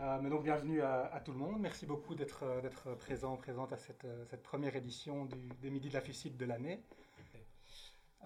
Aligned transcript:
Euh, 0.00 0.18
mais 0.22 0.30
donc 0.30 0.44
bienvenue 0.44 0.80
à, 0.80 1.20
tout 1.24 1.32
le 1.32 1.38
monde. 1.38 1.56
Merci 1.58 1.84
beaucoup 1.84 2.14
d'être 2.14 2.44
d'être 2.62 2.94
présent, 2.94 3.36
présente 3.36 3.72
à 3.72 3.76
cette, 3.76 4.06
cette 4.30 4.44
première 4.44 4.76
édition 4.76 5.24
du, 5.24 5.36
des 5.60 5.70
Midi 5.70 5.88
de 5.88 5.94
la 5.94 6.00
Ficide 6.00 6.36
de 6.36 6.44
l'année. 6.44 6.80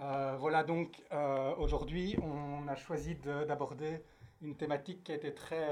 Euh, 0.01 0.37
voilà 0.39 0.65
donc 0.65 1.03
aujourd'hui 1.59 2.17
on 2.23 2.69
a 2.69 2.77
choisi 2.77 3.15
d'aborder 3.15 4.03
une 4.43 4.55
thématique 4.55 5.05
qui 5.05 5.13
a 5.13 5.15
été 5.15 5.33
très, 5.33 5.71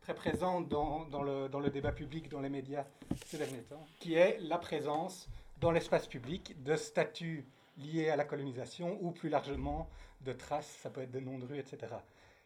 très 0.00 0.14
présente 0.14 0.68
dans, 0.68 1.04
dans, 1.04 1.22
le, 1.22 1.48
dans 1.48 1.60
le 1.60 1.70
débat 1.70 1.92
public, 1.92 2.28
dans 2.28 2.40
les 2.40 2.48
médias 2.48 2.84
ces 3.26 3.38
derniers 3.38 3.62
temps, 3.62 3.86
qui 4.00 4.14
est 4.14 4.38
la 4.40 4.58
présence 4.58 5.28
dans 5.60 5.70
l'espace 5.70 6.08
public 6.08 6.60
de 6.64 6.74
statuts 6.74 7.46
liés 7.78 8.08
à 8.10 8.16
la 8.16 8.24
colonisation 8.24 8.98
ou 9.00 9.12
plus 9.12 9.28
largement 9.28 9.88
de 10.22 10.32
traces, 10.32 10.78
ça 10.82 10.90
peut 10.90 11.02
être 11.02 11.12
des 11.12 11.20
noms 11.20 11.38
de 11.38 11.46
rues, 11.46 11.58
etc. 11.58 11.94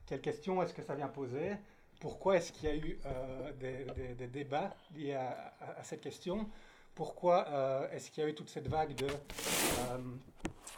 Quelle 0.06 0.20
question 0.20 0.62
est-ce 0.62 0.74
que 0.74 0.82
ça 0.82 0.94
vient 0.94 1.08
poser 1.08 1.56
Pourquoi 2.00 2.36
est-ce 2.36 2.52
qu'il 2.52 2.68
y 2.68 2.72
a 2.72 2.76
eu 2.76 2.98
euh, 3.06 3.52
des, 4.14 4.26
débats 4.26 4.74
liés 4.94 5.14
à, 5.14 5.82
cette 5.82 6.02
question? 6.02 6.48
Pourquoi 6.94 7.46
euh, 7.48 7.90
est-ce 7.90 8.10
qu'il 8.10 8.22
y 8.22 8.26
a 8.26 8.30
eu 8.30 8.34
toute 8.34 8.50
cette 8.50 8.68
vague 8.68 8.94
de, 8.94 9.06
euh, 9.06 9.98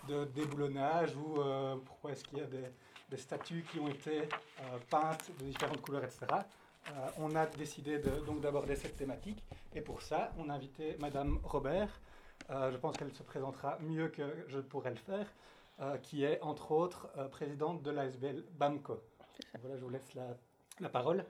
de 0.08 0.24
déboulonnage 0.26 1.14
ou 1.16 1.40
pourquoi 1.84 2.12
est-ce 2.12 2.24
qu'il 2.24 2.38
y 2.38 2.42
a 2.42 2.46
des, 2.46 3.16
statues 3.16 3.64
qui 3.72 3.80
ont 3.80 3.88
été 3.88 4.28
peintes 4.90 5.30
de 5.40 5.46
différentes 5.46 5.80
couleurs, 5.80 6.04
etc. 6.04 6.26
on 7.16 7.34
a 7.34 7.46
décidé 7.46 7.98
donc 7.98 8.42
d'aborder 8.42 8.76
cette 8.76 8.98
thématique 8.98 9.42
et 9.74 9.80
pour 9.80 10.02
ça, 10.02 10.30
on 10.38 10.50
a 10.50 10.54
invité 10.54 10.94
Madame 11.00 11.40
Robert, 11.42 12.00
je 12.50 12.76
pense 12.76 12.98
qu'elle 12.98 13.14
se 13.14 13.22
présentera 13.22 13.78
mieux 13.80 14.08
que 14.08 14.44
je 14.48 14.58
pourrais 14.58 14.90
le 14.90 14.96
faire. 14.96 15.26
Qui 16.02 16.24
est 16.24 16.40
entre 16.42 16.72
autres 16.72 17.08
présidente 17.30 17.82
de 17.82 17.92
l'ASBL 17.92 18.44
BAMCO. 18.58 19.00
Voilà, 19.60 19.76
je 19.76 19.84
vous 19.84 19.90
laisse 19.90 20.12
la, 20.14 20.36
la 20.80 20.88
parole. 20.88 21.24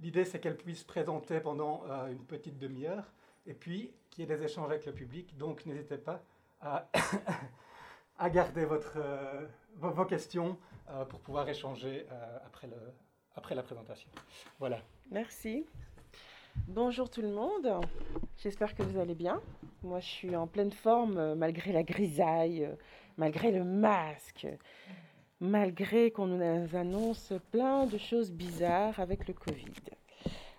L'idée, 0.00 0.24
c'est 0.24 0.38
qu'elle 0.38 0.56
puisse 0.56 0.84
présenter 0.84 1.40
pendant 1.40 1.82
euh, 1.88 2.08
une 2.08 2.24
petite 2.24 2.58
demi-heure 2.58 3.12
et 3.46 3.54
puis 3.54 3.90
qu'il 4.10 4.24
y 4.24 4.32
ait 4.32 4.36
des 4.36 4.44
échanges 4.44 4.70
avec 4.70 4.86
le 4.86 4.92
public. 4.92 5.36
Donc, 5.36 5.66
n'hésitez 5.66 5.98
pas 5.98 6.22
à, 6.60 6.88
garder 8.30 8.64
votre, 8.64 8.98
vos, 9.76 10.04
questions 10.04 10.58
pour 11.08 11.20
pouvoir 11.20 11.48
échanger 11.48 12.06
après, 12.44 12.66
le, 12.66 12.76
après 13.36 13.54
la 13.54 13.62
présentation. 13.62 14.10
Voilà. 14.58 14.80
Merci. 15.10 15.64
Bonjour 16.66 17.08
tout 17.08 17.22
le 17.22 17.30
monde, 17.30 17.80
j'espère 18.36 18.74
que 18.74 18.82
vous 18.82 18.98
allez 18.98 19.14
bien. 19.14 19.40
Moi 19.82 20.00
je 20.00 20.06
suis 20.06 20.36
en 20.36 20.46
pleine 20.46 20.72
forme 20.72 21.34
malgré 21.34 21.72
la 21.72 21.82
grisaille, 21.82 22.68
malgré 23.16 23.52
le 23.52 23.64
masque, 23.64 24.46
malgré 25.40 26.10
qu'on 26.10 26.26
nous 26.26 26.76
annonce 26.76 27.32
plein 27.50 27.86
de 27.86 27.98
choses 27.98 28.32
bizarres 28.32 28.98
avec 29.00 29.28
le 29.28 29.34
Covid. 29.34 29.72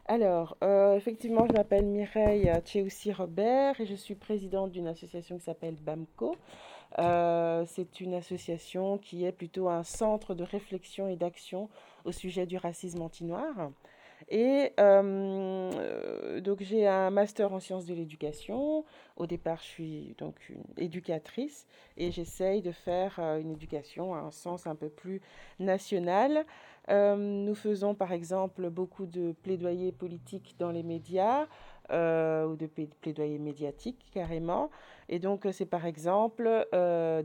Alors, 0.06 0.58
euh, 0.64 0.96
effectivement, 0.96 1.46
je 1.48 1.54
m'appelle 1.54 1.86
Mireille 1.86 2.52
Tcheoussi 2.66 3.12
Robert 3.12 3.80
et 3.80 3.86
je 3.86 3.94
suis 3.94 4.16
présidente 4.16 4.72
d'une 4.72 4.88
association 4.88 5.38
qui 5.38 5.44
s'appelle 5.44 5.76
BAMCO. 5.76 6.36
Euh, 6.98 7.64
c'est 7.68 8.02
une 8.02 8.16
association 8.16 8.98
qui 8.98 9.26
est 9.26 9.32
plutôt 9.32 9.70
un 9.70 9.84
centre 9.84 10.34
de 10.34 10.44
réflexion 10.44 11.08
et 11.08 11.16
d'action 11.16 11.70
au 12.06 12.12
sujet 12.12 12.48
du 12.48 12.58
racisme 12.58 13.02
anti-noir. 13.02 13.70
Et 14.30 14.74
euh, 14.80 16.40
donc 16.42 16.62
j'ai 16.62 16.88
un 16.88 17.10
master 17.10 17.52
en 17.52 17.60
sciences 17.60 17.86
de 17.86 17.96
l'éducation. 17.96 18.86
Au 19.18 19.26
départ, 19.26 19.58
je 19.58 19.68
suis 19.68 20.16
donc 20.20 20.36
une 20.50 20.64
éducatrice 20.78 21.66
et 21.98 22.12
j'essaye 22.12 22.62
de 22.62 22.72
faire 22.72 23.16
euh, 23.18 23.40
une 23.40 23.52
éducation 23.52 24.14
à 24.14 24.20
un 24.20 24.32
sens 24.32 24.68
un 24.68 24.76
peu 24.76 24.90
plus 24.90 25.22
national. 25.60 26.46
Euh, 26.90 27.16
nous 27.16 27.56
faisons 27.56 27.96
par 27.96 28.12
exemple 28.12 28.70
beaucoup 28.70 29.08
de 29.08 29.34
plaidoyer 29.44 29.92
politique 29.92 30.56
dans 30.60 30.72
les 30.72 30.84
médias. 30.84 31.48
ou 31.92 32.56
de 32.56 32.70
plaidoyer 33.02 33.40
médiatique 33.40 34.12
carrément. 34.14 34.70
Et 35.08 35.18
donc 35.18 35.48
c'est 35.52 35.66
par 35.66 35.88
exemple 35.88 36.68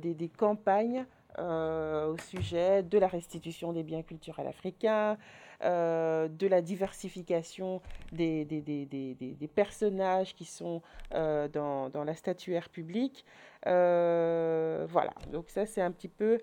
des, 0.00 0.30
campagnes 0.38 1.04
au 1.38 2.16
sujet 2.18 2.82
de 2.82 2.98
la 2.98 3.08
restitution 3.08 3.72
des 3.72 3.82
biens 3.82 4.02
culturels 4.02 4.46
africains, 4.46 5.18
euh, 5.62 6.28
de 6.28 6.46
la 6.46 6.60
diversification 6.60 7.80
des, 8.12 8.44
des, 8.44 8.60
des, 8.60 8.84
des 8.86 9.48
personnages 9.48 10.34
qui 10.34 10.44
sont 10.44 10.82
euh, 11.14 11.48
dans, 11.48 11.88
dans, 11.88 12.04
la 12.04 12.14
statuaire 12.14 12.68
publique. 12.68 13.24
Euh, 13.66 14.84
voilà, 14.90 15.14
donc 15.32 15.48
ça 15.48 15.64
c'est 15.64 15.80
un 15.80 15.90
petit 15.92 16.08
peu 16.08 16.38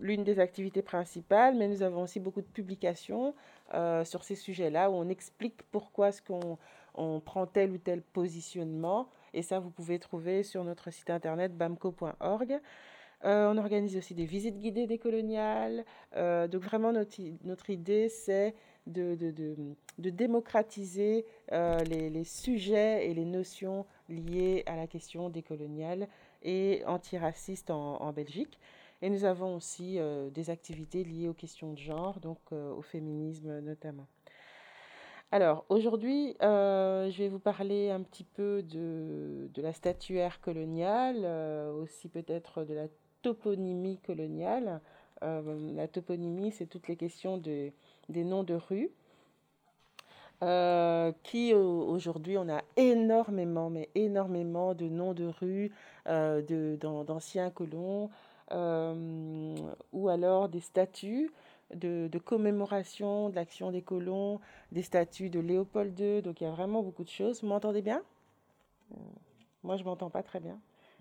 l'une 0.00 0.24
des 0.24 0.40
activités 0.40 0.82
principales, 0.82 1.54
mais 1.56 1.68
nous 1.68 1.82
avons 1.82 2.02
aussi 2.02 2.20
beaucoup 2.20 2.40
de 2.40 2.46
publications 2.46 3.34
sur 4.04 4.24
ces 4.24 4.34
sujets-là 4.34 4.90
où 4.90 4.94
on 4.94 5.08
explique 5.08 5.62
pourquoi 5.70 6.08
est-ce 6.08 6.22
qu'on 6.22 6.58
on 6.94 7.20
prend 7.20 7.46
tel 7.46 7.70
ou 7.70 7.78
tel 7.78 8.02
positionnement. 8.02 9.08
Et 9.34 9.42
ça, 9.42 9.58
vous 9.58 9.70
pouvez 9.70 9.98
trouver 9.98 10.42
sur 10.42 10.64
notre 10.64 10.90
site 10.90 11.10
internet 11.10 11.56
bamco.org. 11.56 12.60
Euh, 13.24 13.52
on 13.52 13.58
organise 13.58 13.96
aussi 13.96 14.14
des 14.14 14.26
visites 14.26 14.58
guidées 14.58 14.86
décoloniales. 14.86 15.84
Euh, 16.16 16.46
donc 16.46 16.62
vraiment, 16.62 16.92
notre, 16.92 17.20
notre 17.44 17.70
idée, 17.70 18.08
c'est 18.08 18.54
de, 18.86 19.16
de, 19.16 19.32
de, 19.98 20.10
démocratiser 20.10 21.26
euh, 21.52 21.78
les, 21.80 22.10
les, 22.10 22.24
sujets 22.24 23.08
et 23.08 23.14
les 23.14 23.24
notions 23.24 23.86
liées 24.08 24.62
à 24.66 24.76
la 24.76 24.86
question 24.86 25.28
décoloniale 25.30 26.08
et 26.42 26.82
antiraciste 26.86 27.70
en, 27.70 28.00
en 28.00 28.12
Belgique. 28.12 28.58
Et 29.02 29.10
nous 29.10 29.24
avons 29.24 29.54
aussi 29.54 30.00
des 30.34 30.50
activités 30.50 31.04
liées 31.04 31.28
aux 31.28 31.34
questions 31.34 31.72
de 31.72 31.78
genre, 31.78 32.18
donc 32.18 32.50
au 32.50 32.82
féminisme 32.82 33.60
notamment. 33.60 34.08
Alors 35.30 35.66
aujourd'hui, 35.68 36.34
je 36.40 37.18
vais 37.18 37.28
vous 37.28 37.38
parler 37.38 37.90
un 37.90 38.00
petit 38.00 38.24
peu 38.24 38.62
de, 38.62 39.50
de 39.52 39.62
la 39.62 39.72
statuaire 39.72 40.40
coloniale, 40.40 41.26
aussi 41.74 42.08
peut-être 42.08 42.64
de 42.64 42.74
la 42.74 42.86
toponymie 43.22 43.98
coloniale. 43.98 44.80
Euh, 45.22 45.74
la 45.74 45.88
toponymie, 45.88 46.52
c'est 46.52 46.66
toutes 46.66 46.88
les 46.88 46.96
questions 46.96 47.38
de, 47.38 47.70
des 48.08 48.24
noms 48.24 48.44
de 48.44 48.54
rues. 48.54 48.90
Euh, 50.40 51.10
qui 51.24 51.52
aujourd'hui 51.52 52.38
on 52.38 52.48
a 52.48 52.62
énormément, 52.76 53.70
mais 53.70 53.88
énormément 53.96 54.72
de 54.72 54.88
noms 54.88 55.12
de 55.12 55.24
rues, 55.26 55.72
euh, 56.06 56.76
d'anciens 57.04 57.50
colons, 57.50 58.08
ou 58.52 60.08
alors 60.08 60.48
des 60.48 60.60
statues 60.60 61.30
de, 61.74 62.18
commémoration 62.18 63.30
de 63.30 63.34
l'action 63.34 63.70
des 63.70 63.82
colons, 63.82 64.40
des 64.72 64.82
statues 64.82 65.30
de 65.30 65.40
Léopold 65.40 65.98
II. 65.98 66.22
Donc 66.22 66.40
il 66.40 66.44
y 66.44 66.46
a 66.46 66.50
vraiment 66.50 66.82
beaucoup 66.82 67.04
de 67.04 67.10
choses. 67.10 67.42
Vous 67.42 67.48
m'entendez 67.48 67.82
bien? 67.82 68.02
Moi 69.62 69.76
je 69.76 69.84
m'entends 69.84 70.10
pas 70.10 70.22
très 70.22 70.40
bien. 70.40 70.58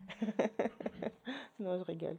non, 1.60 1.78
je 1.78 1.84
rigole. 1.84 2.18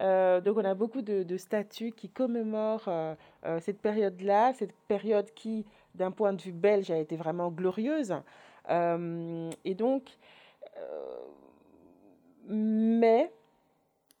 Euh, 0.00 0.40
donc, 0.40 0.56
on 0.58 0.64
a 0.64 0.74
beaucoup 0.74 1.02
de, 1.02 1.36
statues 1.36 1.92
qui 1.92 2.08
commémorent 2.08 2.88
euh, 2.88 3.14
euh, 3.44 3.60
cette 3.60 3.80
période-là, 3.80 4.52
cette 4.54 4.74
période 4.88 5.30
qui, 5.34 5.64
d'un 5.94 6.10
point 6.10 6.32
de 6.32 6.42
vue 6.42 6.52
belge, 6.52 6.90
a 6.90 6.98
été 6.98 7.16
vraiment 7.16 7.50
glorieuse. 7.50 8.14
et 8.68 9.74
donc, 9.74 10.18
mais 12.48 13.32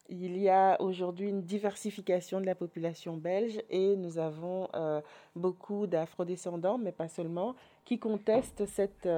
il 0.08 0.33
y 0.44 0.50
a 0.50 0.80
aujourd'hui 0.80 1.28
une 1.28 1.42
diversification 1.42 2.40
de 2.40 2.46
la 2.46 2.54
population 2.54 3.16
belge 3.16 3.60
et 3.70 3.96
nous 3.96 4.18
avons 4.18 4.68
beaucoup 5.36 5.86
d'afrodescendants, 5.86 6.78
mais 6.78 6.92
pas 6.92 7.08
seulement, 7.08 7.54
qui 7.84 7.98
contestent 7.98 8.66
cette, 8.66 9.08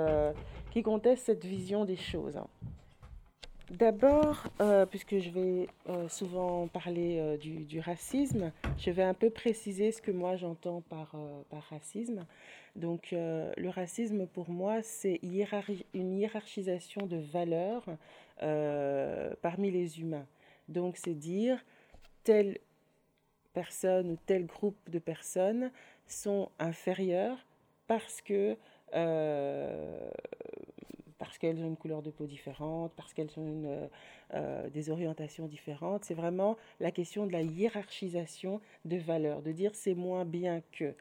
qui 0.70 0.82
contestent 0.82 1.26
cette 1.26 1.44
vision 1.44 1.84
des 1.84 1.96
choses. 1.96 2.38
D'abord, 3.70 4.44
euh, 4.60 4.86
puisque 4.86 5.18
je 5.18 5.28
vais 5.30 5.68
euh, 5.88 6.08
souvent 6.08 6.68
parler 6.68 7.18
euh, 7.18 7.36
du, 7.36 7.80
racisme, 7.80 8.52
je 8.78 8.92
vais 8.92 9.02
un 9.02 9.12
peu 9.12 9.28
préciser 9.28 9.90
ce 9.90 10.00
que 10.00 10.12
moi 10.12 10.36
j'entends 10.36 10.82
par, 10.82 11.16
par 11.50 11.62
racisme. 11.64 12.24
Donc, 12.76 13.08
le 13.12 13.68
racisme 13.70 14.26
pour 14.26 14.50
moi, 14.50 14.82
c'est 14.82 15.18
une 15.22 16.18
hiérarchisation 16.18 17.06
de 17.06 17.16
valeurs 17.16 17.86
parmi 19.40 19.70
les 19.70 19.98
humains. 19.98 20.26
Donc, 20.68 20.96
c'est 20.96 21.14
dire 21.14 21.64
telle 22.24 22.58
personne 23.52 24.10
ou 24.10 24.18
tel 24.26 24.46
groupe 24.46 24.78
de 24.90 24.98
personnes 24.98 25.70
sont 26.06 26.50
inférieurs 26.58 27.46
parce 27.86 28.20
que 28.20 28.56
parce 31.18 31.38
qu'elles 31.38 31.62
ont 31.62 31.68
une 31.68 31.76
couleur 31.76 32.02
de 32.02 32.10
peau 32.10 32.26
différente, 32.26 32.92
parce 32.96 33.12
qu'elles 33.14 33.38
ont 33.38 33.64
euh, 33.66 33.88
euh, 34.34 34.68
des 34.70 34.90
orientations 34.90 35.46
différentes. 35.46 36.04
C'est 36.04 36.14
vraiment 36.14 36.56
la 36.80 36.90
question 36.90 37.26
de 37.26 37.32
la 37.32 37.42
hiérarchisation 37.42 38.60
de 38.84 38.96
valeurs, 38.96 39.42
de 39.42 39.52
dire 39.52 39.74
c'est 39.74 39.94
moins 39.94 40.24
bien 40.24 40.62
que. 40.72 40.94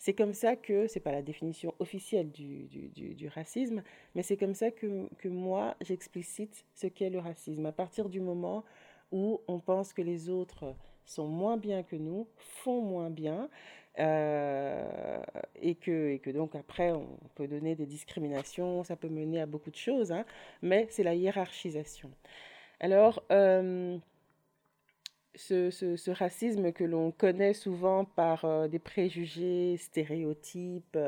C'est 0.00 0.14
comme 0.14 0.32
ça 0.32 0.54
que, 0.54 0.86
c'est 0.86 1.00
pas 1.00 1.10
la 1.10 1.22
définition 1.22 1.74
officielle 1.80 2.30
du, 2.30 2.66
du, 2.66 3.14
du, 3.14 3.28
racisme, 3.28 3.82
mais 4.14 4.22
c'est 4.22 4.36
comme 4.36 4.54
ça 4.54 4.70
que, 4.70 5.08
que 5.18 5.28
moi 5.28 5.74
j'explicite 5.80 6.64
ce 6.76 6.86
qu'est 6.86 7.10
le 7.10 7.18
racisme. 7.18 7.66
À 7.66 7.72
partir 7.72 8.08
du 8.08 8.20
moment 8.20 8.64
où 9.12 9.40
on 9.48 9.58
pense 9.58 9.92
que 9.92 10.02
les 10.02 10.28
autres 10.28 10.74
sont 11.04 11.26
moins 11.26 11.56
bien 11.56 11.82
que 11.82 11.96
nous, 11.96 12.26
font 12.36 12.82
moins 12.82 13.10
bien, 13.10 13.48
euh, 13.98 15.20
et, 15.60 15.74
que, 15.74 16.30
donc 16.30 16.54
après, 16.54 16.92
on 16.92 17.08
peut 17.34 17.48
donner 17.48 17.74
des 17.74 17.86
discriminations, 17.86 18.84
ça 18.84 18.96
peut 18.96 19.08
mener 19.08 19.40
à 19.40 19.46
beaucoup 19.46 19.70
de 19.70 19.76
choses, 19.76 20.12
hein, 20.12 20.24
mais 20.62 20.86
c'est 20.90 21.02
la 21.02 21.14
hiérarchisation. 21.14 22.10
Alors, 22.80 23.24
euh, 23.32 23.98
ce, 25.34 26.10
racisme 26.10 26.72
que 26.72 26.84
l'on 26.84 27.10
connaît 27.10 27.54
souvent 27.54 28.04
par 28.04 28.44
euh, 28.44 28.68
des 28.68 28.78
préjugés, 28.78 29.76
stéréotypes. 29.78 30.98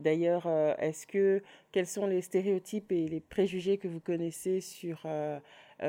D'ailleurs, 0.00 0.48
est-ce 0.78 1.06
que 1.06 1.40
quels 1.70 1.86
sont 1.86 2.06
les 2.06 2.20
stéréotypes 2.20 2.90
et 2.90 3.06
les 3.06 3.20
préjugés 3.20 3.78
que 3.78 3.86
vous 3.86 4.00
connaissez 4.00 4.60
sur, 4.60 5.06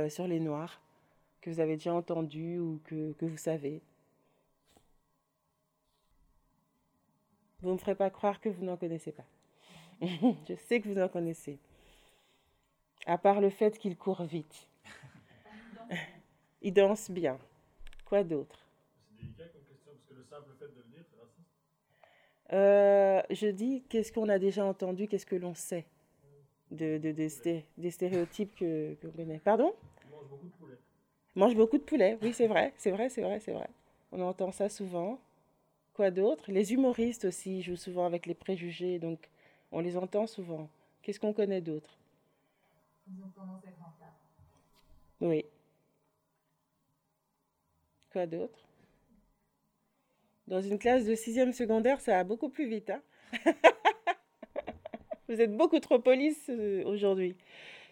sur 0.10 0.28
les 0.28 0.40
Noirs, 0.40 0.80
que 1.46 1.52
vous 1.52 1.60
avez 1.60 1.76
déjà 1.76 1.94
entendus 1.94 2.58
ou 2.58 2.82
que, 2.86 3.14
que 3.14 3.26
vous 3.26 3.38
savez 3.38 3.84
Vous 7.62 7.70
ne 7.70 7.74
me 7.74 7.78
ferez 7.78 7.94
pas 7.94 8.10
croire 8.10 8.42
que 8.42 8.50
vous 8.50 8.66
n'en 8.66 8.78
connaissez 8.78 9.12
pas. 9.12 9.26
Je 10.02 10.56
sais 10.56 10.82
que 10.82 10.90
vous 10.90 11.00
en 11.00 11.08
connaissez. 11.08 11.60
À 13.06 13.20
part 13.20 13.42
le 13.42 13.52
fait 13.52 13.78
qu'il 13.78 13.96
court 13.96 14.24
vite. 14.24 14.68
Il 16.64 16.74
danse 16.74 17.12
bien. 17.12 17.38
Quoi 18.06 18.24
d'autre? 18.24 18.66
Euh, 22.54 23.22
je 23.30 23.48
dis, 23.48 23.84
qu'est-ce 23.90 24.12
qu'on 24.12 24.30
a 24.30 24.38
déjà 24.38 24.66
entendu, 24.66 25.08
qu'est-ce 25.08 25.26
que 25.26 25.36
l'on 25.36 25.56
sait 25.56 25.86
de, 26.72 26.98
de, 26.98 27.12
des 27.12 27.92
stéréotypes 27.92 28.56
que, 28.56 28.96
que 28.96 29.08
connaît? 29.08 29.40
Pardon? 29.40 29.76
Mange 30.12 30.28
beaucoup 30.30 30.48
de 30.48 30.52
poulet. 30.52 30.78
Mange 31.36 31.56
beaucoup 31.56 31.78
de 31.78 31.84
poulet, 31.84 32.18
oui, 32.22 32.34
c'est 32.34 32.48
vrai, 32.48 32.74
c'est 32.78 32.92
vrai, 32.92 33.10
c'est 33.10 33.22
vrai, 33.22 33.40
c'est 33.40 33.52
vrai. 33.52 33.70
On 34.12 34.22
entend 34.22 34.52
ça 34.52 34.70
souvent. 34.70 35.20
Quoi 35.94 36.12
d'autre? 36.12 36.52
Les 36.52 36.74
humoristes 36.74 37.26
aussi 37.26 37.62
jouent 37.64 37.76
souvent 37.78 38.06
avec 38.06 38.26
les 38.26 38.36
préjugés, 38.36 39.00
donc 39.00 39.30
on 39.72 39.82
les 39.82 39.98
entend 39.98 40.28
souvent. 40.28 40.70
Qu'est-ce 41.04 41.20
qu'on 41.20 41.34
connaît 41.34 41.62
d'autre? 41.62 41.98
Ils 43.08 43.24
ont 43.24 43.30
tendance 43.30 43.64
à 43.66 43.70
être 43.70 43.78
Oui. 45.22 45.46
Quoi 48.12 48.26
d'autre? 48.26 48.66
Dans 50.48 50.62
une 50.62 50.80
classe 50.80 51.06
de 51.06 51.14
sixième 51.16 51.54
secondaire, 51.54 52.00
ça 52.02 52.14
va 52.14 52.24
beaucoup 52.24 52.50
plus 52.50 52.68
vite. 52.68 52.90
Hein 52.90 53.02
Vous 55.30 55.42
êtes 55.42 55.56
beaucoup 55.56 55.80
trop 55.80 56.00
police 56.00 56.50
euh, 56.50 56.84
aujourd'hui. 56.86 57.36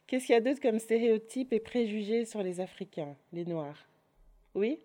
Qu'est-ce 0.08 0.26
qu'il 0.26 0.34
y 0.34 0.38
a 0.38 0.42
d'autre 0.42 0.62
comme 0.62 0.80
stéréotypes 0.80 1.54
et 1.54 1.60
préjugés 1.60 2.26
sur 2.26 2.44
les 2.44 2.60
Africains, 2.60 3.16
les 3.32 3.46
Noirs? 3.46 3.88
Oui? 4.54 4.80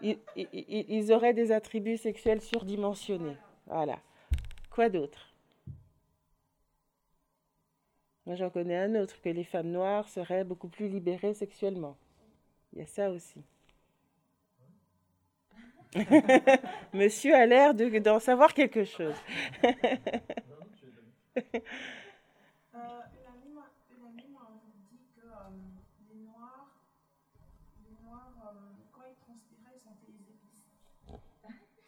Ils, 0.00 1.12
auraient 1.12 1.34
des 1.34 1.50
attributs 1.50 1.96
sexuels 1.96 2.40
surdimensionnés. 2.40 3.36
Voilà. 3.66 3.98
Quoi 4.70 4.88
d'autre? 4.88 5.34
Moi, 8.26 8.36
j'en 8.36 8.50
connais 8.50 8.76
un 8.76 8.94
autre, 8.94 9.20
que 9.20 9.28
les 9.28 9.44
femmes 9.44 9.70
noires 9.70 10.08
seraient 10.08 10.44
beaucoup 10.44 10.68
plus 10.68 10.88
libérées 10.88 11.34
sexuellement. 11.34 11.96
Il 12.72 12.80
y 12.80 12.82
a 12.82 12.86
ça 12.86 13.10
aussi. 13.10 13.42
Monsieur 16.92 17.34
a 17.34 17.46
l'air 17.46 17.74
d'en 17.74 18.20
savoir 18.20 18.54
quelque 18.54 18.84
chose. 18.84 19.14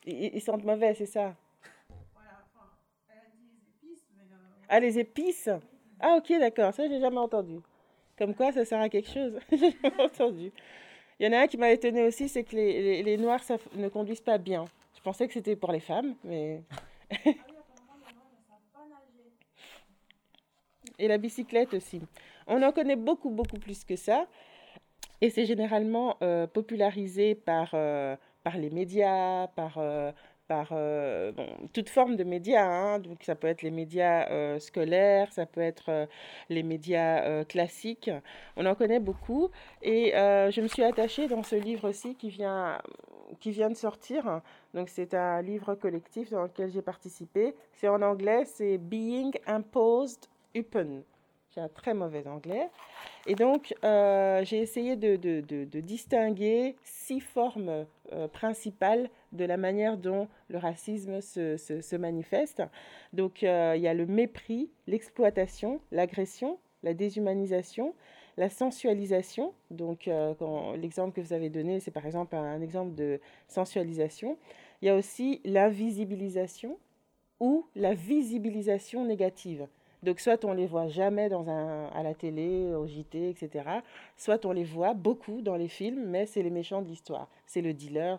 Ils, 0.06 0.40
sentent 0.40 0.64
mauvais, 0.64 0.94
c'est 0.94 1.06
ça? 1.06 1.34
Ah, 4.68 4.80
les 4.80 4.98
épices? 4.98 5.50
Ah, 6.00 6.16
ok, 6.16 6.38
d'accord. 6.38 6.72
Ça, 6.72 6.88
j'ai 6.88 7.00
jamais 7.00 7.18
entendu. 7.18 7.58
Comme 8.16 8.34
quoi, 8.34 8.52
ça 8.52 8.64
sert 8.64 8.80
à 8.80 8.88
quelque 8.88 9.10
chose. 9.10 9.38
j'ai 9.52 9.72
jamais 9.82 10.00
entendu. 10.02 10.52
Il 11.20 11.26
y 11.26 11.28
en 11.28 11.32
a 11.34 11.42
un 11.42 11.46
qui 11.46 11.58
m'a 11.58 11.70
étonné 11.70 12.02
aussi, 12.02 12.30
c'est 12.30 12.44
que 12.44 12.56
les, 12.56 13.02
les, 13.02 13.18
noirs 13.18 13.42
ne 13.74 13.88
conduisent 13.90 14.22
pas 14.22 14.38
bien. 14.38 14.64
Je 14.96 15.02
pensais 15.02 15.28
que 15.28 15.34
c'était 15.34 15.54
pour 15.54 15.70
les 15.70 15.80
femmes, 15.80 16.14
mais. 16.24 16.62
Et 20.98 21.08
la 21.08 21.18
bicyclette 21.18 21.74
aussi. 21.74 22.00
On 22.46 22.62
en 22.62 22.72
connaît 22.72 22.96
beaucoup, 22.96 23.28
beaucoup 23.28 23.58
plus 23.58 23.84
que 23.84 23.96
ça. 23.96 24.26
Et 25.20 25.28
c'est 25.28 25.44
généralement 25.44 26.16
euh, 26.22 26.46
popularisé 26.46 27.34
par. 27.34 27.72
Euh, 27.74 28.16
par 28.42 28.56
les 28.56 28.70
médias, 28.70 29.48
par, 29.48 29.78
euh, 29.78 30.12
par 30.50 30.70
euh, 30.72 31.30
toute 31.72 31.88
forme 31.88 32.16
de 32.16 32.24
médias. 32.24 32.66
Hein. 32.66 32.98
Donc, 32.98 33.22
ça 33.22 33.36
peut 33.36 33.46
être 33.46 33.62
les 33.62 33.70
médias 33.70 34.28
euh, 34.30 34.58
scolaires, 34.58 35.32
ça 35.32 35.46
peut 35.46 35.60
être 35.60 36.08
les 36.48 36.64
médias 36.64 37.44
classiques. 37.44 38.10
On 38.56 38.66
en 38.66 38.74
connaît 38.74 38.98
beaucoup. 38.98 39.50
Et 39.80 40.10
je 40.14 40.60
me 40.60 40.66
suis 40.66 40.82
attachée 40.82 41.28
dans 41.28 41.44
ce 41.44 41.54
livre-ci 41.54 42.16
qui 42.16 42.30
vient, 42.30 42.82
qui 43.38 43.52
vient 43.52 43.70
de 43.70 43.76
sortir. 43.76 44.40
Donc, 44.74 44.88
c'est 44.88 45.14
un 45.14 45.40
livre 45.40 45.76
collectif 45.76 46.30
dans 46.30 46.42
lequel 46.42 46.72
j'ai 46.72 46.82
participé. 46.82 47.54
C'est 47.74 47.88
en 47.88 48.02
anglais, 48.02 48.44
c'est 48.44 48.76
Being 48.76 49.30
Imposed 49.46 50.26
Upon. 50.56 51.04
J'ai 51.54 51.60
un 51.60 51.68
très 51.68 51.94
mauvais 51.94 52.26
anglais. 52.28 52.68
Et 53.26 53.34
donc, 53.34 53.74
euh, 53.84 54.44
j'ai 54.44 54.58
essayé 54.58 54.94
de, 54.96 55.16
de, 55.16 55.40
de, 55.40 55.80
distinguer 55.80 56.76
six 56.84 57.20
formes 57.20 57.86
euh, 58.12 58.28
principales 58.28 59.10
de 59.32 59.44
la 59.44 59.56
manière 59.56 59.96
dont 59.96 60.28
le 60.48 60.58
racisme 60.58 61.20
se, 61.20 61.56
se, 61.56 61.96
manifeste. 61.96 62.62
Donc, 63.12 63.42
euh, 63.42 63.74
il 63.76 63.82
y 63.82 63.88
a 63.88 63.94
le 63.94 64.06
mépris, 64.06 64.70
l'exploitation, 64.86 65.80
l'agression, 65.92 66.58
la 66.82 66.94
déshumanisation, 66.94 67.94
la 68.36 68.48
sensualisation. 68.48 69.52
Donc, 69.70 70.08
l'exemple 70.76 71.14
que 71.14 71.20
vous 71.20 71.32
avez 71.32 71.50
donné, 71.50 71.80
c'est 71.80 71.90
par 71.90 72.06
exemple 72.06 72.34
un 72.34 72.60
exemple 72.60 72.94
de 72.94 73.20
sensualisation. 73.48 74.38
Il 74.80 74.86
y 74.86 74.88
a 74.88 74.96
aussi 74.96 75.40
l'invisibilisation 75.44 76.78
ou 77.38 77.66
la 77.74 77.94
visibilisation 77.94 79.04
négative. 79.04 79.66
Donc 80.02 80.20
soit 80.20 80.44
on 80.44 80.52
les 80.52 80.66
voit 80.66 80.88
jamais 80.88 81.28
dans 81.28 81.48
un, 81.48 81.86
à 81.88 82.02
la 82.02 82.14
télé, 82.14 82.74
au 82.74 82.86
JT, 82.86 83.30
etc. 83.30 83.64
Soit 84.16 84.44
on 84.46 84.52
les 84.52 84.64
voit 84.64 84.94
beaucoup 84.94 85.42
dans 85.42 85.56
les 85.56 85.68
films, 85.68 86.04
mais 86.06 86.26
c'est 86.26 86.42
les 86.42 86.50
méchants 86.50 86.82
de 86.82 86.88
l'histoire. 86.88 87.28
C'est 87.46 87.60
le 87.60 87.74
dealer. 87.74 88.18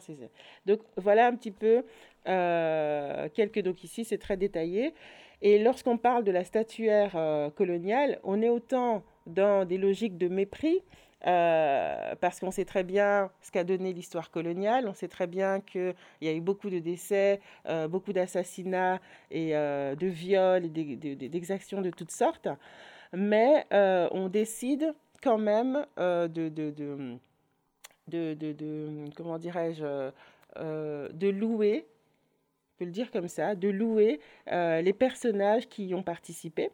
Donc 0.65 0.79
voilà 0.97 1.27
un 1.27 1.35
petit 1.35 1.51
peu 1.51 1.83
euh, 2.27 3.29
quelques... 3.33 3.61
Donc 3.61 3.83
ici 3.83 4.05
c'est 4.05 4.17
très 4.19 4.37
détaillé. 4.37 4.93
Et 5.41 5.57
lorsqu'on 5.57 5.97
parle 5.97 6.23
de 6.23 6.31
la 6.31 6.43
statuaire 6.43 7.13
euh, 7.15 7.49
coloniale, 7.49 8.19
on 8.23 8.41
est 8.41 8.49
autant 8.49 9.03
dans 9.25 9.65
des 9.65 9.77
logiques 9.77 10.17
de 10.17 10.27
mépris 10.27 10.83
euh, 11.27 12.15
parce 12.19 12.39
qu'on 12.39 12.51
sait 12.51 12.65
très 12.65 12.83
bien 12.83 13.29
ce 13.41 13.51
qu'a 13.51 13.63
donné 13.63 13.93
l'histoire 13.93 14.31
coloniale, 14.31 14.87
on 14.87 14.93
sait 14.93 15.07
très 15.07 15.27
bien 15.27 15.61
qu'il 15.61 15.93
y 16.21 16.27
a 16.27 16.33
eu 16.33 16.41
beaucoup 16.41 16.69
de 16.69 16.79
décès, 16.79 17.39
euh, 17.67 17.87
beaucoup 17.87 18.13
d'assassinats 18.13 18.99
et 19.29 19.55
euh, 19.55 19.95
de 19.95 20.07
viols 20.07 20.65
et 20.65 20.69
d'exactions 21.29 21.81
de 21.81 21.89
toutes 21.89 22.11
sortes, 22.11 22.47
mais 23.13 23.65
on 23.71 24.29
décide 24.29 24.93
quand 25.21 25.37
même 25.37 25.85
de, 25.97 26.49
de, 26.49 26.71
de, 28.07 29.05
comment 29.15 29.37
dirais-je, 29.37 30.11
de 30.55 31.29
louer, 31.29 31.85
peut 32.77 32.85
le 32.85 32.91
dire 32.91 33.11
comme 33.11 33.27
ça, 33.27 33.53
de 33.53 33.69
louer 33.69 34.19
les 34.47 34.93
personnages 34.93 35.67
qui 35.67 35.87
y 35.87 35.93
ont 35.93 36.03
participé 36.03 36.71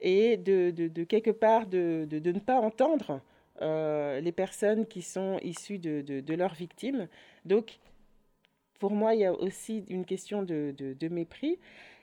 et 0.00 0.36
de, 0.36 1.04
quelque 1.04 1.30
part 1.30 1.66
de, 1.66 2.06
ne 2.10 2.38
pas 2.38 2.58
entendre 2.60 3.20
euh, 3.62 4.20
les 4.20 4.32
personnes 4.32 4.86
qui 4.86 5.02
sont 5.02 5.38
issues 5.42 5.78
de, 5.78 6.00
de, 6.00 6.34
leurs 6.34 6.54
victimes. 6.54 7.08
Donc, 7.44 7.78
pour 8.78 8.92
moi, 8.92 9.14
il 9.14 9.20
y 9.20 9.26
a 9.26 9.32
aussi 9.32 9.84
une 9.88 10.04
question 10.04 10.42
de, 10.42 10.74
de 10.78 11.08
mépris 11.08 11.58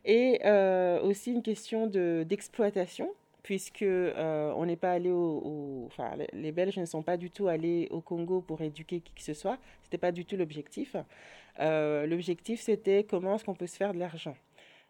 et 0.05 0.39
euh, 0.45 1.01
aussi 1.01 1.31
une 1.31 1.41
question 1.41 1.87
d'exploitation, 1.87 3.09
puisque 3.41 3.81
euh, 3.81 4.53
on 4.55 4.65
n'est 4.65 4.75
pas 4.75 4.91
allé 4.91 5.09
au, 5.09 5.83
enfin, 5.87 6.11
les 6.33 6.51
Belges 6.51 6.77
ne 6.77 6.85
sont 6.85 7.01
pas 7.01 7.17
du 7.17 7.31
tout 7.31 7.47
allés 7.47 7.87
au 7.89 8.01
Congo 8.01 8.41
pour 8.41 8.61
éduquer 8.61 8.99
qui 9.01 9.13
que 9.13 9.23
ce 9.23 9.33
soit. 9.33 9.57
C'était 9.83 9.97
pas 9.97 10.11
du 10.11 10.25
tout 10.25 10.37
l'objectif. 10.37 10.95
l'objectif, 11.59 12.61
c'était 12.61 13.03
comment 13.03 13.35
est-ce 13.35 13.45
qu'on 13.45 13.55
peut 13.55 13.67
se 13.67 13.77
faire 13.77 13.93
de 13.93 13.99
l'argent. 13.99 14.35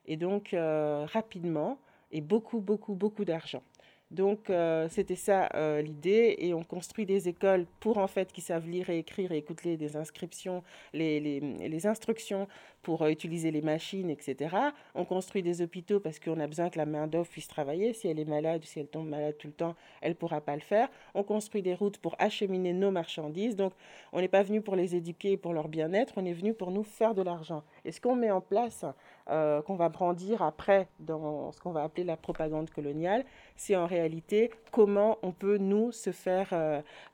Et 0.06 0.18
donc, 0.18 0.50
rapidement, 0.54 1.80
et 2.12 2.22
beaucoup, 2.22 2.60
beaucoup, 2.60 2.94
beaucoup 2.94 3.26
d'argent. 3.26 3.64
Donc 4.10 4.50
euh, 4.50 4.88
c'était 4.90 5.16
ça 5.16 5.50
euh, 5.56 5.82
l'idée. 5.82 6.36
Et 6.40 6.54
on 6.54 6.64
construit 6.64 7.06
des 7.06 7.28
écoles 7.28 7.66
pour 7.80 7.98
en 7.98 8.08
fait 8.08 8.32
qui 8.32 8.42
savent 8.42 8.68
lire 8.68 8.90
et 8.90 9.00
écrire 9.00 9.32
et 9.32 9.38
écouter 9.38 9.78
des 9.78 9.96
inscriptions, 9.98 10.64
les, 10.94 11.86
instructions 11.86 12.48
pour 12.88 13.02
euh, 13.02 13.10
utiliser 13.10 13.52
les 13.52 13.62
machines, 13.62 14.10
etc. 14.10 14.56
On 14.96 15.04
construit 15.04 15.44
des 15.44 15.62
hôpitaux 15.62 16.00
parce 16.00 16.22
qu'on 16.22 16.40
a 16.40 16.48
besoin 16.48 16.70
que 16.70 16.78
la 16.78 16.86
main-d'œuvre 16.86 17.28
puisse 17.28 17.50
travailler. 17.50 17.92
Si 17.92 18.08
elle 18.08 18.18
est 18.18 18.24
malade 18.24 18.64
si 18.64 18.80
elle 18.80 18.88
tombe 18.88 19.10
malade 19.10 19.36
tout 19.38 19.48
le 19.48 19.54
temps, 19.54 19.76
elle 20.00 20.12
ne 20.12 20.16
pourra 20.16 20.40
pas 20.40 20.56
le 20.56 20.62
faire. 20.62 20.88
On 21.14 21.22
construit 21.22 21.62
des 21.62 21.76
routes 21.76 21.98
pour 21.98 22.16
acheminer 22.18 22.72
nos 22.72 22.90
marchandises. 22.90 23.58
Donc, 23.58 23.74
on 24.14 24.22
n'est 24.22 24.30
pas 24.30 24.42
venu 24.42 24.62
pour 24.62 24.78
les 24.78 24.96
éduquer 24.96 25.34
et 25.34 25.38
pour 25.38 25.52
leur 25.52 25.68
bien-être, 25.68 26.14
on 26.16 26.26
est 26.26 26.32
venu 26.32 26.54
pour 26.54 26.72
nous 26.72 26.84
faire 26.84 27.14
de 27.14 27.22
l'argent. 27.22 27.62
Et 27.84 27.92
ce 27.92 28.00
qu'on 28.00 28.16
met 28.16 28.32
en 28.32 28.40
place, 28.40 28.86
euh, 29.30 29.62
qu'on 29.62 29.76
va 29.76 29.90
brandir 29.90 30.42
après 30.42 30.88
dans 31.02 31.52
ce 31.52 31.60
qu'on 31.60 31.72
va 31.72 31.84
appeler 31.84 32.06
la 32.06 32.16
propagande 32.16 32.70
coloniale, 32.70 33.26
c'est 33.58 33.76
en 33.76 33.86
réalité 33.86 34.50
comment 34.72 35.18
on 35.24 35.34
peut, 35.34 35.58
nous, 35.58 35.92
se 35.92 36.14
faire 36.14 36.50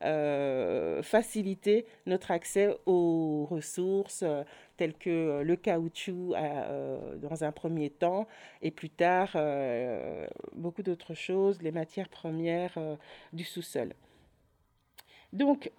euh, 0.04 1.02
faciliter 1.02 1.84
notre 2.06 2.30
accès 2.30 2.76
aux 2.86 3.48
ressources 3.50 4.24
telles 4.76 4.94
que 4.94 5.42
le 5.42 5.56
caoutchouc 5.64 6.34
dans 7.16 7.44
un 7.44 7.52
premier 7.52 7.90
temps 7.90 8.26
et 8.62 8.70
plus 8.70 8.90
tard 8.90 9.36
beaucoup 10.52 10.82
d'autres 10.82 11.14
choses, 11.14 11.62
les 11.62 11.72
matières 11.72 12.08
premières 12.08 12.78
du 13.32 13.44
sous-sol. 13.44 13.94
Donc, 15.32 15.70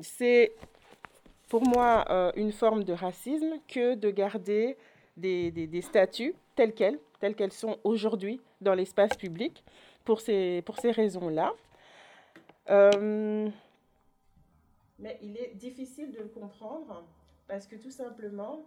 c'est 0.00 0.52
pour 1.48 1.62
moi 1.62 2.32
une 2.36 2.52
forme 2.52 2.84
de 2.84 2.92
racisme 2.92 3.60
que 3.68 3.94
de 3.94 4.10
garder 4.10 4.76
des, 5.16 5.50
des, 5.50 5.82
statuts 5.82 6.34
tels 6.56 6.72
quels, 6.72 6.98
tels 7.20 7.34
qu'elles 7.34 7.52
sont 7.52 7.78
aujourd'hui 7.84 8.40
dans 8.60 8.74
l'espace 8.74 9.16
public, 9.16 9.64
pour 10.04 10.20
ces, 10.20 10.62
pour 10.64 10.78
ces 10.78 10.90
raisons-là. 10.90 11.52
mais 14.98 15.18
il 15.22 15.36
est 15.36 15.54
difficile 15.54 16.12
de 16.12 16.18
le 16.20 16.28
comprendre 16.28 17.04
parce 17.46 17.66
que 17.66 17.76
tout 17.76 17.90
simplement, 17.90 18.64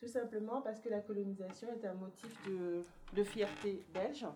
tout 0.00 0.08
simplement 0.08 0.60
parce 0.62 0.80
que 0.80 0.88
la 0.88 1.00
colonisation 1.00 1.68
est 1.72 1.86
un 1.86 1.94
motif 1.94 2.30
de, 3.14 3.24
fierté 3.24 3.82
belge. 3.92 4.26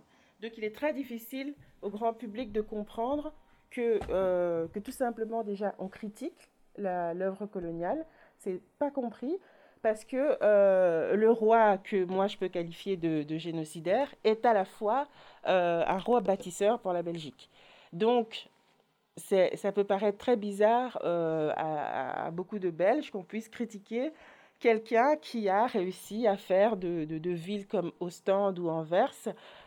Donc 0.40 0.56
il 0.56 0.64
est 0.64 0.74
très 0.74 0.92
difficile 0.92 1.54
au 1.82 1.90
grand 1.90 2.12
public 2.12 2.50
de 2.52 2.60
comprendre 2.60 3.32
que, 3.70 4.00
euh, 4.10 4.66
que 4.68 4.78
tout 4.78 4.90
simplement 4.90 5.44
déjà 5.44 5.74
on 5.78 5.88
critique 5.88 6.50
l'œuvre 6.76 7.46
coloniale. 7.46 8.04
C'est 8.38 8.60
pas 8.78 8.90
compris 8.90 9.38
parce 9.82 10.04
que 10.04 10.38
euh, 10.42 11.14
le 11.14 11.30
roi 11.30 11.78
que 11.78 12.04
moi 12.04 12.26
je 12.26 12.36
peux 12.36 12.48
qualifier 12.48 12.96
de, 12.96 13.22
de 13.22 13.38
génocidaire 13.38 14.14
est 14.24 14.44
à 14.44 14.52
la 14.52 14.64
fois 14.64 15.08
euh, 15.46 15.84
un 15.86 15.98
roi 15.98 16.20
bâtisseur 16.20 16.80
pour 16.80 16.92
la 16.92 17.02
Belgique. 17.02 17.48
Donc 17.92 18.49
ça 19.20 19.72
peut 19.72 19.84
paraître 19.84 20.18
très 20.18 20.36
bizarre 20.36 20.98
euh, 21.04 21.52
à, 21.56 22.30
beaucoup 22.30 22.58
de 22.58 22.70
Belges 22.70 23.10
qu'on 23.10 23.22
puisse 23.22 23.48
critiquer 23.48 24.12
quelqu'un 24.58 25.16
qui 25.16 25.48
a 25.48 25.66
réussi 25.66 26.26
à 26.26 26.36
faire 26.36 26.76
de, 26.76 27.30
villes 27.30 27.66
comme 27.66 27.92
Ostende 28.00 28.58
ou 28.58 28.68
Anvers, 28.68 29.14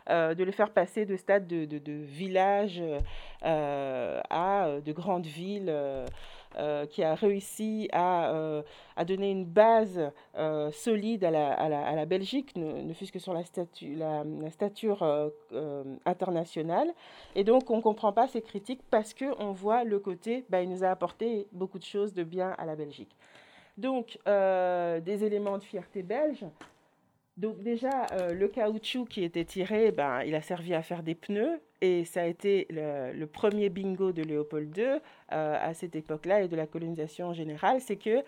euh, 0.09 0.33
de 0.35 0.43
les 0.43 0.51
faire 0.51 0.71
passer 0.71 1.05
de 1.05 1.15
stade 1.15 1.47
de, 1.47 1.65
de 1.65 1.93
villages 1.93 2.81
euh, 3.43 4.21
à 4.29 4.67
de 4.83 4.91
grandes 4.91 5.25
villes 5.25 5.73
euh, 6.59 6.85
qui 6.85 7.01
a 7.01 7.15
réussi 7.15 7.89
à, 7.91 8.31
euh, 8.31 8.61
à, 8.95 9.05
donner 9.05 9.31
une 9.31 9.43
base 9.43 10.11
euh, 10.37 10.69
solide 10.69 11.23
à 11.23 11.31
la, 11.31 11.51
à, 11.51 11.67
la, 11.67 11.83
à 11.83 11.95
la, 11.95 12.05
Belgique, 12.05 12.55
ne, 12.55 12.93
fût-ce 12.93 13.11
que 13.11 13.17
sur 13.17 13.33
la, 13.33 13.41
la, 13.81 14.23
la 14.23 14.51
stature 14.51 15.31
internationale. 16.05 16.93
Et 17.33 17.43
donc, 17.43 17.71
on 17.71 17.77
ne 17.77 17.81
comprend 17.81 18.13
pas 18.13 18.27
ces 18.27 18.41
critiques 18.43 18.81
parce 18.91 19.15
qu'on 19.15 19.51
voit 19.51 19.83
le 19.83 19.97
côté, 19.97 20.45
bah, 20.49 20.61
il 20.61 20.69
nous 20.69 20.83
a 20.83 20.89
apporté 20.89 21.47
beaucoup 21.53 21.79
de 21.79 21.85
choses 21.85 22.13
de 22.13 22.23
bien 22.23 22.51
à 22.59 22.65
la 22.65 22.75
Belgique. 22.75 23.15
Donc, 23.77 24.19
des 24.27 25.23
éléments 25.23 25.57
de 25.57 25.63
fierté 25.63 26.03
belge, 26.03 26.45
donc 27.37 27.61
déjà, 27.63 28.07
le 28.31 28.47
caoutchouc 28.47 29.05
qui 29.05 29.23
était 29.23 29.45
tiré, 29.45 29.91
ben, 29.91 30.21
il 30.23 30.35
a 30.35 30.41
servi 30.41 30.73
à 30.73 30.83
faire 30.83 31.03
des 31.03 31.15
pneus. 31.15 31.59
Et 31.83 32.05
ça 32.05 32.21
a 32.21 32.25
été 32.27 32.65
le, 32.69 33.25
premier 33.25 33.67
bingo 33.67 34.13
de 34.13 34.23
Léopold 34.23 34.77
II 34.77 34.85
euh, 34.85 34.99
à 35.29 35.73
cette 35.73 35.97
époque-là 35.97 36.43
et 36.43 36.47
de 36.47 36.55
la 36.55 36.65
colonisation 36.65 37.27
en 37.27 37.33
général, 37.33 37.81
c'est 37.81 37.97
que 37.97 38.23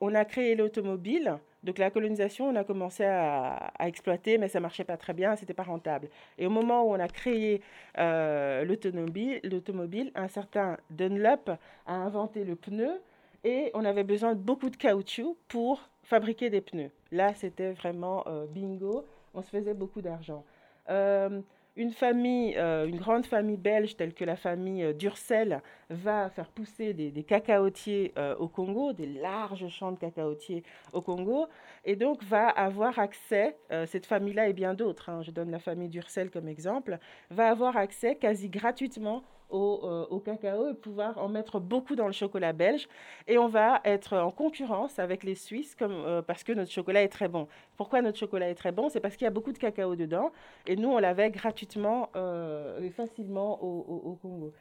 on 0.00 0.12
a 0.12 0.24
créé 0.24 0.56
l'automobile. 0.56 1.38
Donc 1.62 1.78
la 1.78 1.92
colonisation, 1.92 2.48
on 2.48 2.56
a 2.56 2.64
commencé 2.64 3.04
à, 3.04 3.72
exploiter, 3.78 4.38
mais 4.38 4.48
ça 4.48 4.58
marchait 4.58 4.82
pas 4.82 4.96
très 4.96 5.12
bien, 5.12 5.36
c'était 5.36 5.54
pas 5.54 5.62
rentable. 5.62 6.08
Et 6.36 6.46
au 6.46 6.50
moment 6.50 6.82
où 6.82 6.90
on 6.90 6.98
a 6.98 7.06
créé 7.06 7.60
euh, 7.98 8.64
l'automobile, 8.64 10.10
un 10.16 10.26
certain 10.26 10.76
Dunlop 10.90 11.50
a 11.86 11.94
inventé 11.94 12.42
le 12.42 12.56
pneu 12.56 13.00
et 13.44 13.70
on 13.74 13.84
avait 13.84 14.04
besoin 14.04 14.34
de 14.34 14.40
beaucoup 14.40 14.70
de 14.70 14.76
caoutchouc 14.76 15.36
pour 15.48 15.88
fabriquer 16.02 16.50
des 16.50 16.60
pneus. 16.60 16.90
Là, 17.12 17.34
c'était 17.34 17.72
vraiment 17.72 18.24
euh, 18.26 18.46
bingo, 18.46 19.04
on 19.34 19.42
se 19.42 19.50
faisait 19.50 19.74
beaucoup 19.74 20.00
d'argent. 20.00 20.44
Euh, 20.90 21.40
une 21.76 21.90
famille, 21.90 22.56
euh, 22.56 22.86
une 22.86 22.98
grande 22.98 23.26
famille 23.26 23.56
belge 23.56 23.96
telle 23.96 24.14
que 24.14 24.24
la 24.24 24.36
famille 24.36 24.94
d'Ursel 24.94 25.60
va 25.90 26.30
faire 26.30 26.48
pousser 26.48 26.94
des, 26.94 27.24
cacaotiers 27.24 28.14
au 28.38 28.46
Congo, 28.46 28.92
des 28.92 29.06
larges 29.06 29.66
champs 29.68 29.90
de 29.90 29.98
cacaotiers 29.98 30.62
au 30.92 31.00
Congo, 31.00 31.48
et 31.84 31.96
donc 31.96 32.22
va 32.22 32.48
avoir 32.48 33.00
accès, 33.00 33.56
cette 33.86 34.06
famille-là 34.06 34.48
et 34.48 34.52
bien 34.52 34.74
d'autres, 34.74 35.08
hein, 35.08 35.22
je 35.22 35.32
donne 35.32 35.50
la 35.50 35.58
famille 35.58 35.88
d'Ursel 35.88 36.30
comme 36.30 36.46
exemple, 36.46 36.98
va 37.30 37.48
avoir 37.48 37.76
accès 37.76 38.14
quasi 38.14 38.48
gratuitement 38.48 39.24
euh, 39.52 40.06
au, 40.10 40.18
cacao 40.18 40.70
et 40.70 40.74
pouvoir 40.74 41.18
en 41.18 41.28
mettre 41.28 41.60
beaucoup 41.60 41.94
dans 41.94 42.06
le 42.06 42.12
chocolat 42.12 42.52
belge. 42.52 42.88
Et 43.28 43.38
on 43.38 43.46
va 43.46 43.80
être 43.84 44.16
en 44.16 44.32
concurrence 44.32 44.98
avec 44.98 45.22
les 45.22 45.36
Suisses 45.36 45.76
euh, 45.80 46.22
parce 46.22 46.42
que 46.42 46.52
notre 46.52 46.72
chocolat 46.72 47.02
est 47.02 47.08
très 47.08 47.28
bon. 47.28 47.46
Pourquoi 47.76 48.02
notre 48.02 48.18
chocolat 48.18 48.48
est 48.48 48.56
très 48.56 48.72
bon? 48.72 48.88
C'est 48.88 49.00
parce 49.00 49.16
qu'il 49.16 49.26
y 49.26 49.28
a 49.28 49.30
beaucoup 49.30 49.52
de 49.52 49.58
cacao 49.58 49.94
dedans. 49.94 50.32
Et 50.66 50.74
nous, 50.74 50.88
on 50.88 50.98
l'avait 50.98 51.30
gratuitement 51.30 52.08
euh, 52.16 52.80
et 52.80 52.90
facilement 52.90 53.62
au, 53.62 54.18
Congo. 54.20 54.52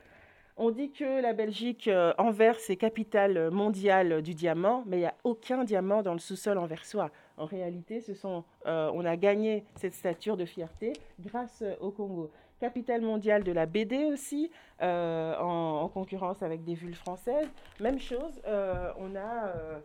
On 0.57 0.69
dit 0.69 0.91
que 0.91 1.21
la 1.21 1.33
Belgique, 1.33 1.89
Anvers, 2.19 2.59
est 2.69 2.75
capitale 2.75 3.49
mondiale 3.49 4.21
du 4.21 4.35
diamant, 4.35 4.83
mais 4.85 4.97
il 4.97 4.99
n'y 4.99 5.05
a 5.07 5.15
aucun 5.23 5.63
diamant 5.63 6.03
dans 6.03 6.13
le 6.13 6.19
sous-sol 6.19 6.59
anversois. 6.59 7.09
En 7.37 7.45
réalité, 7.45 8.01
ce 8.01 8.13
sont, 8.13 8.43
on 8.65 9.05
a 9.05 9.17
gagné 9.17 9.63
cette 9.75 9.95
stature 9.95 10.37
de 10.37 10.45
fierté 10.45 10.93
grâce 11.19 11.63
au 11.81 11.89
Congo 11.89 12.29
capitale 12.63 13.01
mondiale 13.01 13.43
de 13.43 13.51
la 13.51 13.65
BD 13.65 14.05
aussi, 14.05 14.49
euh, 14.81 15.35
en, 15.37 15.89
concurrence 15.89 16.41
avec 16.41 16.63
des 16.63 16.75
vulles 16.75 16.95
françaises. 16.95 17.49
Même 17.81 17.99
chose, 17.99 18.39
euh, 18.47 18.89
on, 18.97 19.13
a, 19.17 19.47
euh, 19.47 19.79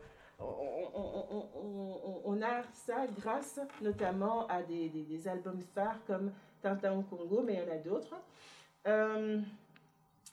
on, 2.25 2.41
a 2.41 2.63
ça 2.73 3.07
grâce 3.19 3.59
notamment 3.83 4.47
à 4.47 4.63
des, 4.63 5.27
albums 5.27 5.61
phares 5.75 5.99
comme 6.07 6.31
Tintin 6.63 6.93
au 6.93 7.03
Congo, 7.03 7.43
mais 7.45 7.55
il 7.55 7.59
y 7.59 7.69
en 7.69 7.75
a 7.75 7.79
d'autres. 7.79 8.15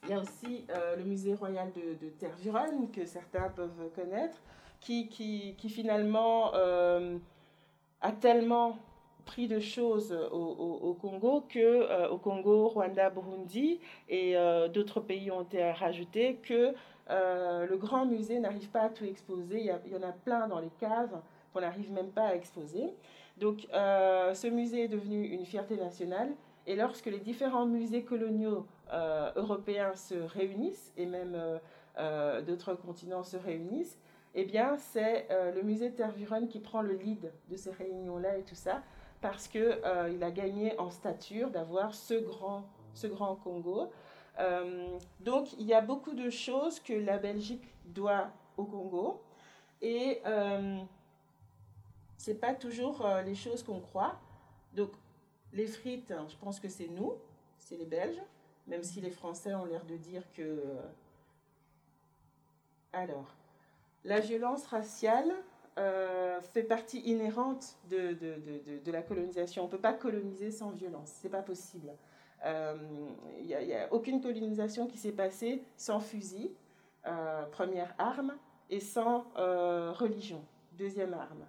il 0.03 0.09
y 0.09 0.13
a 0.13 0.19
aussi 0.19 0.67
le 0.97 1.03
musée 1.03 1.33
royal 1.33 1.71
de, 1.73 2.05
de 2.05 2.11
Tervuren, 2.11 2.91
que 2.91 3.07
certains 3.07 3.49
peuvent 3.49 3.89
connaître, 3.95 4.37
qui, 4.81 5.09
qui 5.09 5.69
finalement 5.69 6.53
a 6.53 8.11
tellement 8.11 8.77
pris 9.25 9.47
de 9.47 9.59
choses 9.59 10.17
au, 10.31 10.95
Congo 11.01 11.43
que 11.49 11.59
euh, 11.59 12.09
au 12.09 12.17
Congo, 12.17 12.67
Rwanda, 12.67 13.09
Burundi 13.09 13.79
et 14.07 14.37
euh, 14.37 14.69
d'autres 14.69 15.01
pays 15.01 15.31
ont 15.31 15.41
été 15.41 15.71
rajoutés 15.71 16.35
que 16.35 16.73
euh, 17.09 17.67
le 17.67 17.77
grand 17.77 18.05
musée 18.05 18.39
n'arrive 18.39 18.69
pas 18.69 18.83
à 18.83 18.89
tout 18.89 19.03
exposer. 19.03 19.59
Il 19.59 19.91
y, 19.91 19.95
en 19.95 20.07
a 20.07 20.11
plein 20.11 20.47
dans 20.47 20.59
les 20.59 20.71
caves 20.79 21.19
qu'on 21.53 21.61
n'arrive 21.61 21.91
même 21.91 22.11
pas 22.11 22.27
à 22.27 22.35
exposer. 22.35 22.93
Donc 23.37 23.67
ce 23.71 24.47
musée 24.47 24.85
est 24.85 24.87
devenu 24.87 25.25
une 25.25 25.45
fierté 25.45 25.75
nationale 25.75 26.31
et 26.67 26.75
lorsque 26.75 27.07
les 27.07 27.19
différents 27.19 27.65
musées 27.65 28.03
coloniaux 28.03 28.65
européens 29.35 29.93
se 29.93 30.15
réunissent 30.15 30.93
et 30.95 31.05
même 31.05 31.37
d'autres 32.47 32.75
continents 32.75 33.23
se 33.23 33.35
réunissent, 33.35 33.99
eh 34.35 34.45
bien, 34.45 34.77
c'est 34.77 35.27
le 35.53 35.61
musée 35.63 35.91
Tervuren 35.91 36.47
qui 36.47 36.61
prend 36.61 36.81
le 36.81 36.93
lead 36.93 37.29
de 37.49 37.57
ces 37.57 37.71
réunions-là 37.71 38.37
et 38.37 38.43
tout 38.43 38.55
ça 38.55 38.81
parce 39.29 39.47
qu'il 39.47 39.61
euh, 39.61 40.11
il 40.13 40.23
a 40.23 40.29
gagné 40.29 40.77
en 40.77 40.91
stature 40.91 41.49
d'avoir 41.49 41.95
ce 41.95 42.13
grand, 42.13 42.63
ce 42.93 43.07
grand 43.07 43.35
Congo. 43.35 43.89
Euh, 44.37 44.99
donc 45.19 45.53
il 45.53 45.65
y 45.65 45.73
a 45.73 45.81
beaucoup 45.81 46.13
de 46.13 46.29
choses 46.29 46.79
que 46.79 46.93
la 46.93 47.17
Belgique 47.17 47.63
doit 47.85 48.29
au 48.55 48.65
Congo 48.65 49.23
et 49.81 50.21
euh, 50.27 50.77
c'est 52.17 52.35
pas 52.35 52.53
toujours 52.53 53.03
euh, 53.03 53.23
les 53.23 53.33
choses 53.33 53.63
qu'on 53.63 53.79
croit. 53.79 54.19
Donc 54.73 54.91
les 55.53 55.65
frites, 55.65 56.13
je 56.27 56.35
pense 56.37 56.59
que 56.59 56.69
c'est 56.69 56.87
nous, 56.87 57.13
c'est 57.57 57.77
les 57.77 57.85
Belges, 57.85 58.21
même 58.67 58.83
si 58.83 59.01
les 59.01 59.11
Français 59.11 59.55
ont 59.55 59.65
l'air 59.65 59.85
de 59.85 59.97
dire 59.97 60.21
que. 60.33 60.61
Alors, 62.93 63.33
la 64.03 64.19
violence 64.19 64.67
raciale, 64.67 65.33
euh, 65.77 66.39
fait 66.39 66.63
partie 66.63 66.99
inhérente 67.01 67.75
de, 67.89 68.13
de, 68.13 68.35
de, 68.35 68.79
de 68.83 68.91
la 68.91 69.01
colonisation. 69.01 69.63
On 69.63 69.65
ne 69.65 69.71
peut 69.71 69.77
pas 69.77 69.91
coloniser 69.91 70.49
sans 70.49 70.69
violence, 70.69 71.11
c'est 71.21 71.29
pas 71.29 71.41
possible. 71.41 71.91
Il 72.39 72.47
euh, 72.47 72.75
n'y 73.43 73.73
a, 73.73 73.91
aucune 73.91 74.21
colonisation 74.21 74.87
qui 74.87 74.97
s'est 74.97 75.11
passée 75.11 75.63
sans 75.75 75.99
fusil. 75.99 76.51
première 77.51 77.93
arme, 77.97 78.35
et 78.69 78.79
sans 78.79 79.25
religion, 79.35 80.43
deuxième 80.77 81.13
arme. 81.13 81.45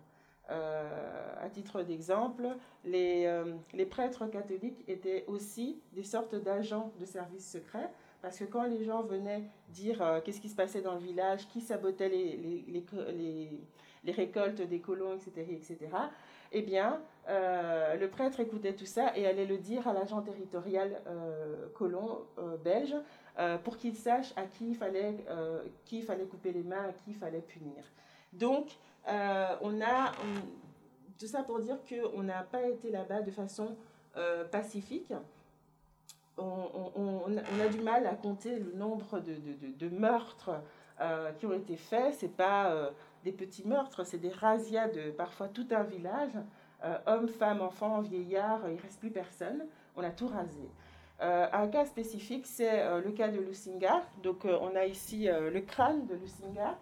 à 0.48 1.48
titre 1.50 1.82
d'exemple, 1.82 2.48
les, 2.84 3.42
les, 3.72 3.86
prêtres 3.86 4.26
catholiques 4.26 4.82
étaient 4.88 5.24
aussi 5.28 5.80
des 5.92 6.02
sortes 6.02 6.34
d'agents 6.34 6.92
de 6.98 7.06
services 7.06 7.50
secrets, 7.50 7.90
parce 8.22 8.38
que 8.38 8.44
quand 8.44 8.64
les 8.64 8.84
gens 8.84 9.02
venaient 9.02 9.44
dire 9.68 10.20
qu'est-ce 10.24 10.40
qui 10.40 10.48
se 10.48 10.56
passait 10.56 10.82
dans 10.82 10.94
le 10.94 11.00
village, 11.00 11.48
qui 11.48 11.60
sabotait 11.60 12.08
les, 12.08 12.36
les, 12.36 13.60
les 14.06 14.12
récoltes 14.12 14.62
des 14.62 14.78
colons, 14.80 15.14
etc., 15.14 15.46
etc., 15.50 15.88
eh 16.52 16.62
bien, 16.62 17.00
euh, 17.28 17.96
le 17.96 18.08
prêtre 18.08 18.40
écoutait 18.40 18.74
tout 18.74 18.86
ça 18.86 19.16
et 19.16 19.26
allait 19.26 19.46
le 19.46 19.58
dire 19.58 19.86
à 19.88 19.92
l'agent 19.92 20.22
territorial 20.22 21.02
euh, 21.06 21.66
colon 21.74 22.20
euh, 22.38 22.56
belge 22.56 22.94
pour 23.64 23.76
qu'il 23.76 23.94
sache 23.94 24.32
à 24.36 24.46
qui 24.46 24.70
il, 24.70 24.74
fallait, 24.74 25.14
qui 25.84 26.00
fallait 26.00 26.24
couper 26.24 26.52
les 26.52 26.62
mains, 26.62 26.88
à 26.88 26.92
qui 26.94 27.10
il 27.10 27.14
fallait 27.14 27.42
punir. 27.42 27.84
Donc, 28.32 28.78
on 29.06 29.82
a 29.82 30.12
tout 31.18 31.26
ça 31.26 31.42
pour 31.42 31.60
dire 31.60 31.76
qu'on 31.86 32.22
n'a 32.22 32.44
pas 32.44 32.62
été 32.62 32.90
là-bas 32.90 33.20
de 33.20 33.30
façon 33.30 33.76
pacifique. 34.50 35.12
On, 36.38 37.36
a 37.60 37.68
du 37.68 37.80
mal 37.80 38.06
à 38.06 38.14
compter 38.14 38.58
le 38.58 38.72
nombre 38.72 39.20
de, 39.20 39.36
de 39.78 39.94
meurtres 39.94 40.52
qui 41.38 41.44
ont 41.44 41.52
été 41.52 41.76
faits. 41.76 42.14
C'est 42.14 42.34
pas 42.34 42.90
des 43.26 43.32
petits 43.32 43.66
meurtres, 43.66 44.04
c'est 44.04 44.18
des 44.18 44.30
razzias 44.30 44.88
de 44.88 45.10
parfois 45.10 45.48
tout 45.48 45.66
un 45.72 45.82
village, 45.82 46.38
euh, 46.84 46.96
hommes, 47.06 47.28
femmes, 47.28 47.60
enfants, 47.60 48.00
vieillards, 48.00 48.60
il 48.68 48.76
ne 48.76 48.80
reste 48.80 49.00
plus 49.00 49.10
personne, 49.10 49.66
on 49.96 50.04
a 50.04 50.10
tout 50.10 50.28
rasé. 50.28 50.68
Euh, 51.20 51.46
un 51.52 51.66
cas 51.66 51.86
spécifique, 51.86 52.46
c'est 52.46 52.82
euh, 52.82 53.00
le 53.00 53.10
cas 53.10 53.28
de 53.28 53.40
Lusinga. 53.40 54.04
Donc, 54.22 54.44
on 54.44 54.76
a 54.76 54.86
ici 54.86 55.28
le 55.28 55.60
crâne 55.60 56.06
de 56.06 56.14
Lusinga. 56.14 56.78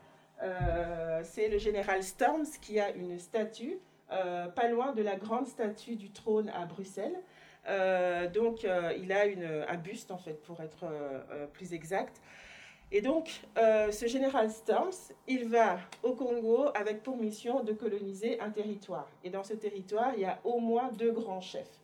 c'est 1.23 1.49
le 1.49 1.59
général 1.59 2.03
Storms 2.03 2.51
qui 2.61 2.79
a 2.79 2.91
une 2.91 3.19
statue 3.19 3.79
pas 4.09 4.69
loin 4.69 4.93
de 4.93 5.03
la 5.03 5.17
grande 5.17 5.47
statue 5.47 5.97
du 5.97 6.11
trône 6.11 6.51
à 6.51 6.67
Bruxelles. 6.67 7.19
donc, 8.35 8.67
il 9.03 9.11
a 9.13 9.25
une, 9.25 9.65
un 9.67 9.77
buste, 9.77 10.11
en 10.11 10.19
fait, 10.19 10.43
pour 10.43 10.61
être 10.61 10.85
plus 11.55 11.73
exact. 11.73 12.21
Et 12.97 13.01
donc, 13.01 13.41
euh, 13.59 13.91
ce 13.91 14.07
général 14.07 14.49
Storms, 14.53 14.93
il 15.27 15.49
va 15.49 15.81
au 16.05 16.13
Congo 16.13 16.69
avec 16.77 17.03
pour 17.03 17.17
mission 17.17 17.65
de 17.65 17.73
coloniser 17.73 18.39
un 18.39 18.51
territoire. 18.51 19.09
Et 19.25 19.31
dans 19.31 19.43
ce 19.43 19.55
territoire, 19.55 20.13
il 20.15 20.21
y 20.21 20.25
a 20.25 20.39
au 20.45 20.61
moins 20.61 20.93
deux 20.93 21.11
grands 21.11 21.41
chefs. 21.41 21.81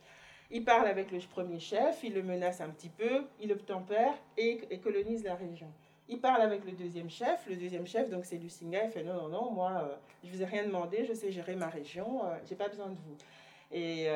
Il 0.52 0.64
parle 0.64 0.86
avec 0.86 1.10
le 1.10 1.18
premier 1.28 1.58
chef, 1.58 2.04
il 2.04 2.14
le 2.14 2.22
menace 2.22 2.60
un 2.60 2.68
petit 2.68 2.90
peu, 2.90 3.24
il 3.40 3.50
obtempère 3.50 4.14
et, 4.38 4.60
et 4.70 4.78
colonise 4.78 5.24
la 5.24 5.34
région. 5.34 5.66
Il 6.08 6.20
parle 6.20 6.42
avec 6.42 6.64
le 6.64 6.70
deuxième 6.70 7.10
chef. 7.10 7.44
Le 7.48 7.56
deuxième 7.56 7.88
chef, 7.88 8.08
donc 8.08 8.24
c'est 8.24 8.36
Lusinga, 8.36 8.84
il 8.84 8.90
fait 8.90 9.02
non, 9.02 9.14
non, 9.14 9.28
non, 9.30 9.50
moi, 9.50 9.82
euh, 9.82 9.96
je 10.22 10.28
ne 10.28 10.34
vous 10.36 10.42
ai 10.42 10.46
rien 10.46 10.64
demandé, 10.64 11.04
je 11.04 11.12
sais 11.12 11.32
gérer 11.32 11.56
ma 11.56 11.70
région, 11.70 12.24
euh, 12.24 12.36
je 12.44 12.50
n'ai 12.50 12.56
pas 12.56 12.68
besoin 12.68 12.86
de 12.86 12.94
vous. 12.94 13.16
Et 13.72 14.06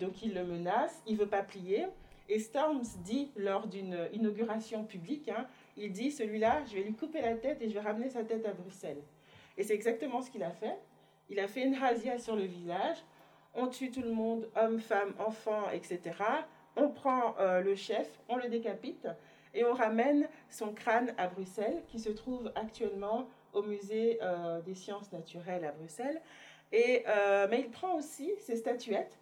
donc 0.00 0.22
il 0.22 0.34
le 0.34 0.44
menace, 0.44 1.02
il 1.06 1.14
ne 1.14 1.20
veut 1.20 1.28
pas 1.28 1.42
plier. 1.42 1.86
Et 2.30 2.38
Storms 2.40 2.84
dit 3.04 3.30
lors 3.36 3.66
d'une 3.66 4.08
inauguration 4.12 4.84
publique, 4.84 5.30
hein, 5.30 5.46
il 5.78 5.92
dit, 5.92 6.10
celui-là, 6.10 6.64
je 6.66 6.76
vais 6.76 6.82
lui 6.82 6.94
couper 6.94 7.20
la 7.22 7.34
tête 7.34 7.62
et 7.62 7.68
je 7.68 7.74
vais 7.74 7.80
ramener 7.80 8.10
sa 8.10 8.24
tête 8.24 8.46
à 8.46 8.52
Bruxelles. 8.52 9.02
Et 9.56 9.62
c'est 9.62 9.74
exactement 9.74 10.22
ce 10.22 10.30
qu'il 10.30 10.42
a 10.42 10.50
fait. 10.50 10.76
Il 11.30 11.40
a 11.40 11.48
fait 11.48 11.62
une 11.62 11.76
razzia 11.76 12.18
sur 12.18 12.36
le 12.36 12.44
village. 12.44 12.98
On 13.54 13.66
tue 13.66 13.90
tout 13.90 14.02
le 14.02 14.12
monde, 14.12 14.48
hommes, 14.56 14.80
femmes, 14.80 15.14
enfants, 15.18 15.70
etc. 15.70 16.00
On 16.76 16.88
prend 16.88 17.34
euh, 17.38 17.60
le 17.60 17.74
chef, 17.74 18.08
on 18.28 18.36
le 18.36 18.48
décapite 18.48 19.08
et 19.54 19.64
on 19.64 19.72
ramène 19.72 20.28
son 20.50 20.72
crâne 20.72 21.12
à 21.16 21.26
Bruxelles, 21.26 21.82
qui 21.88 21.98
se 21.98 22.10
trouve 22.10 22.52
actuellement 22.54 23.28
au 23.52 23.62
musée 23.62 24.18
euh, 24.22 24.60
des 24.60 24.74
sciences 24.74 25.10
naturelles 25.10 25.64
à 25.64 25.72
Bruxelles. 25.72 26.20
Et, 26.70 27.02
euh, 27.08 27.48
mais 27.50 27.60
il 27.60 27.70
prend 27.70 27.94
aussi 27.94 28.30
ses 28.40 28.56
statuettes, 28.56 29.18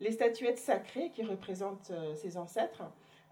les 0.00 0.10
statuettes 0.10 0.58
sacrées 0.58 1.10
qui 1.10 1.22
représentent 1.22 1.92
ses 2.14 2.36
ancêtres. 2.36 2.82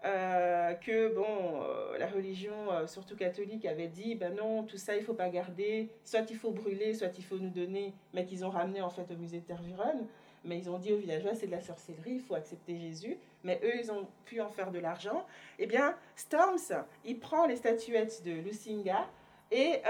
Euh, 0.05 0.73
que 0.75 1.13
bon, 1.13 1.63
euh, 1.63 1.97
la 1.97 2.07
religion, 2.07 2.71
euh, 2.71 2.85
surtout 2.85 3.15
catholique, 3.15 3.65
avait 3.65 3.87
dit 3.87 4.13
ben 4.13 4.35
non, 4.35 4.63
tout 4.63 4.77
ça 4.77 4.95
il 4.95 5.03
faut 5.03 5.15
pas 5.15 5.29
garder, 5.29 5.89
soit 6.03 6.29
il 6.29 6.37
faut 6.37 6.51
brûler, 6.51 6.93
soit 6.93 7.17
il 7.17 7.23
faut 7.23 7.37
nous 7.37 7.49
donner, 7.49 7.93
mais 8.13 8.25
qu'ils 8.25 8.45
ont 8.45 8.49
ramené 8.49 8.81
en 8.81 8.91
fait 8.91 9.09
au 9.11 9.15
musée 9.17 9.39
de 9.39 9.45
Tervuren. 9.45 10.05
Mais 10.45 10.59
ils 10.59 10.69
ont 10.69 10.77
dit 10.77 10.93
aux 10.93 10.97
villageois 10.97 11.33
c'est 11.33 11.47
de 11.47 11.51
la 11.51 11.61
sorcellerie, 11.61 12.13
il 12.13 12.21
faut 12.21 12.35
accepter 12.35 12.77
Jésus. 12.77 13.17
Mais 13.43 13.59
eux, 13.63 13.75
ils 13.79 13.91
ont 13.91 14.07
pu 14.25 14.39
en 14.39 14.49
faire 14.49 14.71
de 14.71 14.79
l'argent. 14.79 15.25
Eh 15.57 15.65
bien, 15.65 15.95
Storms, 16.15 16.85
il 17.05 17.19
prend 17.19 17.47
les 17.47 17.55
statuettes 17.55 18.23
de 18.23 18.31
Lucinga 18.31 19.07
et 19.51 19.81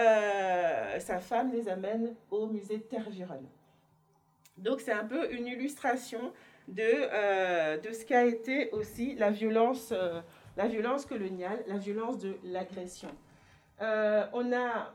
sa 0.99 1.19
femme 1.19 1.51
les 1.51 1.67
amène 1.67 2.15
au 2.31 2.47
musée 2.47 2.77
de 2.77 2.83
Tervuren. 2.83 3.45
Donc 4.57 4.81
c'est 4.81 4.91
un 4.91 5.05
peu 5.05 5.31
une 5.31 5.47
illustration 5.47 6.31
de, 6.67 6.83
euh, 6.83 7.77
de 7.77 7.91
ce 7.91 8.05
qu'a 8.05 8.25
été 8.25 8.69
aussi 8.71 9.15
la 9.15 9.31
violence, 9.31 9.89
euh, 9.91 10.21
la 10.55 10.67
violence 10.67 11.05
coloniale, 11.05 11.63
la 11.67 11.77
violence 11.77 12.19
de 12.19 12.37
l'agression. 12.43 13.09
Euh, 13.81 14.25
on 14.33 14.51
a, 14.53 14.93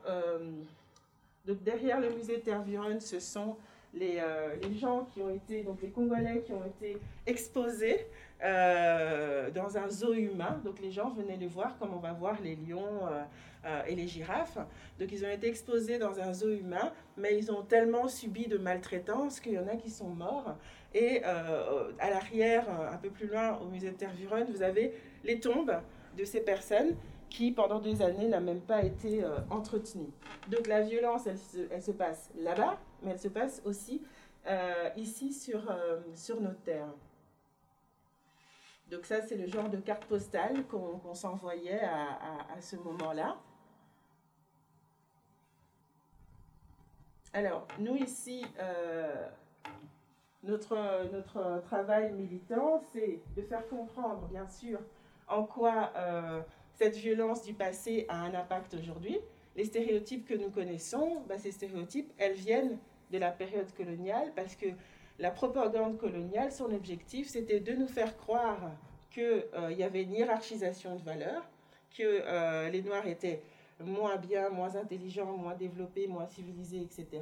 donc 1.45 1.63
derrière 1.63 1.99
le 1.99 2.09
musée 2.09 2.39
Tervuren, 2.41 2.99
ce 2.99 3.19
sont 3.19 3.55
les, 3.93 4.21
les, 4.61 4.75
gens 4.77 5.07
qui 5.13 5.21
ont 5.21 5.29
été, 5.29 5.63
donc 5.63 5.81
les 5.81 5.89
Congolais 5.89 6.41
qui 6.45 6.51
ont 6.51 6.65
été 6.65 6.97
exposés 7.25 8.07
dans 8.43 9.77
un 9.77 9.89
zoo 9.89 10.13
humain. 10.13 10.61
Donc 10.65 10.79
les 10.81 10.91
gens 10.91 11.09
venaient 11.11 11.37
les 11.37 11.47
voir 11.47 11.77
comme 11.79 11.93
on 11.93 11.99
va 11.99 12.13
voir 12.13 12.41
les 12.41 12.55
lions 12.55 13.07
et 13.87 13.95
les 13.95 14.07
girafes. 14.07 14.57
Donc 14.99 15.11
ils 15.11 15.23
ont 15.25 15.29
été 15.29 15.47
exposés 15.47 15.97
dans 15.97 16.19
un 16.19 16.33
zoo 16.33 16.49
humain, 16.49 16.91
mais 17.15 17.37
ils 17.37 17.51
ont 17.51 17.63
tellement 17.63 18.07
subi 18.07 18.47
de 18.47 18.57
maltraitance 18.57 19.39
qu'il 19.39 19.53
y 19.53 19.59
en 19.59 19.67
a 19.67 19.75
qui 19.77 19.89
sont 19.89 20.09
morts. 20.09 20.57
Et 20.93 21.21
euh, 21.25 21.91
à 21.99 22.09
l'arrière, 22.09 22.69
un 22.69 22.97
peu 22.97 23.09
plus 23.09 23.27
loin, 23.27 23.57
au 23.57 23.65
musée 23.65 23.91
de 23.91 23.95
Tervuren, 23.95 24.45
vous 24.51 24.61
avez 24.61 24.93
les 25.23 25.39
tombes 25.39 25.75
de 26.17 26.23
ces 26.23 26.41
personnes 26.41 26.95
qui, 27.29 27.51
pendant 27.51 27.79
des 27.79 28.01
années, 28.03 28.27
n'ont 28.27 28.41
même 28.41 28.61
pas 28.61 28.83
été 28.83 29.23
euh, 29.23 29.37
entretenues. 29.49 30.11
Donc 30.49 30.67
la 30.67 30.81
violence, 30.81 31.25
elle 31.25 31.39
se, 31.39 31.57
elle 31.71 31.81
se 31.81 31.91
passe 31.91 32.29
là-bas, 32.37 32.77
mais 33.01 33.11
elle 33.11 33.19
se 33.19 33.27
passe 33.27 33.61
aussi 33.65 34.03
euh, 34.45 34.89
ici 34.95 35.33
sur, 35.33 35.61
sur 36.13 36.39
notre 36.39 36.61
terre. 36.61 36.87
Donc 38.93 39.07
ça, 39.07 39.23
c'est 39.23 39.35
le 39.35 39.47
genre 39.47 39.69
de 39.69 39.77
carte 39.77 40.05
postale 40.05 40.67
qu'on 40.67 41.15
s'envoyait 41.15 41.81
à, 41.81 42.61
ce 42.61 42.75
moment-là. 42.75 43.37
Alors, 47.33 47.67
nous 47.79 47.95
ici, 47.95 48.45
notre, 50.43 51.09
notre 51.11 51.63
travail 51.63 52.13
militant, 52.13 52.83
c'est 52.91 53.19
de 53.35 53.41
faire 53.41 53.67
comprendre, 53.67 54.27
bien 54.27 54.47
sûr, 54.47 54.79
en 55.27 55.43
quoi 55.43 55.91
euh, 55.95 56.41
cette 56.75 56.95
violence 56.95 57.41
du 57.41 57.55
passé 57.55 58.05
a 58.09 58.21
un 58.21 58.35
impact 58.35 58.75
aujourd'hui. 58.75 59.17
Les 59.55 59.65
stéréotypes 59.65 60.27
que 60.27 60.35
nous 60.35 60.51
connaissons, 60.51 61.23
bah, 61.27 61.39
ces 61.39 61.51
stéréotypes, 61.51 62.13
elles 62.19 62.35
viennent 62.35 62.77
de 63.11 63.17
la 63.17 63.31
période 63.31 63.73
coloniale 63.73 64.31
parce 64.35 64.55
que 64.55 64.67
la 65.19 65.31
propagande 65.31 65.97
coloniale, 65.97 66.51
son 66.51 66.73
objectif, 66.73 67.29
c'était 67.29 67.59
de 67.59 67.73
nous 67.73 67.87
faire 67.87 68.17
croire 68.17 68.71
qu'il 69.11 69.45
euh, 69.53 69.71
y 69.71 69.83
avait 69.83 70.03
une 70.03 70.13
hiérarchisation 70.13 70.95
de 70.95 71.01
valeurs, 71.03 71.43
que 71.95 72.03
euh, 72.03 72.69
les 72.69 72.81
Noirs 72.81 73.07
étaient 73.07 73.41
moins 73.79 74.17
bien, 74.17 74.49
moins 74.49 74.75
intelligents, 74.75 75.37
moins 75.37 75.55
développés, 75.55 76.07
moins 76.07 76.27
civilisés, 76.27 76.81
etc 76.81 77.21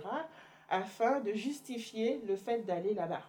afin 0.71 1.19
de 1.19 1.33
justifier 1.33 2.21
le 2.27 2.35
fait 2.35 2.65
d'aller 2.65 2.93
là-bas. 2.95 3.23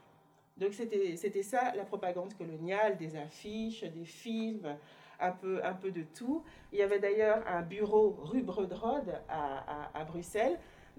Donc 0.56 0.72
c'était 0.72 1.42
ça 1.42 1.74
la 1.74 1.84
propagande 1.84 2.32
coloniale, 2.34 2.96
des 2.96 3.16
affiches, 3.16 3.82
des 3.82 4.04
films, 4.04 4.76
un 5.18 5.32
peu, 5.32 5.62
un 5.64 5.74
peu 5.74 5.90
de 5.90 6.04
tout. 6.14 6.44
Il 6.72 6.78
y 6.78 6.82
avait 6.82 7.00
d'ailleurs 7.00 7.42
un 7.46 7.62
bureau 7.62 8.16
rue 8.22 8.42
Bredrode 8.42 9.20
à, 9.28 10.04
Bruxelles 10.04 10.58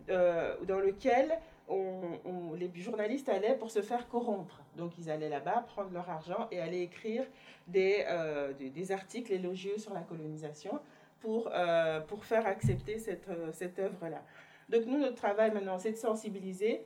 euh, 0.09 0.55
dans 0.65 0.79
lequel 0.79 1.39
on, 1.67 2.53
les 2.53 2.69
journalistes 2.75 3.29
allaient 3.29 3.55
pour 3.55 3.71
se 3.71 3.81
faire 3.81 4.07
corrompre. 4.07 4.61
Donc 4.75 4.97
ils 4.97 5.09
allaient 5.09 5.29
là-bas 5.29 5.65
prendre 5.67 5.91
leur 5.91 6.09
argent 6.09 6.47
et 6.51 6.59
aller 6.59 6.81
écrire 6.81 7.25
des, 7.67 8.05
euh, 8.07 8.53
des, 8.53 8.91
articles 8.91 9.31
élogieux 9.31 9.77
sur 9.77 9.93
la 9.93 10.01
colonisation 10.01 10.79
pour, 11.19 11.49
euh, 11.53 12.01
pour 12.01 12.25
faire 12.25 12.45
accepter 12.45 12.99
cette, 12.99 13.29
cette 13.53 13.79
œuvre-là. 13.79 14.21
Donc 14.69 14.85
nous, 14.85 14.97
notre 14.99 15.15
travail 15.15 15.51
maintenant, 15.51 15.77
c'est 15.77 15.91
de 15.91 15.97
sensibiliser, 15.97 16.85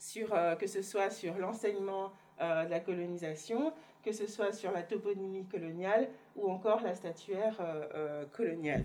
sur, 0.00 0.34
euh, 0.34 0.56
que 0.56 0.66
ce 0.66 0.82
soit 0.82 1.10
sur 1.10 1.36
l'enseignement 1.38 2.12
euh, 2.40 2.64
de 2.64 2.70
la 2.70 2.80
colonisation, 2.80 3.72
que 4.02 4.12
ce 4.12 4.26
soit 4.26 4.52
sur 4.52 4.72
la 4.72 4.82
toponymie 4.82 5.44
coloniale 5.44 6.08
ou 6.36 6.50
encore 6.50 6.80
la 6.82 6.94
statuaire 6.94 7.58
euh, 7.60 8.24
coloniale. 8.32 8.84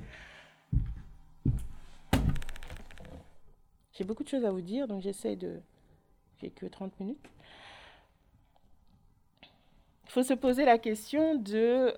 J'ai 3.95 4.03
beaucoup 4.03 4.23
de 4.23 4.29
choses 4.29 4.43
à 4.43 4.51
vous 4.51 4.61
dire, 4.61 4.87
donc 4.87 5.01
j'essaie 5.01 5.37
de... 5.37 5.61
J'ai 6.41 6.49
que 6.49 6.65
30 6.65 6.99
minutes. 6.99 7.25
Il 10.03 10.09
faut 10.09 10.23
se 10.23 10.33
poser 10.33 10.65
la 10.65 10.77
question 10.77 11.35
de, 11.35 11.93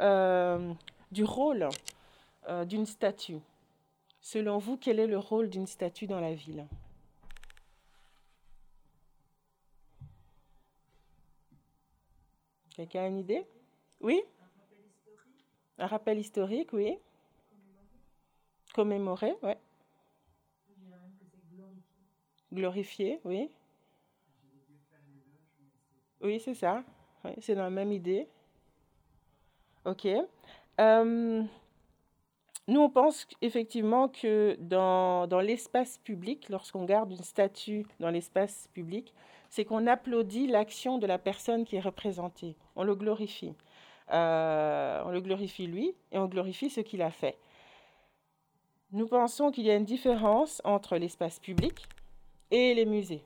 du 1.11 1.23
rôle 1.23 1.69
d'une 2.65 2.85
statue. 2.85 3.39
selon 4.21 4.59
vous, 4.59 4.77
quel 4.77 4.99
est 4.99 5.07
le 5.07 5.17
rôle 5.17 5.49
d'une 5.49 5.65
statue 5.65 6.05
dans 6.05 6.19
la 6.19 6.35
ville? 6.35 6.67
Quelqu'un 12.75 13.03
a 13.03 13.07
une 13.07 13.17
idée? 13.17 13.43
Oui? 14.01 14.21
Un 15.79 15.87
rappel 15.87 16.19
historique, 16.19 16.73
oui. 16.73 16.95
Commémorer, 18.75 19.35
oui. 19.41 19.53
Glorifier, 22.53 23.19
oui. 23.25 23.49
Oui, 26.21 26.39
c'est 26.39 26.53
ça. 26.53 26.83
c'est 27.39 27.55
dans 27.55 27.63
la 27.63 27.69
même 27.69 27.91
idée. 27.91 28.27
OK. 29.85 30.07
Euh, 30.79 31.43
nous, 32.67 32.81
on 32.81 32.89
pense 32.89 33.27
effectivement 33.41 34.09
que 34.09 34.57
dans, 34.59 35.27
dans 35.27 35.39
l'espace 35.39 35.99
public, 35.99 36.49
lorsqu'on 36.49 36.85
garde 36.85 37.11
une 37.11 37.23
statue 37.23 37.85
dans 37.99 38.09
l'espace 38.09 38.67
public, 38.73 39.13
c'est 39.49 39.63
qu'on 39.63 39.87
applaudit 39.87 40.47
l'action 40.47 40.97
de 40.97 41.07
la 41.07 41.17
personne 41.17 41.65
qui 41.65 41.77
est 41.77 41.81
représentée. 41.81 42.55
On 42.75 42.83
le 42.83 42.95
glorifie. 42.95 43.53
Euh, 44.11 45.01
on 45.05 45.11
le 45.11 45.21
glorifie 45.21 45.67
lui 45.67 45.93
et 46.11 46.17
on 46.17 46.27
glorifie 46.27 46.69
ce 46.69 46.81
qu'il 46.81 47.01
a 47.01 47.11
fait. 47.11 47.37
Nous 48.91 49.07
pensons 49.07 49.51
qu'il 49.51 49.65
y 49.65 49.71
a 49.71 49.75
une 49.75 49.85
différence 49.85 50.61
entre 50.63 50.97
l'espace 50.97 51.39
public 51.39 51.87
et 52.51 52.73
les 52.73 52.85
musées. 52.85 53.23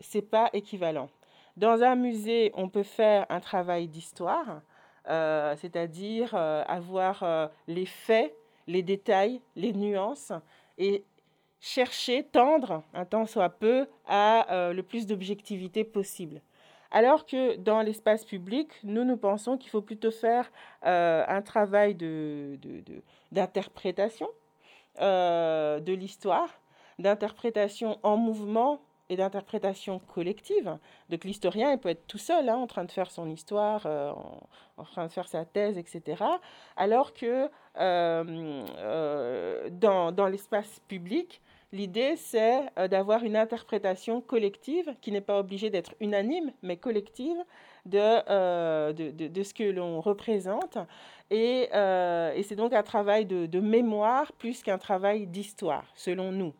C'est 0.00 0.22
pas 0.22 0.50
équivalent. 0.52 1.08
Dans 1.56 1.82
un 1.82 1.96
musée, 1.96 2.52
on 2.54 2.68
peut 2.68 2.82
faire 2.82 3.24
un 3.30 3.40
travail 3.40 3.88
d'histoire, 3.88 4.60
euh, 5.08 5.56
c'est-à-dire 5.56 6.34
euh, 6.34 6.62
avoir 6.66 7.22
euh, 7.22 7.48
les 7.66 7.86
faits, 7.86 8.36
les 8.66 8.82
détails, 8.82 9.40
les 9.54 9.72
nuances 9.72 10.32
et 10.76 11.04
chercher, 11.60 12.24
tendre, 12.24 12.82
un 12.92 13.06
temps 13.06 13.24
soit 13.24 13.48
peu, 13.48 13.86
à 14.06 14.72
le 14.72 14.82
plus 14.82 15.06
d'objectivité 15.06 15.84
possible. 15.84 16.42
Alors 16.90 17.24
que 17.26 17.56
dans 17.56 17.80
l'espace 17.80 18.24
public, 18.24 18.68
nous, 18.84 19.04
nous 19.04 19.16
pensons 19.16 19.56
qu'il 19.56 19.70
faut 19.70 19.80
plutôt 19.80 20.10
faire 20.10 20.50
un 20.82 21.42
travail 21.42 21.94
d'interprétation 23.32 24.28
de, 25.00 25.80
de 25.80 25.92
l'histoire, 25.94 26.50
d'interprétation 26.98 27.98
en 28.02 28.16
mouvement 28.16 28.80
et 29.08 29.16
d'interprétation 29.16 30.00
collective. 30.00 30.78
Donc 31.10 31.24
l'historien, 31.24 31.72
il 31.72 31.78
peut 31.78 31.90
être 31.90 32.06
tout 32.06 32.18
seul 32.18 32.48
hein, 32.48 32.56
en 32.56 32.66
train 32.66 32.84
de 32.84 32.90
faire 32.90 33.10
son 33.10 33.30
histoire, 33.30 33.82
euh, 33.86 34.12
en, 34.76 34.84
train 34.84 35.06
de 35.06 35.12
faire 35.12 35.28
sa 35.28 35.44
thèse, 35.44 35.78
etc. 35.78 36.24
Alors 36.76 37.14
que 37.14 37.48
euh, 37.78 38.64
euh, 38.78 39.68
dans, 39.70 40.10
dans 40.12 40.26
l'espace 40.26 40.80
public, 40.88 41.40
l'idée, 41.72 42.16
c'est 42.16 42.64
d'avoir 42.88 43.22
une 43.22 43.36
interprétation 43.36 44.20
collective 44.20 44.94
qui 45.00 45.12
n'est 45.12 45.20
pas 45.20 45.38
obligée 45.38 45.70
d'être 45.70 45.94
unanime, 46.00 46.52
mais 46.62 46.76
collective 46.76 47.36
de, 47.84 48.92
de, 48.92 49.28
de, 49.28 49.42
ce 49.42 49.52
que 49.52 49.64
l'on 49.64 50.00
représente. 50.00 50.78
Et, 51.30 51.68
et 51.72 52.42
c'est 52.44 52.56
donc 52.56 52.72
un 52.72 52.82
travail 52.82 53.26
de, 53.26 53.46
de 53.46 53.60
mémoire 53.60 54.32
plus 54.32 54.62
qu'un 54.62 54.78
travail 54.78 55.26
d'histoire, 55.26 55.84
selon 55.94 56.32
nous. 56.32 56.54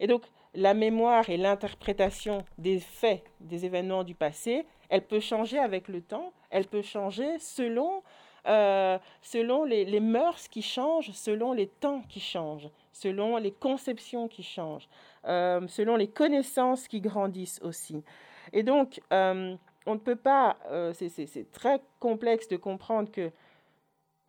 Et 0.00 0.06
donc, 0.06 0.22
la 0.54 0.74
mémoire 0.74 1.28
et 1.30 1.36
l'interprétation 1.36 2.44
des 2.58 2.78
faits, 2.78 3.24
des 3.40 3.64
événements 3.64 4.04
du 4.04 4.14
passé, 4.14 4.66
elle 4.88 5.06
peut 5.06 5.20
changer 5.20 5.58
avec 5.58 5.88
le 5.88 6.00
temps, 6.00 6.32
elle 6.50 6.66
peut 6.66 6.82
changer 6.82 7.38
selon, 7.38 8.02
euh, 8.46 8.98
selon 9.22 9.64
les, 9.64 10.00
mœurs 10.00 10.48
qui 10.48 10.62
changent, 10.62 11.10
selon 11.12 11.52
les 11.52 11.66
temps 11.66 12.02
qui 12.08 12.20
changent, 12.20 12.68
selon 12.92 13.36
les 13.36 13.50
conceptions 13.50 14.28
qui 14.28 14.42
changent, 14.42 14.88
euh, 15.26 15.66
selon 15.68 15.96
les 15.96 16.08
connaissances 16.08 16.86
qui 16.86 17.00
grandissent 17.00 17.60
aussi. 17.62 18.04
Et 18.52 18.62
donc, 18.62 19.00
euh, 19.12 19.56
on 19.86 19.94
ne 19.94 20.00
peut 20.00 20.16
pas, 20.16 20.56
c'est 20.92 21.50
très 21.52 21.80
complexe 21.98 22.48
de 22.48 22.56
comprendre 22.56 23.10
que 23.10 23.30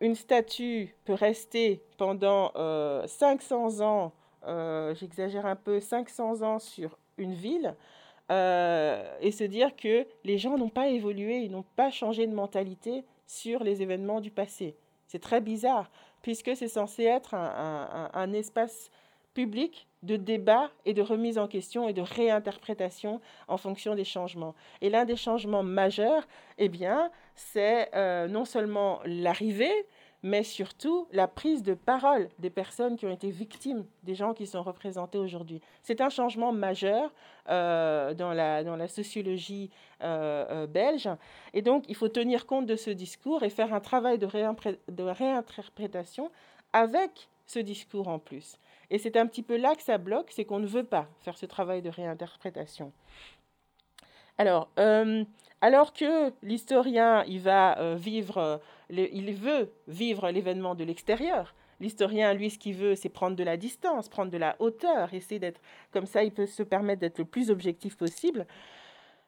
une 0.00 0.14
statue 0.14 0.94
peut 1.06 1.14
rester 1.14 1.82
pendant 1.96 2.52
500 3.06 3.80
ans 3.80 4.12
euh, 4.46 4.94
j'exagère 4.94 5.46
un 5.46 5.56
peu, 5.56 5.80
500 5.80 6.42
ans 6.42 6.58
sur 6.58 6.98
une 7.18 7.34
ville, 7.34 7.74
euh, 8.30 9.16
et 9.20 9.30
se 9.30 9.44
dire 9.44 9.76
que 9.76 10.06
les 10.24 10.38
gens 10.38 10.58
n'ont 10.58 10.68
pas 10.68 10.88
évolué, 10.88 11.38
ils 11.38 11.50
n'ont 11.50 11.64
pas 11.76 11.90
changé 11.90 12.26
de 12.26 12.34
mentalité 12.34 13.04
sur 13.26 13.62
les 13.62 13.82
événements 13.82 14.20
du 14.20 14.30
passé. 14.30 14.74
C'est 15.06 15.20
très 15.20 15.40
bizarre, 15.40 15.90
puisque 16.22 16.56
c'est 16.56 16.68
censé 16.68 17.04
être 17.04 17.34
un, 17.34 18.32
espace 18.32 18.90
public 19.32 19.86
de 20.02 20.16
débat 20.16 20.70
et 20.84 20.94
de 20.94 21.02
remise 21.02 21.38
en 21.38 21.46
question 21.46 21.88
et 21.88 21.92
de 21.92 22.00
réinterprétation 22.00 23.20
en 23.48 23.56
fonction 23.56 23.94
des 23.94 24.04
changements. 24.04 24.54
Et 24.80 24.90
l'un 24.90 25.04
des 25.04 25.16
changements 25.16 25.62
majeurs, 25.62 26.26
eh 26.58 26.68
bien, 26.68 27.10
c'est 27.34 27.94
euh, 27.94 28.26
non 28.26 28.44
seulement 28.44 29.00
l'arrivée, 29.04 29.86
mais 30.22 30.42
surtout 30.42 31.06
la 31.12 31.28
prise 31.28 31.62
de 31.62 31.74
parole 31.74 32.28
des 32.38 32.50
personnes 32.50 32.96
qui 32.96 33.06
ont 33.06 33.12
été 33.12 33.30
victimes 33.30 33.84
des 34.02 34.14
gens 34.14 34.34
qui 34.34 34.46
sont 34.46 34.62
représentés 34.62 35.18
aujourd'hui. 35.18 35.60
C'est 35.82 36.00
un 36.00 36.08
changement 36.08 36.52
majeur 36.52 37.12
euh, 37.48 38.14
dans, 38.14 38.32
la, 38.32 38.64
dans 38.64 38.76
la 38.76 38.88
sociologie 38.88 39.70
euh, 40.02 40.44
euh, 40.50 40.66
belge. 40.66 41.08
Et 41.54 41.62
donc, 41.62 41.84
il 41.88 41.94
faut 41.94 42.08
tenir 42.08 42.46
compte 42.46 42.66
de 42.66 42.76
ce 42.76 42.90
discours 42.90 43.42
et 43.42 43.50
faire 43.50 43.72
un 43.72 43.80
travail 43.80 44.18
de, 44.18 44.26
de 44.90 45.02
réinterprétation 45.02 46.30
avec 46.72 47.28
ce 47.46 47.58
discours 47.58 48.08
en 48.08 48.18
plus. 48.18 48.58
Et 48.90 48.98
c'est 48.98 49.16
un 49.16 49.26
petit 49.26 49.42
peu 49.42 49.56
là 49.56 49.74
que 49.74 49.82
ça 49.82 49.98
bloque, 49.98 50.30
c'est 50.30 50.44
qu'on 50.44 50.58
ne 50.58 50.66
veut 50.66 50.84
pas 50.84 51.08
faire 51.20 51.36
ce 51.36 51.46
travail 51.46 51.82
de 51.82 51.90
réinterprétation. 51.90 52.92
Alors, 54.38 54.68
alors 55.60 55.92
que 55.92 56.32
l'historien, 56.42 57.24
il 57.24 57.40
va 57.40 57.94
vivre 57.94 58.60
il 58.90 59.34
veut 59.34 59.70
vivre 59.88 60.30
l'événement 60.30 60.74
de 60.74 60.84
l'extérieur. 60.84 61.54
L'historien, 61.80 62.32
lui, 62.32 62.50
ce 62.50 62.58
qu'il 62.58 62.74
veut, 62.74 62.94
c'est 62.94 63.08
prendre 63.08 63.36
de 63.36 63.44
la 63.44 63.56
distance, 63.56 64.08
prendre 64.08 64.30
de 64.30 64.38
la 64.38 64.56
hauteur, 64.60 65.12
essayer 65.12 65.38
d'être 65.38 65.60
comme 65.92 66.06
ça, 66.06 66.24
il 66.24 66.32
peut 66.32 66.46
se 66.46 66.62
permettre 66.62 67.00
d'être 67.00 67.18
le 67.18 67.24
plus 67.24 67.50
objectif 67.50 67.96
possible. 67.96 68.46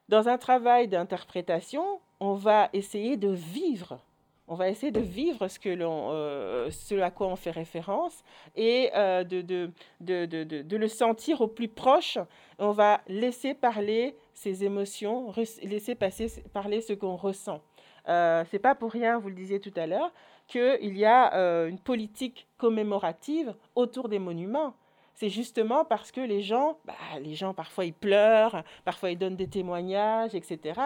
Dans 0.07 0.27
un 0.27 0.39
travail 0.39 0.87
d'interprétation, 0.87 1.83
on 2.19 2.33
va 2.33 2.69
essayer 2.73 3.17
de 3.17 3.29
vivre. 3.29 3.99
On 4.47 4.55
va 4.55 4.67
essayer 4.67 4.91
de 4.91 4.99
vivre 4.99 5.47
ce, 5.47 5.59
euh, 5.67 7.03
à 7.03 7.11
quoi 7.11 7.27
on 7.27 7.35
fait 7.35 7.51
référence 7.51 8.23
et 8.55 8.89
euh, 8.95 9.23
de, 9.23 9.43
de, 10.01 10.75
le 10.75 10.87
sentir 10.87 11.41
au 11.41 11.47
plus 11.47 11.67
proche. 11.67 12.17
On 12.57 12.71
va 12.71 13.01
laisser 13.07 13.53
parler 13.53 14.15
ses 14.33 14.63
émotions, 14.63 15.31
laisser 15.61 15.93
passer, 15.93 16.43
parler 16.51 16.81
ce 16.81 16.93
qu'on 16.93 17.15
ressent. 17.15 17.61
Euh, 18.09 18.43
c'est 18.49 18.59
pas 18.59 18.75
pour 18.75 18.91
rien, 18.91 19.19
vous 19.19 19.29
le 19.29 19.35
disiez 19.35 19.59
tout 19.59 19.73
à 19.75 19.85
l'heure, 19.85 20.11
qu'il 20.47 20.97
y 20.97 21.05
a 21.05 21.33
euh, 21.35 21.67
une 21.67 21.79
politique 21.79 22.47
commémorative 22.57 23.53
autour 23.75 24.09
des 24.09 24.19
monuments. 24.19 24.73
C'est 25.13 25.29
justement 25.29 25.85
parce 25.85 26.11
que 26.11 26.21
les 26.21 26.41
gens, 26.41 26.79
bah, 26.85 26.93
les 27.21 27.35
gens 27.35 27.53
parfois 27.53 27.85
ils 27.85 27.93
pleurent, 27.93 28.63
parfois 28.85 29.11
ils 29.11 29.17
donnent 29.17 29.35
des 29.35 29.49
témoignages, 29.49 30.33
etc. 30.33 30.79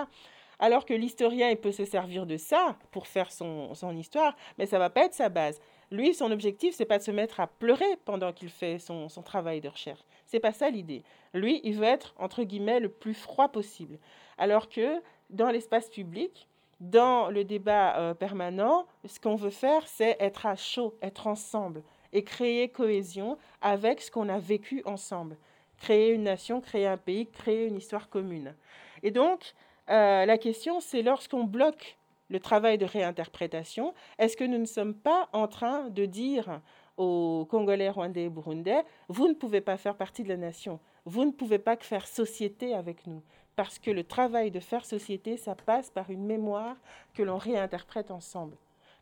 Alors 0.59 0.85
que 0.85 0.93
l'historien, 0.93 1.49
il 1.49 1.57
peut 1.57 1.71
se 1.71 1.85
servir 1.85 2.25
de 2.25 2.37
ça 2.37 2.77
pour 2.91 3.07
faire 3.07 3.31
son, 3.31 3.73
son 3.73 3.95
histoire, 3.95 4.35
mais 4.57 4.65
ça 4.65 4.79
va 4.79 4.89
pas 4.89 5.05
être 5.05 5.13
sa 5.13 5.29
base. 5.29 5.59
Lui, 5.91 6.13
son 6.13 6.31
objectif, 6.31 6.73
c'est 6.73 6.85
pas 6.85 6.97
de 6.97 7.03
se 7.03 7.11
mettre 7.11 7.39
à 7.39 7.47
pleurer 7.47 7.97
pendant 8.05 8.33
qu'il 8.33 8.49
fait 8.49 8.79
son, 8.79 9.09
son 9.09 9.21
travail 9.21 9.61
de 9.61 9.69
recherche. 9.69 10.01
C'est 10.25 10.39
pas 10.39 10.53
ça 10.53 10.69
l'idée. 10.69 11.03
Lui, 11.33 11.61
il 11.63 11.75
veut 11.75 11.83
être 11.83 12.15
entre 12.17 12.43
guillemets 12.43 12.79
le 12.79 12.89
plus 12.89 13.13
froid 13.13 13.49
possible. 13.49 13.99
Alors 14.37 14.67
que 14.69 15.01
dans 15.29 15.49
l'espace 15.49 15.89
public, 15.89 16.47
dans 16.83 17.29
le 17.29 17.45
débat 17.45 17.97
euh, 17.97 18.13
permanent, 18.13 18.85
ce 19.05 19.17
qu'on 19.17 19.37
veut 19.37 19.49
faire, 19.49 19.87
c'est 19.87 20.17
être 20.19 20.45
à 20.45 20.57
chaud, 20.57 20.97
être 21.01 21.27
ensemble 21.27 21.81
et 22.11 22.23
créer 22.23 22.67
cohésion 22.67 23.37
avec 23.61 24.01
ce 24.01 24.11
qu'on 24.11 24.27
a 24.27 24.37
vécu 24.37 24.83
ensemble. 24.85 25.37
Créer 25.77 26.11
une 26.11 26.23
nation, 26.23 26.59
créer 26.59 26.85
un 26.85 26.97
pays, 26.97 27.27
créer 27.27 27.67
une 27.67 27.77
histoire 27.77 28.09
commune. 28.09 28.53
Et 29.01 29.11
donc, 29.11 29.53
euh, 29.89 30.25
la 30.25 30.37
question, 30.37 30.81
c'est 30.81 31.01
lorsqu'on 31.01 31.45
bloque 31.45 31.97
le 32.29 32.39
travail 32.41 32.77
de 32.77 32.85
réinterprétation, 32.85 33.93
est-ce 34.19 34.35
que 34.35 34.43
nous 34.43 34.57
ne 34.57 34.65
sommes 34.65 34.93
pas 34.93 35.29
en 35.31 35.47
train 35.47 35.89
de 35.89 36.05
dire 36.05 36.61
aux 36.97 37.47
Congolais, 37.49 37.89
Rwandais 37.89 38.25
et 38.25 38.29
Burundais, 38.29 38.83
vous 39.07 39.27
ne 39.29 39.33
pouvez 39.33 39.61
pas 39.61 39.77
faire 39.77 39.95
partie 39.95 40.23
de 40.23 40.29
la 40.29 40.37
nation, 40.37 40.79
vous 41.05 41.23
ne 41.25 41.31
pouvez 41.31 41.59
pas 41.59 41.77
faire 41.77 42.07
société 42.07 42.73
avec 42.73 43.07
nous 43.07 43.23
parce 43.55 43.79
que 43.79 43.91
le 43.91 44.03
travail 44.03 44.51
de 44.51 44.59
faire 44.59 44.85
société, 44.85 45.37
ça 45.37 45.55
passe 45.55 45.89
par 45.89 46.09
une 46.09 46.25
mémoire 46.25 46.75
que 47.13 47.23
l'on 47.23 47.37
réinterprète 47.37 48.11
ensemble, 48.11 48.55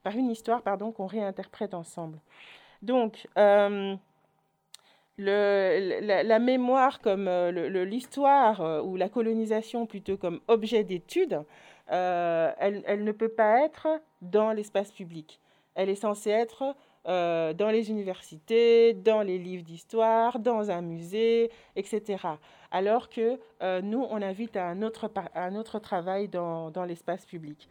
par 0.04 0.16
une 0.16 0.30
histoire, 0.30 0.62
pardon, 0.62 0.92
qu'on 0.92 1.08
réinterprète 1.08 1.74
ensemble. 1.74 2.20
Donc, 2.82 3.28
euh, 3.38 3.96
la, 5.18 6.40
mémoire 6.40 7.00
comme 7.00 7.28
euh, 7.28 7.86
l'histoire 7.86 8.62
euh, 8.62 8.82
ou 8.82 8.96
la 8.96 9.10
colonisation 9.10 9.86
plutôt 9.86 10.18
comme 10.18 10.40
objet 10.48 10.84
d'étude, 10.84 11.44
elle, 11.88 13.04
ne 13.04 13.12
peut 13.12 13.30
pas 13.30 13.64
être 13.64 13.88
dans 14.22 14.52
l'espace 14.52 14.92
public. 14.92 15.40
Elle 15.76 15.90
est 15.90 15.96
censée 15.96 16.30
être 16.30 16.76
dans 17.06 17.72
les 17.72 17.90
universités, 17.90 18.94
dans 18.94 19.22
les 19.22 19.38
livres 19.38 19.64
d'histoire, 19.64 20.40
dans 20.40 20.72
un 20.72 20.82
musée, 20.82 21.52
etc. 21.76 22.18
Alors 22.72 23.10
que 23.10 23.40
euh, 23.62 23.82
nous, 23.82 24.06
on 24.10 24.22
invite 24.22 24.56
à 24.56 24.68
un 24.68 24.82
autre, 24.82 25.80
travail 25.80 26.28
dans, 26.28 26.86
l'espace 26.88 27.26
public. 27.26 27.68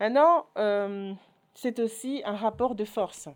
Maintenant, 0.00 0.46
euh, 0.56 1.12
c'est 1.54 1.78
aussi 1.80 2.22
un 2.24 2.36
rapport 2.36 2.74
de 2.74 2.84
force. 2.84 3.28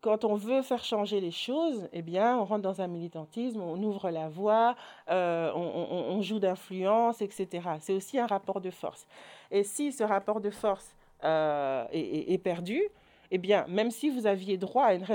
quand 0.00 0.24
on 0.24 0.34
veut 0.34 0.62
faire 0.62 0.82
changer 0.82 1.20
les 1.20 1.30
choses, 1.30 1.88
eh 1.92 2.02
bien, 2.02 2.36
on 2.36 2.44
rentre 2.44 2.62
dans 2.62 2.80
un 2.80 2.88
militantisme, 2.88 3.60
on 3.60 3.80
ouvre 3.82 4.10
la 4.10 4.28
voie, 4.28 4.74
on, 5.08 6.06
on, 6.10 6.20
joue 6.22 6.40
d'influence, 6.40 7.22
etc. 7.22 7.68
C'est 7.80 7.94
aussi 7.94 8.18
un 8.18 8.26
rapport 8.26 8.60
de 8.60 8.70
force. 8.70 9.06
Et 9.52 9.62
si 9.62 9.92
ce 9.92 10.02
rapport 10.02 10.40
de 10.40 10.50
force 10.50 10.96
euh, 11.24 11.86
est, 11.92 12.38
perdu, 12.38 12.82
eh 13.34 13.38
bien, 13.38 13.64
même 13.66 13.90
si 13.90 14.10
vous 14.10 14.26
aviez 14.26 14.58
droit 14.58 14.84
à 14.84 14.92
une 14.92 15.06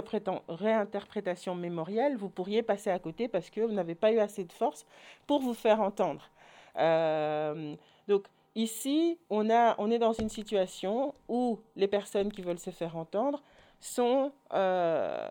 réinterprétation 0.49 1.53
mémorielle, 1.53 2.17
vous 2.17 2.29
pourriez 2.29 2.63
passer 2.63 2.89
à 2.89 2.97
côté 2.97 3.27
parce 3.27 3.51
que 3.51 3.61
vous 3.61 3.73
n'avez 3.73 3.93
pas 3.93 4.11
eu 4.11 4.17
assez 4.17 4.43
de 4.43 4.51
force 4.51 4.87
pour 5.27 5.39
vous 5.39 5.53
faire 5.53 5.81
entendre. 5.81 6.31
Euh, 6.79 7.75
donc, 8.07 8.25
ici, 8.55 9.19
on, 9.29 9.47
est 9.47 9.99
dans 9.99 10.13
une 10.13 10.29
situation 10.29 11.13
où 11.27 11.59
les 11.75 11.87
personnes 11.87 12.33
qui 12.33 12.41
veulent 12.41 12.57
se 12.57 12.71
faire 12.71 12.97
entendre 12.97 13.43
sont 13.79 14.31
euh, 14.51 15.29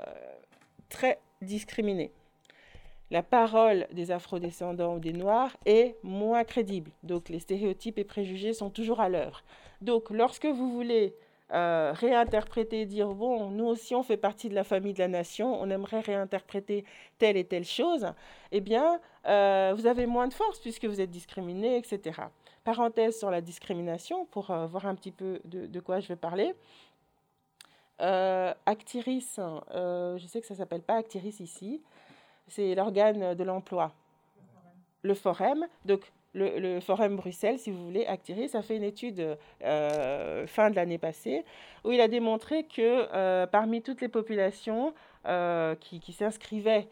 très 0.89 1.19
discriminées. 1.43 2.13
La 3.11 3.25
parole 3.25 3.89
des 3.91 4.13
afrodescendants 4.13 4.95
ou 4.95 5.01
des 5.01 5.13
noirs 5.13 5.57
est 5.67 5.97
moins 6.05 6.45
crédible. 6.45 6.93
Donc, 7.03 7.31
les 7.31 7.41
stéréotypes 7.41 7.99
et 7.99 8.05
préjugés 8.05 8.53
sont 8.53 8.71
toujours 8.71 9.01
à 9.01 9.09
l'œuvre. 9.09 9.43
Donc, 9.81 10.11
lorsque 10.11 10.47
vous 10.47 10.71
voulez 10.71 11.17
euh, 11.53 11.93
réinterpréter, 11.95 12.87
dire, 12.87 13.15
bon, 13.15 13.51
nous 13.51 13.67
aussi, 13.67 13.95
on 13.95 14.03
fait 14.03 14.17
partie 14.17 14.49
de 14.49 14.55
la 14.55 14.65
famille 14.65 14.95
de 14.95 14.99
la 14.99 15.07
nation, 15.07 15.61
on 15.61 15.71
aimerait 15.71 16.01
réinterpréter 16.01 16.85
telle 17.19 17.37
et 17.37 17.45
telle 17.45 17.65
chose, 17.65 18.13
eh 18.51 18.61
bien, 18.61 19.01
euh, 19.27 19.73
vous 19.77 19.87
avez 19.87 20.07
moins 20.07 20.27
de 20.27 20.35
force 20.35 20.59
puisque 20.59 20.87
vous 20.87 21.01
êtes 21.01 21.11
discriminé, 21.11 21.77
etc. 21.77 22.21
Parenthèse 22.65 23.17
sur 23.17 23.31
la 23.31 23.41
discrimination, 23.41 24.25
pour 24.27 24.51
euh, 24.51 24.67
voir 24.67 24.87
un 24.87 24.97
petit 24.97 25.13
peu 25.13 25.41
de, 25.45 25.81
quoi 25.81 26.01
je 26.01 26.09
vais 26.09 26.17
parler. 26.17 26.53
Actiris, 27.99 29.37
je 29.39 30.25
sais 30.29 30.41
que 30.41 30.47
ça 30.47 30.55
ne 30.55 30.59
s'appelle 30.59 30.83
pas 30.83 30.97
Actiris 30.97 31.39
ici, 31.39 31.81
c'est 32.49 32.75
l'organe 32.75 33.35
de 33.35 33.45
l'emploi. 33.45 33.93
Le 35.03 35.15
forum. 35.15 35.65
Donc, 35.85 36.13
le, 36.37 36.81
Forum 36.81 37.17
Bruxelles, 37.17 37.59
si 37.59 37.71
vous 37.71 37.83
voulez, 37.85 38.07
a 38.07 38.17
fait 38.63 38.77
une 38.77 38.83
étude 38.83 39.37
euh, 39.63 40.47
fin 40.47 40.71
de 40.71 40.77
l'année 40.77 40.99
passée 40.99 41.45
où 41.85 41.93
il 41.93 42.01
a 42.01 42.09
démontré 42.09 42.65
que 42.65 43.09
euh, 43.15 43.47
parmi 43.47 43.83
toutes 43.83 44.01
les 44.01 44.09
populations 44.09 44.93
euh, 45.27 45.75
qui, 45.77 46.13
s'inscrivaient 46.13 46.89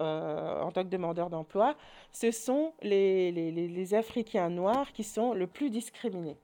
en 0.00 0.70
tant 0.72 0.82
que 0.82 0.88
demandeurs 0.88 1.30
d'emploi, 1.30 1.76
ce 2.12 2.30
sont 2.30 2.72
les, 2.82 3.94
Africains 3.94 4.50
noirs 4.50 4.92
qui 4.92 5.02
sont 5.02 5.32
le 5.32 5.46
plus 5.46 5.70
discriminés. 5.70 6.36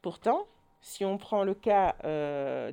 Pourtant, 0.00 0.46
si 0.80 1.04
on 1.04 1.18
prend 1.18 1.44
le 1.44 1.54
cas 1.54 1.96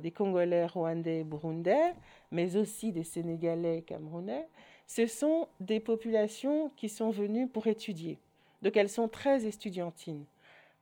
des 0.00 0.10
Congolais, 0.12 0.66
Rwandais, 0.66 1.24
Burundais, 1.24 1.94
mais 2.30 2.56
aussi 2.56 2.92
des 2.92 3.04
Sénégalais, 3.04 3.82
Camerounais, 3.82 4.48
ce 4.86 5.06
sont 5.06 5.48
des 5.60 5.80
populations 5.80 6.70
qui 6.76 6.88
sont 6.88 7.10
venues 7.10 7.48
pour 7.48 7.66
étudier. 7.66 8.18
Donc 8.62 8.76
elles 8.76 8.88
sont 8.88 9.08
très 9.08 9.46
estudiantines. 9.46 10.24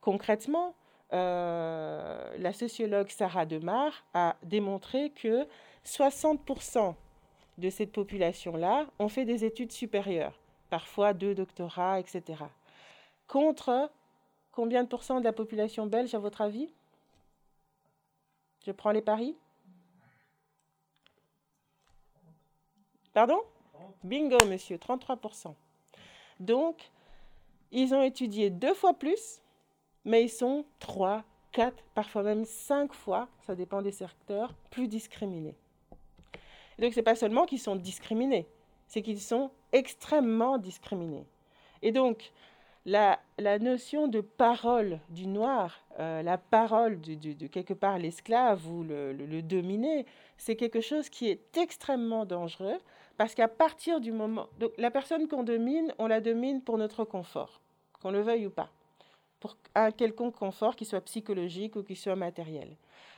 Concrètement, 0.01 0.75
euh, 1.13 2.37
la 2.37 2.53
sociologue 2.53 3.09
Sarah 3.09 3.45
Demar 3.45 4.05
a 4.13 4.35
démontré 4.43 5.11
que 5.11 5.47
60% 5.85 6.95
de 7.57 7.69
cette 7.69 7.91
population-là 7.91 8.87
ont 8.99 9.09
fait 9.09 9.25
des 9.25 9.45
études 9.45 9.71
supérieures, 9.71 10.37
parfois 10.69 11.13
deux 11.13 11.33
doctorats, 11.33 11.99
etc. 11.99 12.43
Contre 13.27 13.89
combien 14.51 14.83
de 14.83 14.89
pourcents 14.89 15.19
de 15.19 15.25
la 15.25 15.33
population 15.33 15.85
belge, 15.85 16.13
à 16.13 16.19
votre 16.19 16.41
avis? 16.41 16.73
Je 18.65 18.71
prends 18.71 18.91
les 18.91 19.01
paris? 19.01 19.35
Pardon? 23.13 23.41
Bingo, 24.03 24.37
monsieur, 24.45 24.77
33%. 24.77 25.55
Donc, 26.39 26.91
ils 27.71 27.93
ont 27.93 28.03
étudié 28.03 28.49
deux 28.49 28.73
fois 28.73 28.93
plus, 28.93 29.41
mais 30.05 30.23
ils 30.23 30.29
sont 30.29 30.65
trois, 30.79 31.23
quatre, 31.51 31.83
parfois 31.93 32.23
même 32.23 32.45
cinq 32.45 32.93
fois, 32.93 33.27
ça 33.45 33.55
dépend 33.55 33.81
des 33.81 33.91
secteurs, 33.91 34.53
plus 34.71 34.87
discriminés. 34.87 35.55
donc, 36.79 36.93
ce 36.93 36.99
n'est 36.99 37.03
pas 37.03 37.15
seulement 37.15 37.45
qu'ils 37.45 37.59
sont 37.59 37.75
discriminés, 37.75 38.47
c'est 38.87 39.01
qu'ils 39.01 39.21
sont 39.21 39.51
extrêmement 39.73 40.57
discriminés. 40.57 41.25
Et 41.81 41.91
donc, 41.91 42.31
la, 42.85 43.19
notion 43.59 44.07
de 44.07 44.21
parole 44.21 44.99
du 45.09 45.27
noir, 45.27 45.83
euh, 45.99 46.21
la 46.23 46.37
parole 46.37 47.01
de, 47.01 47.47
quelque 47.47 47.73
part 47.73 47.97
l'esclave 47.97 48.65
ou 48.65 48.83
le, 48.83 49.11
le 49.11 49.41
dominé, 49.41 50.05
c'est 50.37 50.55
quelque 50.55 50.79
chose 50.79 51.09
qui 51.09 51.29
est 51.29 51.57
extrêmement 51.57 52.25
dangereux 52.25 52.79
parce 53.17 53.33
qu'à 53.33 53.47
partir 53.47 53.99
du 53.99 54.11
moment... 54.11 54.47
La 54.77 54.91
personne 54.91 55.27
qu'on 55.27 55.43
domine, 55.43 55.93
on 55.97 56.07
la 56.07 56.21
domine 56.21 56.61
pour 56.61 56.77
notre 56.77 57.03
confort, 57.03 57.59
qu'on 58.01 58.11
le 58.11 58.21
veuille 58.21 58.45
ou 58.45 58.51
pas. 58.51 58.69
Pour 59.39 59.57
un 59.75 59.91
quelconque 59.91 60.35
confort, 60.35 60.75
qui 60.75 60.85
soit 60.85 61.01
psychologique 61.01 61.75
ou 61.75 61.83
qui 61.83 61.95
soit 61.95 62.15
matériel. 62.15 62.75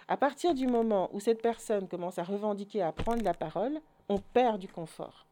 À 0.07 0.17
partir 0.17 0.53
du 0.53 0.67
moment 0.67 1.09
où 1.13 1.19
cette 1.19 1.41
personne 1.41 1.87
commence 1.87 2.17
à 2.17 2.23
revendiquer, 2.23 2.81
à 2.81 2.91
prendre 2.91 3.23
la 3.23 3.33
parole, 3.33 3.79
on 4.07 4.17
perd 4.17 4.59
du 4.59 4.67
confort. 4.67 5.25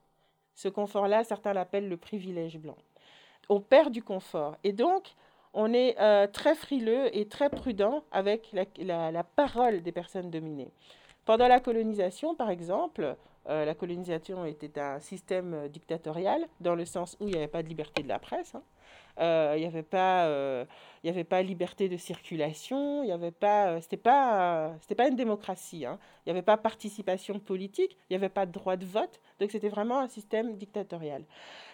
Ce 0.54 0.68
confort-là, 0.68 1.24
certains 1.24 1.54
l'appellent 1.54 1.90
le 1.90 1.98
privilège 1.98 2.58
blanc. 2.58 2.78
On 3.50 3.60
perd 3.60 3.92
du 3.92 4.04
confort. 4.04 4.58
Et 4.64 4.74
donc, 4.74 5.16
on 5.54 5.74
est 5.74 6.00
euh, 6.00 6.28
très 6.28 6.56
frileux 6.56 7.16
et 7.18 7.28
très 7.28 7.50
prudent 7.50 8.04
avec 8.12 8.54
la 8.54 9.24
parole 9.24 9.82
des 9.82 9.92
personnes 9.92 10.30
dominées. 10.30 10.72
Pendant 11.26 11.48
la 11.48 11.60
colonisation, 11.60 12.36
par 12.36 12.50
exemple, 12.50 13.18
euh, 13.50 13.64
la 13.64 13.76
colonisation 13.76 14.46
était 14.46 14.78
un 14.80 15.00
système 15.00 15.54
euh, 15.54 15.68
dictatorial, 15.70 16.46
dans 16.60 16.76
le 16.76 16.84
sens 16.84 17.16
où 17.20 17.28
il 17.28 17.32
n'y 17.32 17.38
avait 17.38 17.48
pas 17.48 17.64
de 17.64 17.70
liberté 17.70 18.04
de 18.04 18.10
la 18.10 18.20
presse. 18.20 18.56
Hein. 18.56 18.64
Euh, 19.20 19.54
il 19.56 19.62
n'y 19.62 19.66
avait 19.66 19.84
pas, 19.84 20.28
il 21.04 21.08
y 21.08 21.10
avait 21.10 21.24
pas 21.24 21.42
liberté 21.42 21.90
de 21.90 21.98
circulation, 21.98 23.02
il 23.04 23.10
y 23.10 23.12
avait 23.12 23.32
pas, 23.32 23.82
c'était 23.82 23.98
pas, 23.98 24.74
c'était 24.82 24.94
pas 24.94 25.08
une 25.08 25.16
démocratie. 25.16 25.86
Hein. 25.86 25.98
Il 26.20 26.30
n'y 26.30 26.32
avait 26.38 26.46
pas 26.46 26.56
participation 26.56 27.40
politique, 27.40 27.98
il 28.10 28.14
n'y 28.14 28.16
avait 28.16 28.30
pas 28.30 28.46
de 28.46 28.52
droit 28.52 28.76
de 28.76 28.86
vote. 28.86 29.20
Donc 29.40 29.50
c'était 29.50 29.70
vraiment 29.70 30.00
un 30.00 30.08
système 30.08 30.56
dictatorial. 30.56 31.24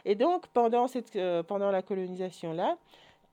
Et 0.06 0.16
donc 0.16 0.48
pendant 0.48 0.88
cette, 0.88 1.20
pendant 1.48 1.70
la 1.70 1.82
colonisation 1.82 2.54
là, 2.54 2.78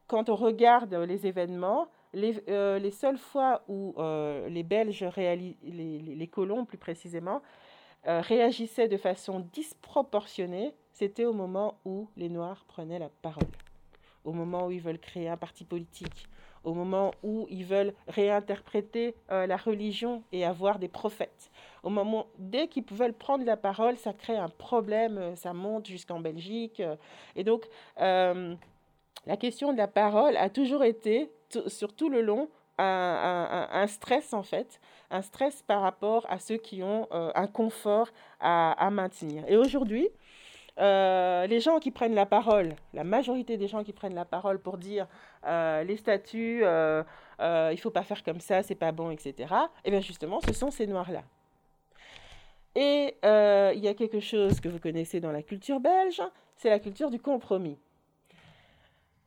quand 0.09 0.29
on 0.29 0.35
regarde 0.35 0.92
les 0.92 1.29
événements, 1.29 1.87
les, 2.12 2.33
les 2.48 2.90
seules 2.90 3.18
fois 3.18 3.62
où 3.68 3.94
les 4.48 4.64
Belges 4.64 5.05
réalisent, 5.05 5.55
les, 5.62 6.00
les 6.00 6.26
colons 6.26 6.64
plus 6.64 6.79
précisément, 6.79 7.42
euh, 8.06 8.20
réagissaient 8.20 8.88
de 8.88 8.96
façon 8.96 9.40
disproportionnée, 9.52 10.74
c'était 10.92 11.26
au 11.26 11.34
moment 11.34 11.78
où 11.84 12.08
les 12.16 12.30
Noirs 12.30 12.64
prenaient 12.66 12.98
la 12.98 13.10
parole, 13.10 13.44
au 14.24 14.32
moment 14.32 14.66
où 14.66 14.70
ils 14.70 14.80
veulent 14.80 14.98
créer 14.98 15.28
un 15.28 15.36
parti 15.36 15.64
politique, 15.64 16.26
au 16.64 16.72
moment 16.72 17.12
où 17.22 17.46
ils 17.50 17.64
veulent 17.64 17.92
réinterpréter 18.08 19.14
euh, 19.30 19.46
la 19.46 19.58
religion 19.58 20.22
et 20.32 20.46
avoir 20.46 20.78
des 20.78 20.88
prophètes. 20.88 21.50
Au 21.82 21.90
moment, 21.90 22.26
dès 22.38 22.68
qu'ils 22.68 22.84
veulent 22.90 23.12
prendre 23.12 23.44
la 23.44 23.56
parole, 23.58 23.98
ça 23.98 24.14
crée 24.14 24.36
un 24.36 24.48
problème, 24.48 25.18
euh, 25.18 25.36
ça 25.36 25.52
monte 25.52 25.86
jusqu'en 25.86 26.20
Belgique. 26.20 26.82
Et 27.36 27.44
donc, 27.44 27.66
la 27.98 29.36
question 29.38 29.72
de 29.72 29.78
la 29.78 29.88
parole 29.88 30.36
a 30.38 30.48
toujours 30.48 30.84
été, 30.84 31.30
sur 31.66 31.92
tout 31.94 32.08
le 32.08 32.22
long, 32.22 32.48
un, 32.80 33.86
stress 33.86 34.32
en 34.32 34.42
fait, 34.42 34.80
un 35.10 35.22
stress 35.22 35.62
par 35.62 35.82
rapport 35.82 36.26
à 36.28 36.38
ceux 36.38 36.56
qui 36.56 36.82
ont 36.82 37.08
euh, 37.12 37.30
un 37.34 37.46
confort 37.46 38.08
à, 38.40 38.90
maintenir. 38.90 39.44
Et 39.48 39.56
aujourd'hui, 39.56 40.08
euh, 40.78 41.46
les 41.46 41.60
gens 41.60 41.78
qui 41.78 41.90
prennent 41.90 42.14
la 42.14 42.26
parole, 42.26 42.74
la 42.94 43.04
majorité 43.04 43.56
des 43.56 43.68
gens 43.68 43.84
qui 43.84 43.92
prennent 43.92 44.14
la 44.14 44.24
parole 44.24 44.60
pour 44.60 44.78
dire 44.78 45.06
euh, 45.46 45.82
les 45.84 45.96
statuts, 45.96 46.60
il 46.60 47.04
ne 47.40 47.76
faut 47.76 47.90
pas 47.90 48.02
faire 48.02 48.22
comme 48.22 48.40
ça, 48.40 48.62
c'est 48.62 48.74
pas 48.74 48.92
bon, 48.92 49.10
etc. 49.10 49.34
Et 49.38 49.44
eh 49.86 49.90
bien 49.90 50.00
justement, 50.00 50.40
ce 50.40 50.52
sont 50.52 50.70
ces 50.70 50.86
noirs-là. 50.86 51.22
Et 52.76 53.16
il 53.22 53.84
y 53.84 53.88
a 53.88 53.94
quelque 53.94 54.20
chose 54.20 54.60
que 54.60 54.68
vous 54.68 54.78
connaissez 54.78 55.20
dans 55.20 55.32
la 55.32 55.42
culture 55.42 55.80
belge, 55.80 56.22
c'est 56.56 56.70
la 56.70 56.78
culture 56.78 57.10
du 57.10 57.18
compromis. 57.18 57.78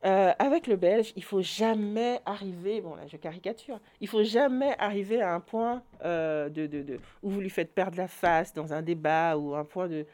Euh, 0.04 0.32
avec 0.38 0.66
le 0.66 0.76
belge, 0.76 1.14
il 1.16 1.24
faut 1.24 1.40
jamais 1.40 2.20
arriver, 2.26 2.82
bon 2.82 2.94
là 2.94 3.06
je 3.06 3.16
caricature, 3.16 3.80
il 4.02 4.08
faut 4.08 4.22
jamais 4.22 4.76
arriver 4.78 5.22
à 5.22 5.32
un 5.32 5.40
point 5.40 5.82
euh, 6.04 6.50
de, 6.50 6.66
de, 6.66 6.82
de, 6.82 7.00
où 7.22 7.30
vous 7.30 7.40
lui 7.40 7.48
faites 7.48 7.72
perdre 7.72 7.96
la 7.96 8.06
face 8.06 8.52
dans 8.52 8.74
un 8.74 8.82
débat 8.82 9.38
ou 9.38 9.54
un 9.54 9.64
point 9.64 9.88
de... 9.88 10.04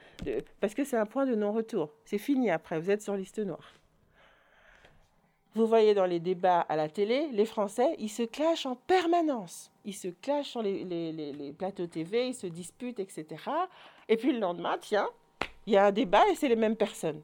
parce 0.61 0.75
que 0.75 0.85
c'est 0.85 0.97
un 0.97 1.07
point 1.07 1.27
de 1.27 1.35
non-retour. 1.35 1.91
C'est 2.05 2.19
fini 2.19 2.51
après, 2.51 2.79
vous 2.79 2.89
êtes 2.93 3.03
sur 3.03 3.17
liste 3.17 3.41
noire. 3.41 3.75
vous 5.57 5.67
voyez 5.67 5.93
dans 5.93 6.07
les 6.07 6.21
débats 6.21 6.61
à 6.61 6.77
la 6.77 6.89
télé, 6.89 7.29
les 7.33 7.47
Français, 7.47 7.97
ils 7.99 8.09
se 8.09 8.23
clashent 8.23 8.67
en 8.67 8.77
permanence. 8.77 9.73
Ils 9.85 9.95
se 9.95 10.07
clashent 10.07 10.51
sur 10.51 10.63
les, 10.63 10.85
les 10.85 11.53
plateaux 11.53 11.89
TV, 11.89 12.29
ils 12.29 12.35
se 12.35 12.47
disputent, 12.47 13.01
etc. 13.01 13.27
Et 14.09 14.17
puis 14.17 14.33
le 14.33 14.39
lendemain, 14.39 14.77
tiens, 14.81 15.09
il 15.67 15.73
y 15.73 15.77
a 15.77 15.87
un 15.87 15.93
débat 15.93 16.29
et 16.31 16.37
c'est 16.37 16.49
les 16.49 16.55
mêmes 16.55 16.77
personnes. 16.77 17.23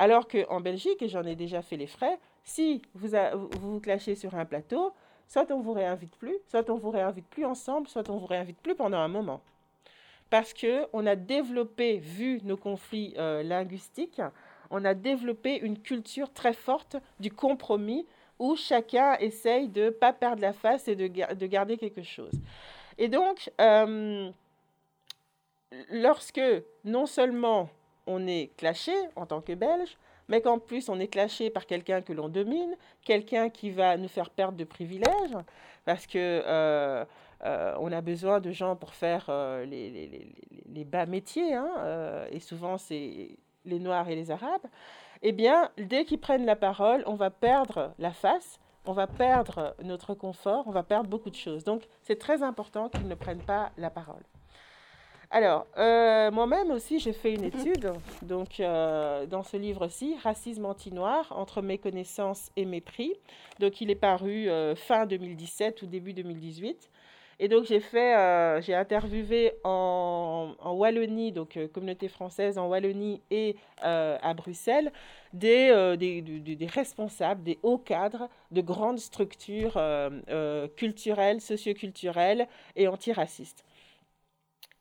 Alors 0.00 0.26
qu'en 0.28 0.62
Belgique, 0.62 1.02
et 1.02 1.08
j'en 1.08 1.24
ai 1.24 1.36
déjà 1.36 1.60
fait 1.60 1.76
les 1.76 1.86
frais, 1.86 2.18
si 2.42 2.80
vous, 2.94 3.10
vous 3.60 3.80
clashez 3.80 4.14
sur 4.14 4.34
un 4.34 4.46
plateau, 4.46 4.94
soit 5.28 5.50
on 5.50 5.60
vous 5.60 5.74
réinvite 5.74 6.16
plus, 6.16 6.38
soit 6.48 6.70
on 6.70 6.78
vous 6.78 6.90
réinvite 6.90 7.26
plus 7.26 7.44
ensemble, 7.44 7.86
soit 7.86 8.08
on 8.08 8.16
vous 8.16 8.24
réinvite 8.24 8.56
plus 8.62 8.74
pendant 8.74 8.96
un 8.96 9.08
moment. 9.08 9.42
Parce 10.30 10.54
qu'on 10.54 11.06
a 11.06 11.16
développé, 11.16 11.98
vu 11.98 12.40
nos 12.44 12.56
conflits 12.56 13.12
euh, 13.18 13.42
linguistiques, 13.42 14.22
on 14.70 14.86
a 14.86 14.94
développé 14.94 15.58
une 15.58 15.78
culture 15.78 16.32
très 16.32 16.54
forte 16.54 16.96
du 17.18 17.30
compromis 17.30 18.06
où 18.38 18.56
chacun 18.56 19.18
essaye 19.18 19.68
de 19.68 19.82
ne 19.82 19.90
pas 19.90 20.14
perdre 20.14 20.40
la 20.40 20.54
face 20.54 20.88
et 20.88 20.96
de, 20.96 21.08
de, 21.08 21.46
garder 21.46 21.76
quelque 21.76 22.02
chose. 22.02 22.32
Et 22.96 23.08
donc, 23.08 23.50
euh, 23.60 24.30
lorsque 25.90 26.40
non 26.86 27.04
seulement 27.04 27.68
on 28.10 28.26
est 28.26 28.50
clashé 28.56 28.92
en 29.16 29.26
tant 29.26 29.40
que 29.40 29.52
Belge, 29.54 29.96
mais 30.28 30.40
qu'en 30.40 30.58
plus 30.58 30.88
on 30.88 30.98
est 30.98 31.08
clashé 31.08 31.50
par 31.50 31.66
quelqu'un 31.66 32.02
que 32.02 32.12
l'on 32.12 32.28
domine, 32.28 32.76
quelqu'un 33.04 33.48
qui 33.48 33.70
va 33.70 33.96
nous 33.96 34.08
faire 34.08 34.30
perdre 34.30 34.58
de 34.58 34.64
privilèges, 34.64 35.36
parce 35.84 36.06
que 36.06 36.18
euh, 36.18 37.04
euh, 37.44 37.74
on 37.80 37.90
a 37.92 38.00
besoin 38.00 38.40
de 38.40 38.50
gens 38.50 38.76
pour 38.76 38.94
faire 38.94 39.26
euh, 39.28 39.64
les, 39.64 40.84
bas 40.84 41.06
métiers, 41.06 41.54
hein, 41.54 42.26
et 42.30 42.40
souvent 42.40 42.78
c'est 42.78 43.36
les 43.64 43.78
Noirs 43.78 44.08
et 44.08 44.16
les 44.16 44.30
Arabes. 44.30 44.66
Eh 45.22 45.32
bien, 45.32 45.70
dès 45.76 46.04
qu'ils 46.04 46.20
prennent 46.20 46.46
la 46.46 46.56
parole, 46.56 47.02
on 47.06 47.14
va 47.14 47.30
perdre 47.30 47.92
la 47.98 48.10
face, 48.10 48.58
on 48.86 48.92
va 48.92 49.06
perdre 49.06 49.74
notre 49.82 50.14
confort, 50.14 50.64
on 50.66 50.70
va 50.70 50.82
perdre 50.82 51.10
beaucoup 51.10 51.28
de 51.28 51.36
choses. 51.36 51.64
Donc, 51.64 51.82
c'est 52.02 52.18
très 52.18 52.42
important 52.42 52.88
qu'ils 52.88 53.06
ne 53.06 53.14
prennent 53.14 53.42
pas 53.42 53.70
la 53.76 53.90
parole. 53.90 54.22
Alors, 55.32 55.68
euh, 55.78 56.32
moi-même 56.32 56.72
aussi, 56.72 56.98
j'ai 56.98 57.12
fait 57.12 57.32
une 57.32 57.44
étude, 57.44 57.92
euh, 58.60 59.26
dans 59.26 59.42
ce 59.44 59.56
livre-ci, 59.56 60.16
Racisme 60.24 60.66
anti-noir, 60.66 61.32
entre 61.36 61.62
méconnaissance 61.62 62.50
et 62.56 62.64
mépris. 62.64 63.12
Donc, 63.60 63.80
il 63.80 63.92
est 63.92 63.96
paru 63.96 64.48
euh, 64.48 64.74
fin 64.74 65.06
2017 65.06 65.82
ou 65.82 65.86
début 65.86 66.14
2018. 66.14 66.90
Et 67.38 67.46
donc, 67.46 67.64
j'ai 67.64 67.78
fait, 67.78 68.60
j'ai 68.60 68.74
interviewé 68.74 69.52
en, 69.64 70.52
Wallonie, 70.62 71.32
donc 71.32 71.58
communauté 71.72 72.08
française 72.08 72.58
en 72.58 72.66
Wallonie 72.68 73.22
et 73.30 73.56
à 73.80 74.34
Bruxelles, 74.34 74.92
des, 75.32 75.96
des, 75.96 76.66
responsables, 76.66 77.42
des 77.42 77.58
hauts 77.62 77.78
cadres 77.78 78.28
de 78.50 78.60
grandes 78.60 78.98
structures 78.98 79.80
culturelles, 80.76 81.40
socioculturelles 81.40 82.46
et 82.76 82.88
antiracistes 82.88 83.64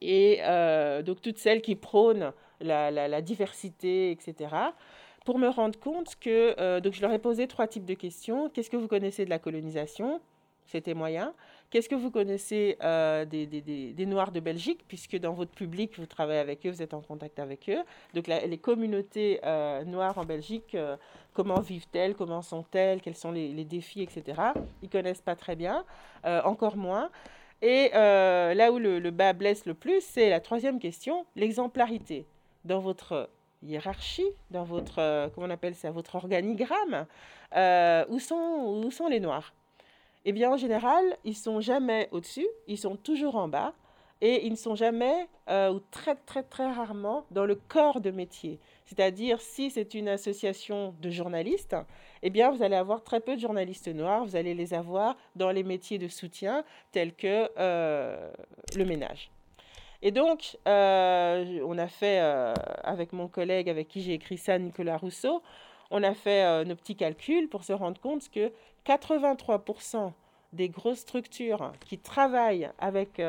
et 0.02 0.40
euh, 0.42 1.02
donc 1.02 1.22
toutes 1.22 1.38
celles 1.38 1.62
qui 1.62 1.76
prônent 1.76 2.32
la, 2.62 3.22
diversité, 3.22 4.12
etc. 4.12 4.56
Pour 5.26 5.38
me 5.38 5.48
rendre 5.48 5.80
compte 5.80 6.16
que, 6.20 6.56
euh, 6.60 6.80
donc 6.80 6.94
je 6.94 7.02
leur 7.02 7.12
ai 7.12 7.20
posé 7.20 7.48
trois 7.48 7.68
types 7.68 7.86
de 7.86 7.94
questions. 7.94 8.50
Qu'est-ce 8.50 8.70
que 8.70 8.78
vous 8.78 8.88
connaissez 8.88 9.26
de 9.26 9.30
la 9.30 9.40
colonisation? 9.40 10.22
C'était 10.66 10.94
moyen. 10.94 11.34
Qu'est-ce 11.72 11.90
que 11.90 11.96
vous 11.96 12.12
connaissez 12.12 12.78
euh, 12.84 13.26
des, 13.26 14.06
Noirs 14.06 14.32
de 14.32 14.40
Belgique, 14.40 14.86
puisque 14.88 15.18
dans 15.18 15.34
votre 15.34 15.52
public, 15.52 15.98
vous 15.98 16.06
travaillez 16.06 16.40
avec 16.40 16.66
eux, 16.66 16.70
vous 16.70 16.84
êtes 16.84 16.94
en 16.94 17.02
contact 17.02 17.40
avec 17.40 17.70
eux. 17.70 17.80
Donc 18.14 18.28
les 18.28 18.58
communautés 18.58 19.40
noires 19.88 20.18
en 20.18 20.26
Belgique, 20.26 20.78
comment 21.34 21.60
vivent-elles, 21.60 22.14
comment 22.16 22.44
sont-elles, 22.44 23.02
quels 23.02 23.16
sont 23.16 23.32
les, 23.32 23.50
les, 23.50 23.66
défis, 23.66 24.04
etc. 24.04 24.42
Ils 24.84 24.90
connaissent 24.90 25.22
pas 25.22 25.36
très 25.36 25.56
bien, 25.56 25.86
encore 26.24 26.78
moins. 26.78 27.10
Et 27.62 27.92
euh, 27.94 28.54
là 28.54 28.72
où 28.72 28.80
le, 28.80 29.12
bas 29.12 29.34
blesse 29.34 29.66
le 29.66 29.74
plus, 29.74 30.02
c'est 30.02 30.30
la 30.30 30.40
troisième 30.40 30.80
question, 30.80 31.26
l'exemplarité. 31.36 32.26
Dans 32.66 32.80
votre 32.80 33.30
hiérarchie, 33.64 34.28
dans 34.52 34.64
votre, 34.64 35.00
euh, 35.00 35.28
comment 35.34 35.48
on 35.48 35.50
appelle 35.50 35.76
ça, 35.76 35.92
votre 35.92 36.16
organigramme, 36.16 37.06
euh, 37.56 38.06
où, 38.10 38.20
sont, 38.20 38.82
où 38.84 38.92
sont 38.92 39.08
les 39.08 39.20
noirs? 39.20 39.54
Eh 40.26 40.32
bien, 40.32 40.52
en 40.52 40.58
général, 40.58 41.04
ils 41.24 41.36
sont 41.36 41.62
jamais 41.62 42.10
au-dessus, 42.12 42.48
ils 42.68 42.78
sont 42.78 42.96
toujours 42.96 43.36
en 43.36 43.48
bas 43.48 43.74
et 44.22 44.46
ils 44.46 44.52
ne 44.52 44.58
sont 44.58 44.76
jamais 44.76 45.28
ou 45.48 45.80
très 45.92 46.16
très 46.16 46.44
très 46.44 46.72
rarement 46.72 47.26
dans 47.32 47.46
le 47.46 47.56
corps 47.56 48.02
de 48.02 48.12
métier. 48.12 48.60
C'est-à-dire 48.86 49.40
si 49.40 49.70
c'est 49.70 49.94
une 49.94 50.08
association 50.08 50.96
de 51.00 51.10
journalistes, 51.10 51.76
eh 52.24 52.30
bien, 52.30 52.52
vous 52.52 52.64
allez 52.64 52.76
avoir 52.76 53.04
très 53.04 53.20
peu 53.20 53.36
de 53.36 53.40
journalistes 53.40 53.88
noirs. 53.88 54.26
Vous 54.26 54.36
allez 54.36 54.54
les 54.54 54.74
avoir 54.74 55.16
dans 55.36 55.52
les 55.52 55.64
métiers 55.64 55.98
de 55.98 56.08
soutien 56.08 56.64
tels 56.92 57.14
que 57.14 57.50
euh, 57.60 58.32
le 58.76 58.86
ménage. 58.86 59.30
Et 60.02 60.12
donc, 60.12 60.58
euh, 60.68 61.60
on 61.66 61.78
a 61.78 61.88
fait, 61.88 62.20
euh, 62.20 62.54
avec 62.84 63.14
mon 63.14 63.28
collègue 63.28 63.70
avec 63.70 63.88
qui 63.88 64.02
j'ai 64.02 64.14
écrit 64.14 64.38
ça, 64.38 64.58
Nicolas 64.58 64.98
Rousseau, 64.98 65.44
on 65.92 66.04
a 66.04 66.14
fait 66.14 66.66
nos 66.66 66.76
petits 66.76 66.96
calculs 66.96 67.50
pour 67.50 67.64
se 67.64 67.74
rendre 67.74 68.00
compte 68.00 68.30
que 68.30 68.52
83% 68.86 70.14
des 70.54 70.70
grosses 70.70 71.00
structures 71.00 71.72
qui 71.86 71.98
travaillent 71.98 72.70
avec, 72.78 73.20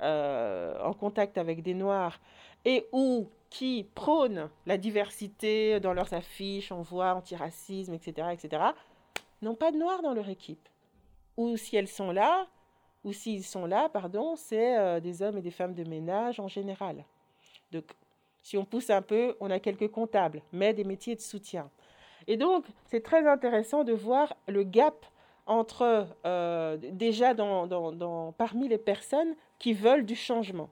en 0.00 0.92
contact 0.92 1.38
avec 1.38 1.62
des 1.62 1.74
Noirs 1.74 2.20
et 2.64 2.86
ou 2.92 3.28
qui 3.50 3.86
prônent 3.94 4.50
la 4.66 4.76
diversité 4.76 5.80
dans 5.80 5.94
leurs 5.94 6.12
affiches, 6.12 6.72
on 6.72 6.82
voit 6.82 7.14
antiracisme, 7.14 7.94
etc., 7.94 8.28
etc., 8.32 8.62
n'ont 9.42 9.54
pas 9.54 9.70
de 9.70 9.76
noirs 9.76 10.02
dans 10.02 10.14
leur 10.14 10.28
équipe. 10.28 10.68
Ou 11.36 11.56
si 11.56 11.76
elles 11.76 11.88
sont 11.88 12.10
là, 12.10 12.46
ou 13.04 13.12
s'ils 13.12 13.44
sont 13.44 13.66
là, 13.66 13.88
pardon, 13.88 14.34
c'est 14.36 14.76
euh, 14.76 15.00
des 15.00 15.22
hommes 15.22 15.38
et 15.38 15.42
des 15.42 15.50
femmes 15.50 15.74
de 15.74 15.84
ménage 15.84 16.40
en 16.40 16.48
général. 16.48 17.04
Donc, 17.70 17.84
si 18.42 18.56
on 18.58 18.64
pousse 18.64 18.90
un 18.90 19.02
peu, 19.02 19.36
on 19.40 19.50
a 19.50 19.60
quelques 19.60 19.90
comptables, 19.90 20.42
mais 20.52 20.74
des 20.74 20.84
métiers 20.84 21.14
de 21.14 21.20
soutien. 21.20 21.70
Et 22.26 22.36
donc, 22.36 22.64
c'est 22.86 23.02
très 23.02 23.26
intéressant 23.26 23.84
de 23.84 23.92
voir 23.92 24.34
le 24.48 24.64
gap 24.64 25.06
entre, 25.46 26.08
euh, 26.24 26.76
déjà 26.76 27.34
dans, 27.34 28.32
parmi 28.36 28.66
les 28.66 28.78
personnes 28.78 29.36
qui 29.58 29.72
veulent 29.72 30.04
du 30.04 30.14
changement. 30.14 30.68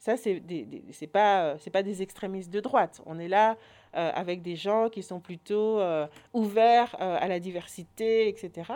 Ça, 0.00 0.16
ce 0.16 0.30
n'est 0.30 1.06
pas, 1.06 1.56
pas 1.72 1.82
des 1.82 2.00
extrémistes 2.00 2.50
de 2.50 2.60
droite. 2.60 3.02
On 3.04 3.18
est 3.18 3.28
là 3.28 3.58
euh, 3.94 4.10
avec 4.14 4.40
des 4.40 4.56
gens 4.56 4.88
qui 4.88 5.02
sont 5.02 5.20
plutôt 5.20 5.78
euh, 5.78 6.06
ouverts 6.32 6.96
euh, 7.00 7.18
à 7.20 7.28
la 7.28 7.38
diversité, 7.38 8.26
etc. 8.28 8.72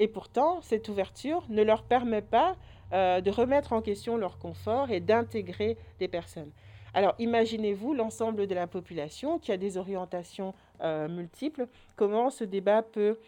Et 0.00 0.08
pourtant, 0.08 0.60
cette 0.62 0.88
ouverture 0.88 1.44
ne 1.48 1.62
leur 1.62 1.84
permet 1.84 2.22
pas 2.22 2.56
de 2.92 3.30
remettre 3.30 3.72
en 3.72 3.82
question 3.82 4.16
leur 4.16 4.38
confort 4.38 4.92
et 4.92 5.00
d'intégrer 5.00 5.76
des 5.98 6.06
personnes. 6.06 6.52
Alors, 6.94 7.16
imaginez-vous 7.18 7.94
l'ensemble 7.94 8.46
de 8.46 8.54
la 8.54 8.68
population 8.68 9.40
qui 9.40 9.50
a 9.50 9.56
des 9.56 9.76
orientations 9.76 10.54
multiples, 10.84 11.66
comment 11.96 12.30
ce 12.30 12.44
débat 12.44 12.82
peut, 12.82 13.18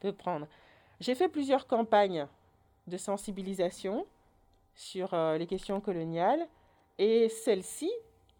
peut 0.00 0.14
prendre? 0.14 0.46
J'ai 1.00 1.14
fait 1.14 1.28
plusieurs 1.28 1.66
campagnes 1.66 2.26
de 2.86 2.96
sensibilisation 2.96 4.06
sur 4.74 5.14
euh, 5.14 5.38
les 5.38 5.46
questions 5.46 5.80
coloniales 5.80 6.46
et 6.98 7.28
celle-ci 7.28 7.90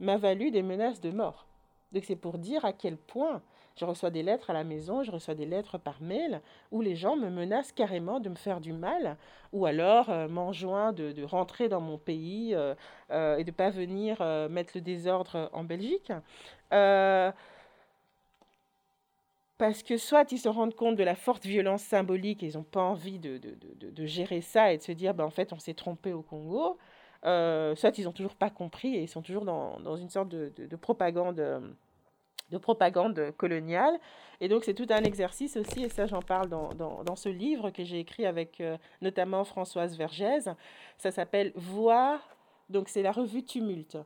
m'a 0.00 0.16
valu 0.16 0.50
des 0.50 0.62
menaces 0.62 1.00
de 1.00 1.10
mort. 1.10 1.46
Donc 1.92 2.04
c'est 2.04 2.16
pour 2.16 2.38
dire 2.38 2.64
à 2.64 2.72
quel 2.72 2.96
point 2.96 3.42
je 3.76 3.84
reçois 3.84 4.10
des 4.10 4.22
lettres 4.22 4.50
à 4.50 4.52
la 4.52 4.64
maison, 4.64 5.02
je 5.02 5.10
reçois 5.10 5.34
des 5.34 5.46
lettres 5.46 5.78
par 5.78 6.00
mail 6.02 6.40
où 6.70 6.80
les 6.80 6.94
gens 6.94 7.16
me 7.16 7.30
menacent 7.30 7.72
carrément 7.72 8.20
de 8.20 8.28
me 8.28 8.34
faire 8.34 8.60
du 8.60 8.72
mal 8.72 9.16
ou 9.52 9.66
alors 9.66 10.10
euh, 10.10 10.28
m'enjoignent 10.28 10.92
de, 10.92 11.24
rentrer 11.24 11.68
dans 11.68 11.80
mon 11.80 11.98
pays 11.98 12.54
euh, 12.54 12.74
et 13.36 13.44
de 13.44 13.50
ne 13.50 13.54
pas 13.56 13.70
venir 13.70 14.20
mettre 14.50 14.72
le 14.74 14.80
désordre 14.80 15.50
en 15.52 15.64
Belgique 15.64 16.12
parce 19.62 19.84
que 19.84 19.96
soit 19.96 20.32
ils 20.32 20.40
se 20.40 20.48
rendent 20.48 20.74
compte 20.74 20.96
de 20.96 21.04
la 21.04 21.14
forte 21.14 21.46
violence 21.46 21.84
symbolique 21.84 22.42
et 22.42 22.48
ils 22.48 22.56
n'ont 22.56 22.64
pas 22.64 22.80
envie 22.80 23.20
de, 23.20 23.38
gérer 24.06 24.40
ça 24.40 24.72
et 24.72 24.78
de 24.78 24.82
se 24.82 24.90
dire, 24.90 25.14
ben, 25.14 25.22
en 25.22 25.30
fait, 25.30 25.52
on 25.52 25.60
s'est 25.60 25.72
trompé 25.72 26.12
au 26.12 26.20
Congo, 26.20 26.78
euh, 27.24 27.76
soit 27.76 27.96
ils 27.96 28.06
n'ont 28.06 28.12
toujours 28.12 28.34
pas 28.34 28.50
compris 28.50 28.96
et 28.96 29.02
ils 29.02 29.08
sont 29.08 29.22
toujours 29.22 29.44
dans, 29.44 29.94
une 29.94 30.08
sorte 30.08 30.30
de, 30.30 30.76
propagande 30.76 31.36
de 31.36 32.58
propagande 32.58 33.30
coloniale. 33.36 34.00
Et 34.40 34.48
donc, 34.48 34.64
c'est 34.64 34.74
tout 34.74 34.88
un 34.90 35.04
exercice 35.04 35.56
aussi, 35.56 35.84
et 35.84 35.88
ça, 35.88 36.06
j'en 36.06 36.22
parle 36.22 36.48
dans, 36.48 37.14
ce 37.14 37.28
livre 37.28 37.70
que 37.70 37.84
j'ai 37.84 38.00
écrit 38.00 38.26
avec 38.26 38.60
euh, 38.60 38.76
notamment 39.00 39.44
Françoise 39.44 39.96
Vergès. 39.96 40.48
Ça 40.98 41.12
s'appelle 41.12 41.52
Voix, 41.54 42.20
donc 42.68 42.88
c'est 42.88 43.02
la 43.02 43.12
revue 43.12 43.44
Tumulte. 43.44 43.96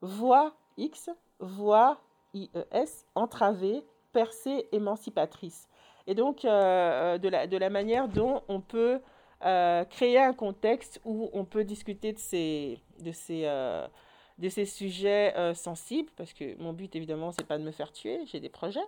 Voix 0.00 0.56
X, 0.76 1.08
Voix 1.38 2.00
IES, 2.34 3.06
entravée, 3.14 3.84
percée 4.14 4.68
émancipatrice. 4.72 5.68
Et 6.06 6.14
donc, 6.14 6.44
euh, 6.44 7.16
euh, 7.16 7.18
de, 7.18 7.56
la, 7.56 7.70
manière 7.70 8.08
dont 8.08 8.42
on 8.48 8.60
peut 8.60 9.00
euh, 9.44 9.84
créer 9.84 10.18
un 10.18 10.32
contexte 10.32 11.00
où 11.04 11.28
on 11.32 11.44
peut 11.44 11.64
discuter 11.64 12.12
de 12.12 12.18
ces, 12.18 12.78
de 13.00 13.12
ces, 13.12 13.42
de 14.38 14.48
ces 14.48 14.64
sujets 14.64 15.34
sensibles, 15.54 16.10
parce 16.16 16.32
que 16.32 16.56
mon 16.62 16.72
but, 16.72 16.94
évidemment, 16.96 17.32
c'est 17.32 17.46
pas 17.46 17.58
de 17.58 17.64
me 17.64 17.72
faire 17.72 17.92
tuer, 17.92 18.20
j'ai 18.26 18.40
des 18.40 18.48
projets. 18.48 18.86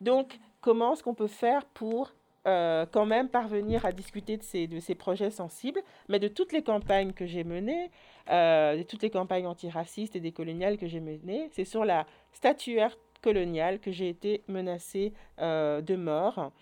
Donc, 0.00 0.38
comment 0.60 0.92
est-ce 0.92 1.02
qu'on 1.02 1.14
peut 1.14 1.26
faire 1.26 1.64
pour 1.64 2.12
quand 2.44 3.06
même 3.06 3.28
parvenir 3.28 3.84
à 3.84 3.92
discuter 3.92 4.36
de 4.38 4.42
ces, 4.42 4.66
de 4.66 4.80
ces 4.80 4.94
projets 4.94 5.30
sensibles, 5.30 5.82
mais 6.08 6.18
de 6.18 6.26
toutes 6.28 6.52
les 6.52 6.62
campagnes 6.62 7.12
que 7.12 7.26
j'ai 7.26 7.44
menées, 7.44 7.90
de 8.28 8.82
toutes 8.82 9.02
les 9.02 9.10
campagnes 9.10 9.46
antiracistes 9.46 10.16
et 10.16 10.20
décoloniales 10.20 10.78
que 10.78 10.86
j'ai 10.86 11.00
menées, 11.00 11.48
c'est 11.52 11.66
sur 11.66 11.84
la 11.84 12.06
statuaire 12.32 12.96
coloniale 13.20 13.78
que 13.80 13.90
j'ai 13.90 14.08
été 14.08 14.42
menacée 14.48 15.12
euh, 15.38 15.80
de 15.80 15.96
mort. 15.96 16.52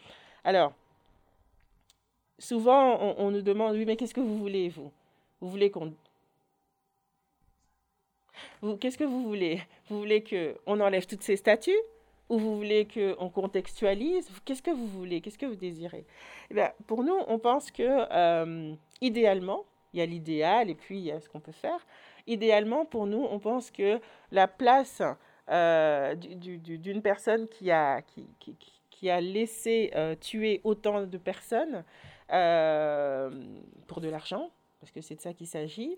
Alors, 0.45 0.73
souvent, 2.39 3.15
on, 3.19 3.31
nous 3.31 3.43
demande, 3.43 3.77
oui, 3.77 3.85
mais 3.85 3.97
qu'est-ce 3.97 4.15
que 4.15 4.21
vous 4.21 4.39
voulez, 4.39 4.69
vous? 4.69 4.91
Vous 5.41 5.49
voulez 5.49 5.71
qu'on... 5.71 5.93
Qu'est-ce 8.81 8.99
que 8.99 9.05
vous 9.05 9.23
voulez? 9.23 9.61
Vous 9.89 9.99
voulez 9.99 10.23
qu'on 10.23 10.81
enlève 10.81 11.07
toutes 11.07 11.23
ces 11.23 11.37
statues? 11.37 11.81
Ou 12.29 12.39
vous 12.39 12.57
voulez 12.57 12.87
qu'on 12.87 13.31
contextualise? 13.31 14.29
Qu'est-ce 14.45 14.63
que 14.63 14.71
vous 14.71 14.87
voulez? 14.87 15.21
Qu'est-ce 15.21 15.39
que 15.39 15.47
vous 15.47 15.57
désirez? 15.57 16.05
Eh 16.51 16.55
bien, 16.55 16.73
Pour 16.87 17.03
nous, 17.03 17.17
on 17.27 17.39
pense 17.39 17.71
que, 17.71 17.83
euh, 17.83 18.75
idéalement, 19.01 19.65
il 19.93 20.01
y 20.01 20.03
a 20.03 20.07
l'idéal 20.07 20.71
et 20.71 20.75
puis 20.75 20.99
il 20.99 21.05
y 21.05 21.11
a 21.11 21.21
ce 21.21 21.29
qu'on 21.29 21.41
peut 21.41 21.53
faire. 21.53 21.87
Idéalement, 22.27 22.85
pour 22.85 23.07
nous, 23.07 23.27
on 23.31 23.39
pense 23.39 23.71
que 23.71 24.01
la 24.31 24.47
place 24.47 25.03
euh, 25.51 26.15
d'une 26.15 27.03
personne 27.03 27.49
qui 27.49 27.71
a, 27.71 28.03
qui, 28.03 28.27
qui, 28.39 28.57
qui 28.91 29.11
a 29.11 29.21
laissé 29.21 29.91
euh, 29.95 30.15
tuer 30.15 30.61
autant 30.65 31.07
de 31.07 31.19
personnes 31.19 31.85
pour 33.87 34.01
de 34.03 34.09
l'argent, 34.09 34.51
parce 34.81 34.93
que 34.93 35.01
c'est 35.01 35.15
de 35.15 35.21
ça 35.21 35.33
qu'il 35.33 35.47
s'agit, 35.47 35.97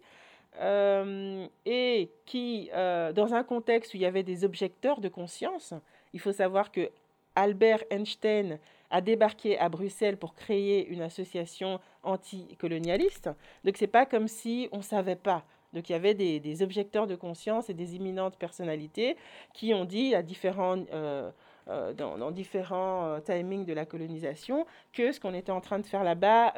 et 1.66 2.10
qui, 2.24 2.70
dans 2.72 3.34
un 3.34 3.42
contexte 3.42 3.94
où 3.94 3.96
il 3.96 4.02
y 4.02 4.06
avait 4.06 4.22
des 4.22 4.44
objecteurs 4.44 5.00
de 5.00 5.08
conscience, 5.08 5.74
il 6.12 6.20
faut 6.20 6.30
savoir 6.30 6.70
que 6.70 6.88
Albert 7.34 7.82
Einstein 7.90 8.60
a 8.90 9.00
débarqué 9.00 9.58
à 9.58 9.68
Bruxelles 9.68 10.16
pour 10.16 10.34
créer 10.34 10.86
une 10.88 11.02
association 11.02 11.80
anticolonialiste. 12.02 13.30
Donc 13.64 13.76
c'est 13.76 13.86
pas 13.86 14.06
comme 14.06 14.28
si 14.28 14.68
on 14.72 14.82
savait 14.82 15.16
pas. 15.16 15.44
Donc 15.72 15.88
il 15.88 15.92
y 15.92 15.94
avait 15.94 16.14
des, 16.14 16.62
objecteurs 16.62 17.06
de 17.06 17.14
conscience 17.14 17.70
et 17.70 17.74
des 17.74 17.96
imminentes 17.96 18.36
personnalités 18.36 19.16
qui 19.54 19.72
ont 19.74 19.84
dit 19.84 20.14
à 20.14 20.22
différents, 20.22 20.78
euh, 20.92 21.30
euh, 21.68 21.92
dans, 21.92 22.30
différents 22.30 23.06
euh, 23.06 23.20
timings 23.20 23.64
de 23.64 23.72
la 23.72 23.86
colonisation 23.86 24.66
que 24.92 25.12
ce 25.12 25.20
qu'on 25.20 25.34
était 25.34 25.52
en 25.52 25.60
train 25.60 25.78
de 25.78 25.86
faire 25.86 26.04
là-bas 26.04 26.54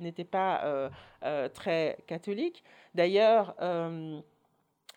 n'était 0.00 0.24
pas 0.24 0.90
très 1.52 1.98
catholique. 2.06 2.64
D'ailleurs, 2.94 3.54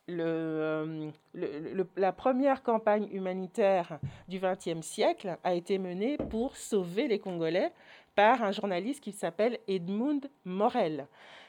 le, 0.10 1.12
la 1.98 2.12
première 2.14 2.64
campagne 2.64 3.10
humanitaire 3.12 4.00
du 4.30 4.40
XXe 4.40 4.86
siècle 4.86 5.38
a 5.44 5.54
été 5.54 5.78
menée 5.78 6.18
pour 6.30 6.56
sauver 6.56 7.08
les 7.08 7.20
Congolais 7.20 7.72
par 8.16 8.42
un 8.42 8.52
journaliste 8.52 9.04
qui 9.04 9.12
s'appelle 9.12 9.60
Edmund 9.68 10.30
Morel. 10.46 11.08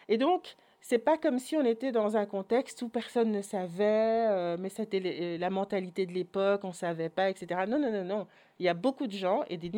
Et 0.08 0.18
donc, 0.18 0.56
c'est 0.80 0.98
pas 0.98 1.18
comme 1.18 1.38
si 1.38 1.56
on 1.56 1.64
était 1.64 1.92
dans 1.92 2.16
un 2.16 2.24
contexte 2.24 2.82
où 2.82 2.88
personne 2.88 3.32
ne 3.32 3.42
savait, 3.42 4.26
euh, 4.30 4.56
mais 4.58 4.68
c'était 4.68 5.02
euh, 5.04 5.38
la 5.38 5.50
mentalité 5.50 6.06
de 6.06 6.12
l'époque, 6.12 6.60
on 6.64 6.72
savait 6.72 7.08
pas, 7.08 7.30
etc. 7.30 7.62
Non, 7.68 7.78
non, 7.78 7.90
non, 7.90 8.04
non. 8.04 8.26
Il 8.60 8.64
y 8.64 8.68
a 8.68 8.74
beaucoup 8.74 9.06
de 9.06 9.12
gens 9.12 9.44
et 9.48 9.56
des 9.56 9.70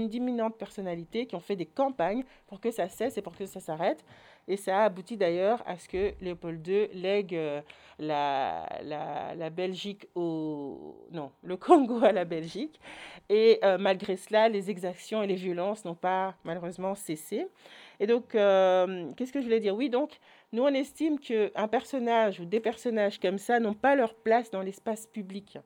personnalités 0.59 1.27
qui 1.27 1.35
ont 1.35 1.41
fait 1.41 1.57
des 1.57 1.67
campagnes 1.67 2.25
pour 2.47 2.61
que 2.61 2.71
ça 2.71 2.89
cesse 2.89 3.19
et 3.19 3.23
pour 3.23 3.37
que 3.37 3.45
ça 3.45 3.61
s'arrête. 3.61 4.05
Et 4.49 4.57
ça 4.57 4.81
a 4.81 4.85
abouti 4.85 5.19
d'ailleurs 5.19 5.63
à 5.67 5.77
ce 5.77 5.87
que 5.87 6.15
Léopold 6.23 6.67
II 6.67 6.89
lègue 6.95 7.35
euh, 7.35 7.61
la, 7.99 8.67
la, 8.83 9.35
la, 9.35 9.51
Belgique 9.51 10.07
au... 10.15 10.97
Non, 11.13 11.31
le 11.43 11.57
Congo 11.59 12.03
à 12.05 12.13
la 12.13 12.25
Belgique. 12.25 12.81
Et 13.29 13.61
malgré 13.79 14.17
cela, 14.17 14.49
les 14.49 14.71
exactions 14.71 15.23
et 15.23 15.27
les 15.27 15.35
violences 15.35 15.85
n'ont 15.85 15.95
pas 15.95 16.35
malheureusement 16.45 16.95
cessé. 16.95 17.47
Et 18.01 18.07
donc, 18.07 18.31
qu'est-ce 18.31 19.33
que 19.33 19.41
je 19.41 19.45
voulais 19.45 19.61
dire? 19.61 19.77
Oui, 19.77 19.89
donc, 19.91 20.19
nous, 20.53 20.63
on 20.63 20.75
estime 20.75 21.19
qu'un 21.19 21.69
personnage 21.69 22.41
ou 22.41 22.45
des 22.45 22.61
personnages 22.61 23.21
comme 23.21 23.39
ça 23.39 23.61
n'ont 23.61 23.75
pas 23.75 23.95
leur 23.95 24.15
place 24.15 24.51
dans 24.51 24.63
l'espace 24.63 25.07
public. 25.07 25.59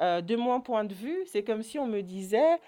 de 0.00 0.36
mon 0.36 0.60
point 0.60 0.84
de 0.84 0.94
vue, 0.94 1.22
c'est 1.26 1.44
comme 1.44 1.62
si 1.62 1.78
on 1.78 1.86
me 1.86 2.02
disait 2.02 2.58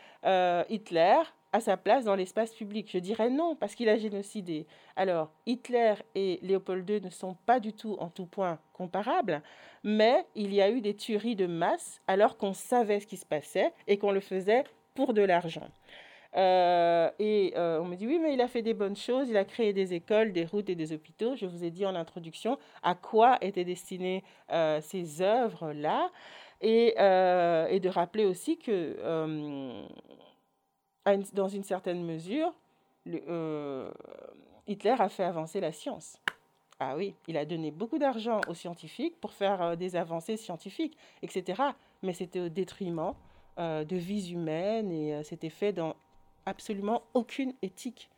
Hitler 0.68 1.18
à 1.52 1.60
sa 1.60 1.76
place 1.76 2.04
dans 2.04 2.14
l'espace 2.14 2.52
public 2.52 2.88
Je 2.92 2.98
dirais 2.98 3.30
non, 3.30 3.56
parce 3.56 3.74
qu'il 3.74 3.88
a 3.88 3.96
génocidé. 3.96 4.66
Alors, 4.94 5.32
Hitler 5.46 5.94
et 6.14 6.38
Léopold 6.42 6.88
II 6.88 7.00
ne 7.00 7.10
sont 7.10 7.34
pas 7.46 7.60
du 7.60 7.72
tout 7.72 7.96
en 7.98 8.10
tout 8.10 8.26
point 8.26 8.58
comparables, 8.72 9.42
mais 9.82 10.24
il 10.34 10.52
y 10.54 10.60
a 10.60 10.70
eu 10.70 10.80
des 10.80 10.94
tueries 10.94 11.36
de 11.36 11.46
masse 11.46 12.00
alors 12.06 12.36
qu'on 12.36 12.52
savait 12.52 13.00
ce 13.00 13.06
qui 13.06 13.16
se 13.16 13.26
passait 13.26 13.72
et 13.86 13.98
qu'on 13.98 14.12
le 14.12 14.20
faisait 14.20 14.64
pour 14.94 15.14
de 15.14 15.22
l'argent. 15.22 15.68
Euh, 16.36 17.10
et 17.18 17.54
euh, 17.56 17.80
on 17.80 17.86
me 17.86 17.96
dit 17.96 18.06
oui, 18.06 18.18
mais 18.18 18.34
il 18.34 18.40
a 18.40 18.48
fait 18.48 18.62
des 18.62 18.74
bonnes 18.74 18.96
choses, 18.96 19.28
il 19.30 19.36
a 19.36 19.44
créé 19.44 19.72
des 19.72 19.94
écoles, 19.94 20.32
des 20.32 20.44
routes 20.44 20.68
et 20.68 20.74
des 20.74 20.92
hôpitaux. 20.92 21.34
Je 21.34 21.46
vous 21.46 21.64
ai 21.64 21.70
dit 21.70 21.86
en 21.86 21.94
introduction 21.94 22.58
à 22.82 22.94
quoi 22.94 23.38
étaient 23.40 23.64
destinées 23.64 24.22
euh, 24.52 24.80
ces 24.82 25.22
œuvres-là. 25.22 26.10
Et, 26.62 26.94
de 26.96 27.88
rappeler 27.88 28.24
aussi 28.24 28.56
que 28.58 28.96
dans 31.34 31.48
une 31.48 31.64
certaine 31.64 32.02
mesure, 32.02 32.52
Hitler 34.66 34.94
a 34.98 35.08
fait 35.08 35.24
avancer 35.24 35.60
la 35.60 35.72
science. 35.72 36.18
Ah 36.80 36.96
oui, 36.96 37.14
il 37.28 37.36
a 37.36 37.44
donné 37.44 37.70
beaucoup 37.70 37.98
d'argent 37.98 38.40
aux 38.48 38.54
scientifiques 38.54 39.20
pour 39.20 39.32
faire 39.32 39.76
des 39.76 39.96
avancées 39.96 40.38
scientifiques, 40.38 40.96
etc. 41.22 41.62
Mais 42.02 42.14
c'était 42.14 42.40
au 42.40 42.48
détriment 42.48 43.12
de 43.58 43.96
vies 43.96 44.32
humaines 44.32 44.90
et 44.90 45.22
c'était 45.24 45.50
fait 45.50 45.74
dans 45.74 45.94
absolument 46.46 47.02
aucune 47.14 47.52
éthique. 47.62 48.08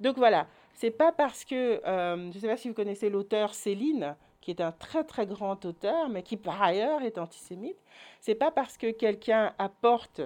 donc 0.00 0.16
voilà, 0.16 0.46
c'est 0.74 0.90
pas 0.90 1.12
parce 1.12 1.44
que, 1.44 1.80
je 1.84 2.26
ne 2.26 2.32
sais 2.32 2.48
pas 2.48 2.56
si 2.56 2.68
vous 2.68 2.74
connaissez 2.74 3.08
l'auteur 3.08 3.54
Céline, 3.54 4.16
qui 4.40 4.50
est 4.50 4.60
un 4.60 4.72
très 4.72 5.04
très 5.04 5.26
grand 5.26 5.64
auteur, 5.64 6.08
mais 6.08 6.22
qui 6.22 6.36
par 6.36 6.62
ailleurs 6.62 7.02
est 7.02 7.18
antisémite. 7.18 7.76
C'est 8.20 8.34
pas 8.34 8.50
parce 8.50 8.76
que 8.76 8.90
quelqu'un 8.90 9.54
apporte 9.58 10.22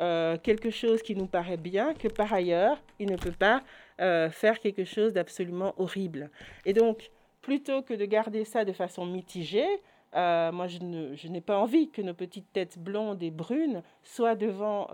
euh, 0.00 0.36
quelque 0.36 0.70
chose 0.70 1.02
qui 1.02 1.16
nous 1.16 1.26
paraît 1.26 1.56
bien 1.56 1.94
que 1.94 2.08
par 2.08 2.32
ailleurs, 2.32 2.78
il 2.98 3.10
ne 3.10 3.16
peut 3.16 3.32
pas 3.32 3.62
euh, 4.00 4.30
faire 4.30 4.60
quelque 4.60 4.84
chose 4.84 5.14
d'absolument 5.14 5.74
horrible. 5.78 6.30
Et 6.66 6.74
donc, 6.74 7.10
plutôt 7.40 7.82
que 7.82 7.94
de 7.94 8.04
garder 8.04 8.44
ça 8.44 8.64
de 8.64 8.72
façon 8.72 9.06
mitigée, 9.06 9.68
euh, 10.16 10.50
moi, 10.52 10.66
je, 10.66 11.28
n'ai 11.28 11.40
pas 11.40 11.58
envie 11.58 11.90
que 11.90 12.02
nos 12.02 12.14
petites 12.14 12.52
têtes 12.52 12.78
blondes 12.78 13.22
et 13.22 13.30
brunes 13.30 13.82
soient 14.02 14.34
devant 14.34 14.88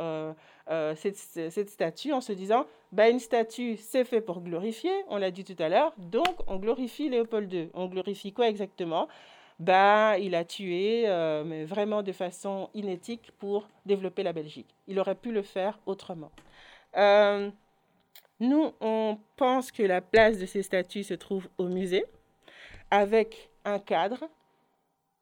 cette, 0.96 1.16
cette, 1.16 1.70
statue 1.70 2.12
en 2.12 2.20
se 2.20 2.32
disant 2.32 2.66
bah, 2.92 3.08
une 3.08 3.20
statue, 3.20 3.76
c'est 3.78 4.04
fait 4.04 4.20
pour 4.20 4.42
glorifier, 4.42 4.92
on 5.08 5.16
l'a 5.16 5.30
dit 5.30 5.44
tout 5.44 5.60
à 5.62 5.68
l'heure, 5.68 5.94
donc 5.96 6.36
on 6.46 6.56
glorifie 6.56 7.08
Léopold 7.08 7.52
II. 7.52 7.70
On 7.72 7.86
glorifie 7.86 8.32
quoi 8.32 8.48
exactement? 8.48 9.08
Bah, 9.58 10.18
il 10.18 10.34
a 10.34 10.44
tué, 10.44 11.04
euh, 11.06 11.44
mais 11.44 11.64
vraiment 11.64 12.02
de 12.02 12.12
façon 12.12 12.68
inéthique 12.74 13.30
pour 13.38 13.68
développer 13.86 14.22
la 14.22 14.32
Belgique. 14.32 14.74
Il 14.88 14.98
aurait 14.98 15.14
pu 15.14 15.30
le 15.30 15.42
faire 15.42 15.78
autrement. 15.86 16.32
Euh, 16.96 17.48
nous, 18.40 18.72
on 18.80 19.18
pense 19.36 19.70
que 19.70 19.84
la 19.84 20.00
place 20.00 20.38
de 20.38 20.46
ces 20.46 20.62
statues 20.62 21.04
se 21.04 21.14
trouve 21.14 21.48
au 21.58 21.68
musée, 21.68 22.04
avec 22.90 23.50
un 23.64 23.78
cadre 23.78 24.24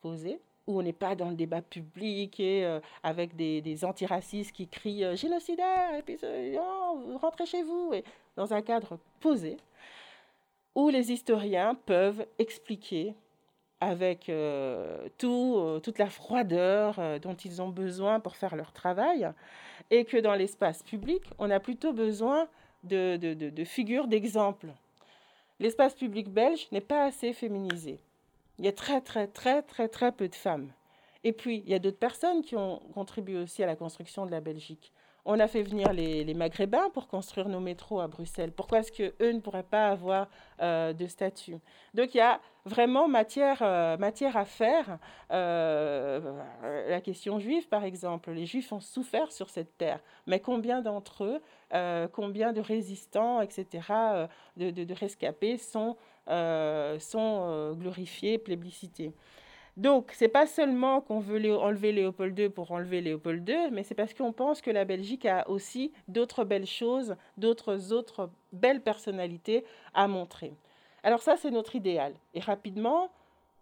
où 0.05 0.79
on 0.79 0.83
n'est 0.83 0.93
pas 0.93 1.15
dans 1.15 1.31
le 1.31 1.35
débat 1.35 1.63
public 1.63 2.39
et 2.41 2.65
euh, 2.65 2.81
avec 3.03 3.35
des, 3.37 3.61
des, 3.61 3.85
antiracistes 3.85 4.53
qui 4.53 4.69
crient 4.69 5.17
génocidaire, 5.17 5.95
et 5.95 6.03
puis 6.03 6.19
oh, 6.59 7.19
rentrez 7.21 7.47
chez 7.47 7.63
vous, 7.63 7.93
et 7.95 8.05
dans 8.37 8.53
un 8.53 8.63
cadre 8.63 8.99
posé, 9.21 9.57
où 10.75 10.89
les 10.89 11.13
historiens 11.13 11.75
peuvent 11.75 12.25
expliquer 12.39 13.15
avec 13.81 14.29
euh, 14.29 15.09
tout, 15.19 15.57
euh, 15.57 15.81
toute 15.81 15.99
la 15.99 16.11
froideur 16.11 16.99
euh, 16.99 17.19
dont 17.19 17.35
ils 17.35 17.63
ont 17.63 17.71
besoin 17.71 18.21
pour 18.21 18.37
faire 18.37 18.55
leur 18.55 18.73
travail, 18.73 19.31
et 19.91 20.05
que 20.05 20.19
dans 20.19 20.35
l'espace 20.35 20.83
public, 20.83 21.23
on 21.39 21.51
a 21.51 21.59
plutôt 21.61 21.93
besoin 21.93 22.47
de, 22.85 23.17
de, 23.17 23.35
de, 23.35 23.49
de 23.49 23.65
figures 23.65 24.07
d'exemple. 24.07 24.69
L'espace 25.59 25.95
public 25.95 26.29
belge 26.29 26.69
n'est 26.73 26.81
pas 26.81 27.05
assez 27.05 27.33
féminisé. 27.33 27.99
Il 28.61 28.67
y 28.67 28.69
a 28.69 28.73
très 28.73 29.01
très 29.01 29.27
très 29.27 29.63
très 29.63 29.89
très 29.89 30.13
peu 30.13 30.29
de 30.29 30.35
femmes. 30.35 30.71
Et 31.25 31.33
puis, 31.33 31.63
il 31.65 31.71
y 31.71 31.75
a 31.75 31.79
d'autres 31.79 31.99
personnes 31.99 32.43
qui 32.43 32.57
ont 32.57 32.79
contribué 32.95 33.39
aussi 33.39 33.63
à 33.63 33.67
la 33.67 33.75
construction 33.75 34.27
de 34.27 34.31
la 34.31 34.41
Belgique. 34.41 34.93
On 35.25 35.39
a 35.39 35.49
fait 35.49 35.63
venir 35.63 35.93
les, 35.93 36.35
Maghrébins 36.35 36.89
pour 36.91 37.07
construire 37.07 37.49
nos 37.49 37.61
métros 37.61 38.01
à 38.01 38.09
Bruxelles. 38.09 38.53
Pourquoi 38.53 38.81
est-ce 38.81 38.93
qu'eux 38.93 39.33
ne 39.33 39.41
pourraient 39.41 39.63
pas 39.63 39.89
avoir 39.89 40.29
euh, 40.63 40.93
de 40.93 41.07
statut 41.07 41.59
Donc 41.93 42.15
il 42.15 42.19
y 42.19 42.23
a 42.23 42.41
vraiment 42.65 43.07
matière, 43.07 43.59
euh, 43.61 43.99
matière 43.99 44.37
à 44.37 44.45
faire. 44.45 44.99
Euh, 45.31 46.21
la 46.89 47.01
question 47.01 47.39
juive, 47.39 47.69
par 47.69 47.85
exemple. 47.85 48.31
Les 48.31 48.47
Juifs 48.47 48.73
ont 48.73 48.81
souffert 48.81 49.31
sur 49.31 49.51
cette 49.51 49.77
terre. 49.77 50.01
Mais 50.27 50.41
combien 50.41 50.81
d'entre 50.81 51.25
eux, 51.25 52.09
combien 52.13 52.53
de 52.53 52.61
résistants, 52.61 53.41
etc., 53.43 53.67
de, 54.57 54.71
de, 54.71 54.95
rescapés 54.95 55.59
sont, 55.59 55.97
sont 56.99 57.75
glorifiés, 57.79 58.39
plébiscités 58.39 59.13
Donc, 59.77 60.13
c'est 60.15 60.29
pas 60.29 60.47
seulement 60.47 61.01
qu'on 61.01 61.21
veut 61.21 61.57
enlever 61.57 61.93
Léopold 61.93 62.39
II 62.39 62.49
pour 62.49 62.71
enlever 62.73 63.01
Léopold 63.01 63.49
II, 63.49 63.71
mais 63.73 63.83
c'est 63.83 63.95
parce 63.95 64.15
qu'on 64.15 64.33
pense 64.33 64.63
que 64.63 64.71
la 64.71 64.85
Belgique 64.85 65.27
a 65.27 65.49
aussi 65.49 65.93
d'autres 66.09 66.45
belles 66.45 66.67
choses, 66.67 67.17
d'autres 67.37 67.93
autres 67.93 68.31
belles 68.53 68.83
personnalités 68.83 69.65
à 69.95 70.09
montrer. 70.09 70.55
Alors 71.03 71.23
ça, 71.23 71.37
c'est 71.37 71.51
notre 71.51 71.77
idéal. 71.77 72.15
Et 72.35 72.41
rapidement, 72.41 73.11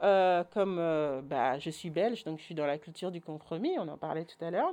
euh, 0.02 0.44
comme 0.52 0.78
euh, 0.78 1.20
bah, 1.22 1.58
je 1.58 1.70
suis 1.70 1.90
belge, 1.90 2.24
donc 2.24 2.38
je 2.38 2.44
suis 2.44 2.54
dans 2.54 2.66
la 2.66 2.78
culture 2.78 3.10
du 3.10 3.20
compromis, 3.20 3.78
on 3.78 3.88
en 3.88 3.96
parlait 3.96 4.24
tout 4.24 4.42
à 4.44 4.50
l'heure. 4.50 4.72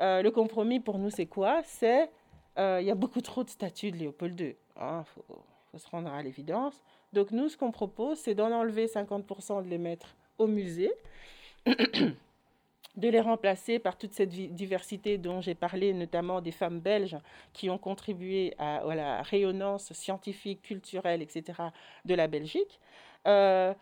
Euh, 0.00 0.22
le 0.22 0.30
compromis 0.30 0.80
pour 0.80 0.98
nous, 0.98 1.10
c'est 1.10 1.26
quoi? 1.26 1.62
C'est 1.64 2.10
il 2.58 2.84
y 2.84 2.90
a 2.90 2.94
beaucoup 2.94 3.22
trop 3.22 3.42
de 3.42 3.48
statues 3.48 3.90
de 3.90 3.96
Léopold 3.96 4.38
II. 4.38 4.54
Hein, 4.76 5.02
faut, 5.04 5.24
faut, 5.70 5.78
se 5.78 5.88
rendre 5.88 6.12
à 6.12 6.22
l'évidence. 6.22 6.74
Donc 7.12 7.30
nous, 7.30 7.48
ce 7.48 7.56
qu'on 7.56 7.72
propose, 7.72 8.18
c'est 8.18 8.34
d'en 8.34 8.52
enlever 8.52 8.86
50%, 8.86 9.64
de 9.64 9.68
les 9.68 9.78
mettre 9.78 10.14
au 10.38 10.46
musée, 10.46 10.92
de 11.66 13.08
les 13.08 13.20
remplacer 13.20 13.78
par 13.78 13.96
toute 13.96 14.12
cette 14.12 14.30
diversité 14.30 15.18
dont 15.18 15.40
j'ai 15.40 15.54
parlé, 15.54 15.92
notamment 15.92 16.40
des 16.40 16.52
femmes 16.52 16.80
belges 16.80 17.18
qui 17.52 17.70
ont 17.70 17.78
contribué 17.78 18.54
à, 18.58 18.82
la 18.94 19.22
rayonnance 19.22 19.92
scientifique, 19.92 20.62
culturelle, 20.62 21.22
etc. 21.22 21.62
de 22.04 22.14
la 22.14 22.26
Belgique. 22.26 22.80
Euh, 23.26 23.74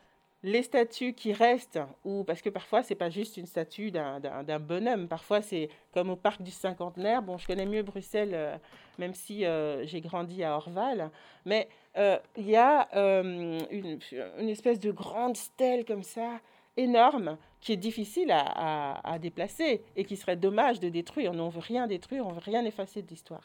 les 0.42 0.62
statues 0.62 1.14
qui 1.14 1.32
restent, 1.32 1.80
ou 2.04 2.22
parce 2.22 2.42
que 2.42 2.48
parfois 2.48 2.82
c'est 2.82 2.94
pas 2.94 3.10
juste 3.10 3.36
une 3.36 3.46
statue 3.46 3.90
d'un 3.90 4.60
bonhomme, 4.60 5.08
parfois 5.08 5.42
c'est 5.42 5.68
comme 5.92 6.10
au 6.10 6.16
parc 6.16 6.42
du 6.42 6.50
cinquantenaire. 6.50 7.22
Bon, 7.22 7.38
je 7.38 7.46
connais 7.46 7.66
mieux 7.66 7.82
Bruxelles, 7.82 8.34
euh, 8.34 8.56
même 8.98 9.14
si 9.14 9.44
euh, 9.44 9.84
j'ai 9.86 10.00
grandi 10.00 10.44
à 10.44 10.54
Orval, 10.54 11.10
mais 11.44 11.68
euh, 11.96 12.18
il 12.36 12.48
y 12.48 12.56
a 12.56 12.88
une, 12.92 14.48
espèce 14.48 14.78
de 14.78 14.92
grande 14.92 15.36
stèle 15.36 15.84
comme 15.84 16.04
ça, 16.04 16.40
énorme, 16.76 17.36
qui 17.60 17.72
est 17.72 17.76
difficile 17.76 18.30
à, 18.30 19.18
déplacer 19.20 19.82
et 19.96 20.04
qui 20.04 20.16
serait 20.16 20.36
dommage 20.36 20.78
de 20.78 20.88
détruire. 20.88 21.32
on 21.32 21.46
ne 21.46 21.50
veut 21.50 21.58
rien 21.58 21.88
détruire, 21.88 22.24
on 22.24 22.32
veut 22.32 22.42
rien 22.44 22.64
effacer 22.64 23.02
de 23.02 23.08
l'histoire. 23.08 23.42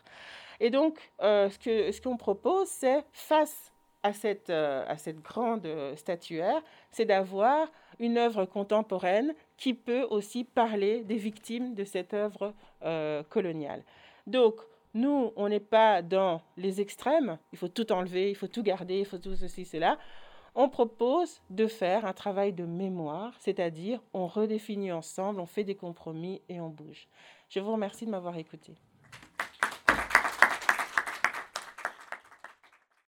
Et 0.59 0.69
donc, 0.69 0.99
ce 1.19 2.01
qu'on 2.01 2.13
ce 2.13 2.17
propose, 2.17 2.67
c'est 2.67 3.03
face 3.11 3.72
à 4.03 4.11
cette, 4.13 4.49
euh, 4.49 4.85
à 4.87 4.97
cette 4.97 5.21
grande 5.21 5.65
euh, 5.65 5.95
statuaire, 5.95 6.61
c'est 6.91 7.05
d'avoir 7.05 7.71
une 7.99 8.17
œuvre 8.17 8.45
contemporaine 8.45 9.33
qui 9.57 9.73
peut 9.73 10.03
aussi 10.09 10.43
parler 10.43 11.03
des 11.03 11.15
victimes 11.15 11.73
de 11.73 11.85
cette 11.85 12.13
œuvre 12.13 12.53
euh, 12.83 13.23
coloniale. 13.23 13.83
Donc, 14.27 14.55
nous, 14.93 15.31
on 15.35 15.49
n'est 15.49 15.59
pas 15.59 16.01
dans 16.01 16.41
les 16.57 16.81
extrêmes, 16.81 17.39
il 17.51 17.57
faut 17.57 17.67
tout 17.67 17.91
enlever, 17.91 18.29
il 18.29 18.35
faut 18.35 18.47
tout 18.47 18.61
garder, 18.61 18.99
il 18.99 19.05
faut 19.05 19.17
tout 19.17 19.35
ceci, 19.35 19.65
cela. 19.65 19.97
On 20.53 20.69
propose 20.69 21.41
de 21.49 21.65
faire 21.65 22.05
un 22.05 22.13
travail 22.13 22.53
de 22.53 22.63
mémoire, 22.63 23.33
c'est-à-dire 23.39 23.99
on 24.13 24.27
redéfinit 24.27 24.91
ensemble, 24.91 25.39
on 25.39 25.47
fait 25.47 25.63
des 25.63 25.73
compromis 25.73 26.43
et 26.47 26.61
on 26.61 26.69
bouge. 26.69 27.07
Je 27.49 27.59
vous 27.59 27.71
remercie 27.71 28.05
de 28.05 28.11
m'avoir 28.11 28.37
écouté. 28.37 28.75